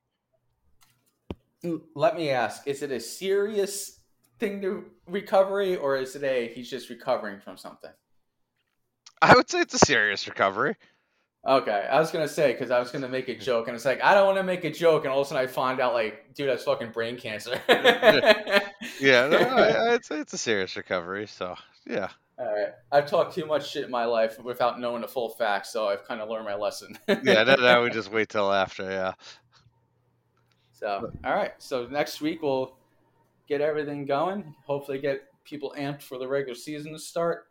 Let 1.95 2.17
me 2.17 2.31
ask: 2.31 2.67
Is 2.67 2.83
it 2.83 2.91
a 2.91 3.01
serious 3.01 4.01
thing 4.39 4.61
to 4.63 4.85
recovery, 5.07 5.77
or 5.77 5.97
is 5.97 6.17
it 6.17 6.25
a 6.25 6.53
he's 6.55 6.69
just 6.69 6.91
recovering 6.91 7.41
from 7.41 7.57
something? 7.57 7.91
I 9.21 9.35
would 9.35 9.49
say 9.49 9.61
it's 9.61 9.75
a 9.75 9.79
serious 9.79 10.27
recovery. 10.27 10.77
Okay, 11.45 11.89
I 11.91 11.99
was 11.99 12.11
gonna 12.11 12.29
say 12.29 12.53
because 12.53 12.71
I 12.71 12.79
was 12.79 12.91
gonna 12.91 13.09
make 13.09 13.29
a 13.29 13.37
joke, 13.37 13.69
and 13.69 13.75
it's 13.75 13.85
like 13.85 14.03
I 14.03 14.15
don't 14.15 14.27
want 14.27 14.39
to 14.39 14.45
make 14.45 14.65
a 14.65 14.71
joke, 14.71 15.05
and 15.05 15.13
all 15.13 15.21
of 15.21 15.27
a 15.27 15.31
sudden 15.31 15.43
I 15.43 15.47
find 15.47 15.81
out 15.81 15.93
like, 15.93 16.35
dude, 16.35 16.49
that's 16.49 16.65
fucking 16.65 16.91
brain 16.91 17.17
cancer. 17.17 17.61
Yeah, 19.01 19.29
no, 19.29 19.37
I, 19.39 19.95
I'd 19.95 20.05
say 20.05 20.19
it's 20.19 20.33
a 20.33 20.39
serious 20.39 20.77
recovery. 20.77 21.27
So 21.27 21.57
yeah, 21.87 22.09
All 22.39 22.47
right, 22.47 22.73
I've 22.91 23.07
talked 23.07 23.35
too 23.35 23.47
much 23.47 23.71
shit 23.71 23.85
in 23.85 23.91
my 23.91 24.05
life 24.05 24.39
without 24.43 24.81
knowing 24.81 25.03
the 25.03 25.09
full 25.09 25.31
facts, 25.31 25.73
so 25.73 25.89
I've 25.89 26.05
kind 26.05 26.21
of 26.21 26.29
learned 26.29 26.45
my 26.45 26.55
lesson. 26.55 26.99
yeah. 27.09 27.45
That, 27.45 27.61
that 27.61 27.79
would 27.79 27.93
just 27.93 28.13
wait 28.13 28.29
till 28.29 28.53
after. 28.53 28.85
Yeah. 28.85 29.13
So, 30.73 31.13
all 31.25 31.35
right. 31.35 31.53
So 31.59 31.87
next 31.87 32.21
week 32.21 32.43
we'll 32.43 32.77
get 33.49 33.61
everything 33.61 34.05
going. 34.05 34.55
Hopefully, 34.67 34.99
get 34.99 35.23
people 35.45 35.75
amped 35.79 36.03
for 36.03 36.19
the 36.19 36.27
regular 36.27 36.55
season 36.55 36.93
to 36.93 36.99
start, 36.99 37.47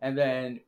and 0.00 0.16
then 0.16 0.60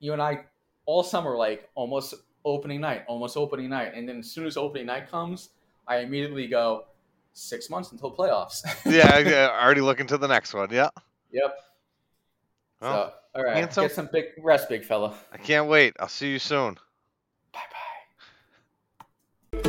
you 0.00 0.12
and 0.12 0.22
I 0.22 0.44
all 0.86 1.02
summer 1.02 1.36
like 1.36 1.68
almost 1.74 2.14
opening 2.44 2.80
night, 2.80 3.04
almost 3.06 3.36
opening 3.36 3.70
night, 3.70 3.92
and 3.94 4.08
then 4.08 4.18
as 4.18 4.30
soon 4.30 4.46
as 4.46 4.56
opening 4.56 4.86
night 4.86 5.10
comes, 5.10 5.50
I 5.86 5.98
immediately 5.98 6.46
go 6.48 6.86
six 7.32 7.70
months 7.70 7.92
until 7.92 8.14
playoffs. 8.14 8.62
Yeah, 8.84 9.18
yeah. 9.18 9.58
Already 9.62 9.80
looking 9.80 10.06
to 10.08 10.18
the 10.18 10.28
next 10.28 10.54
one. 10.54 10.68
Yeah. 10.70 10.90
yep. 11.30 11.56
Well, 12.82 13.14
so, 13.34 13.38
all 13.38 13.44
right. 13.44 13.56
handsome. 13.56 13.84
Get 13.84 13.92
some 13.92 14.08
big 14.12 14.26
rest, 14.38 14.68
big 14.68 14.84
fella. 14.84 15.14
I 15.32 15.38
can't 15.38 15.68
wait. 15.68 15.94
I'll 16.00 16.08
see 16.08 16.32
you 16.32 16.40
soon. 16.40 16.76
Bye 17.52 17.60
bye. 19.52 19.68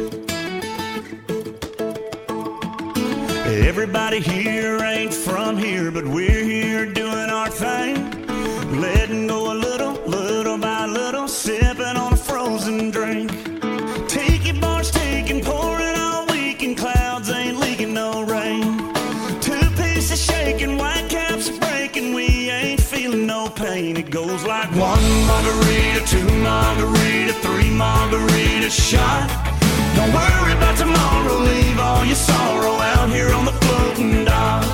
Everybody 3.46 4.20
here 4.20 4.80
ain't 4.80 5.14
from 5.14 5.58
here, 5.58 5.92
but 5.92 6.08
we're 6.08 6.43
margarita, 25.28 26.06
two 26.06 26.28
margarita, 26.42 27.34
three 27.34 27.70
margarita 27.70 28.70
shot. 28.70 29.30
Don't 29.96 30.14
worry 30.14 30.54
about 30.54 30.78
tomorrow, 30.78 31.38
leave 31.40 31.80
all 31.80 32.06
your 32.06 32.16
sorrow 32.16 32.76
out 32.94 33.10
here 33.10 33.32
on 33.34 33.46
the 33.46 33.54
floating 33.64 34.26
dock. 34.26 34.74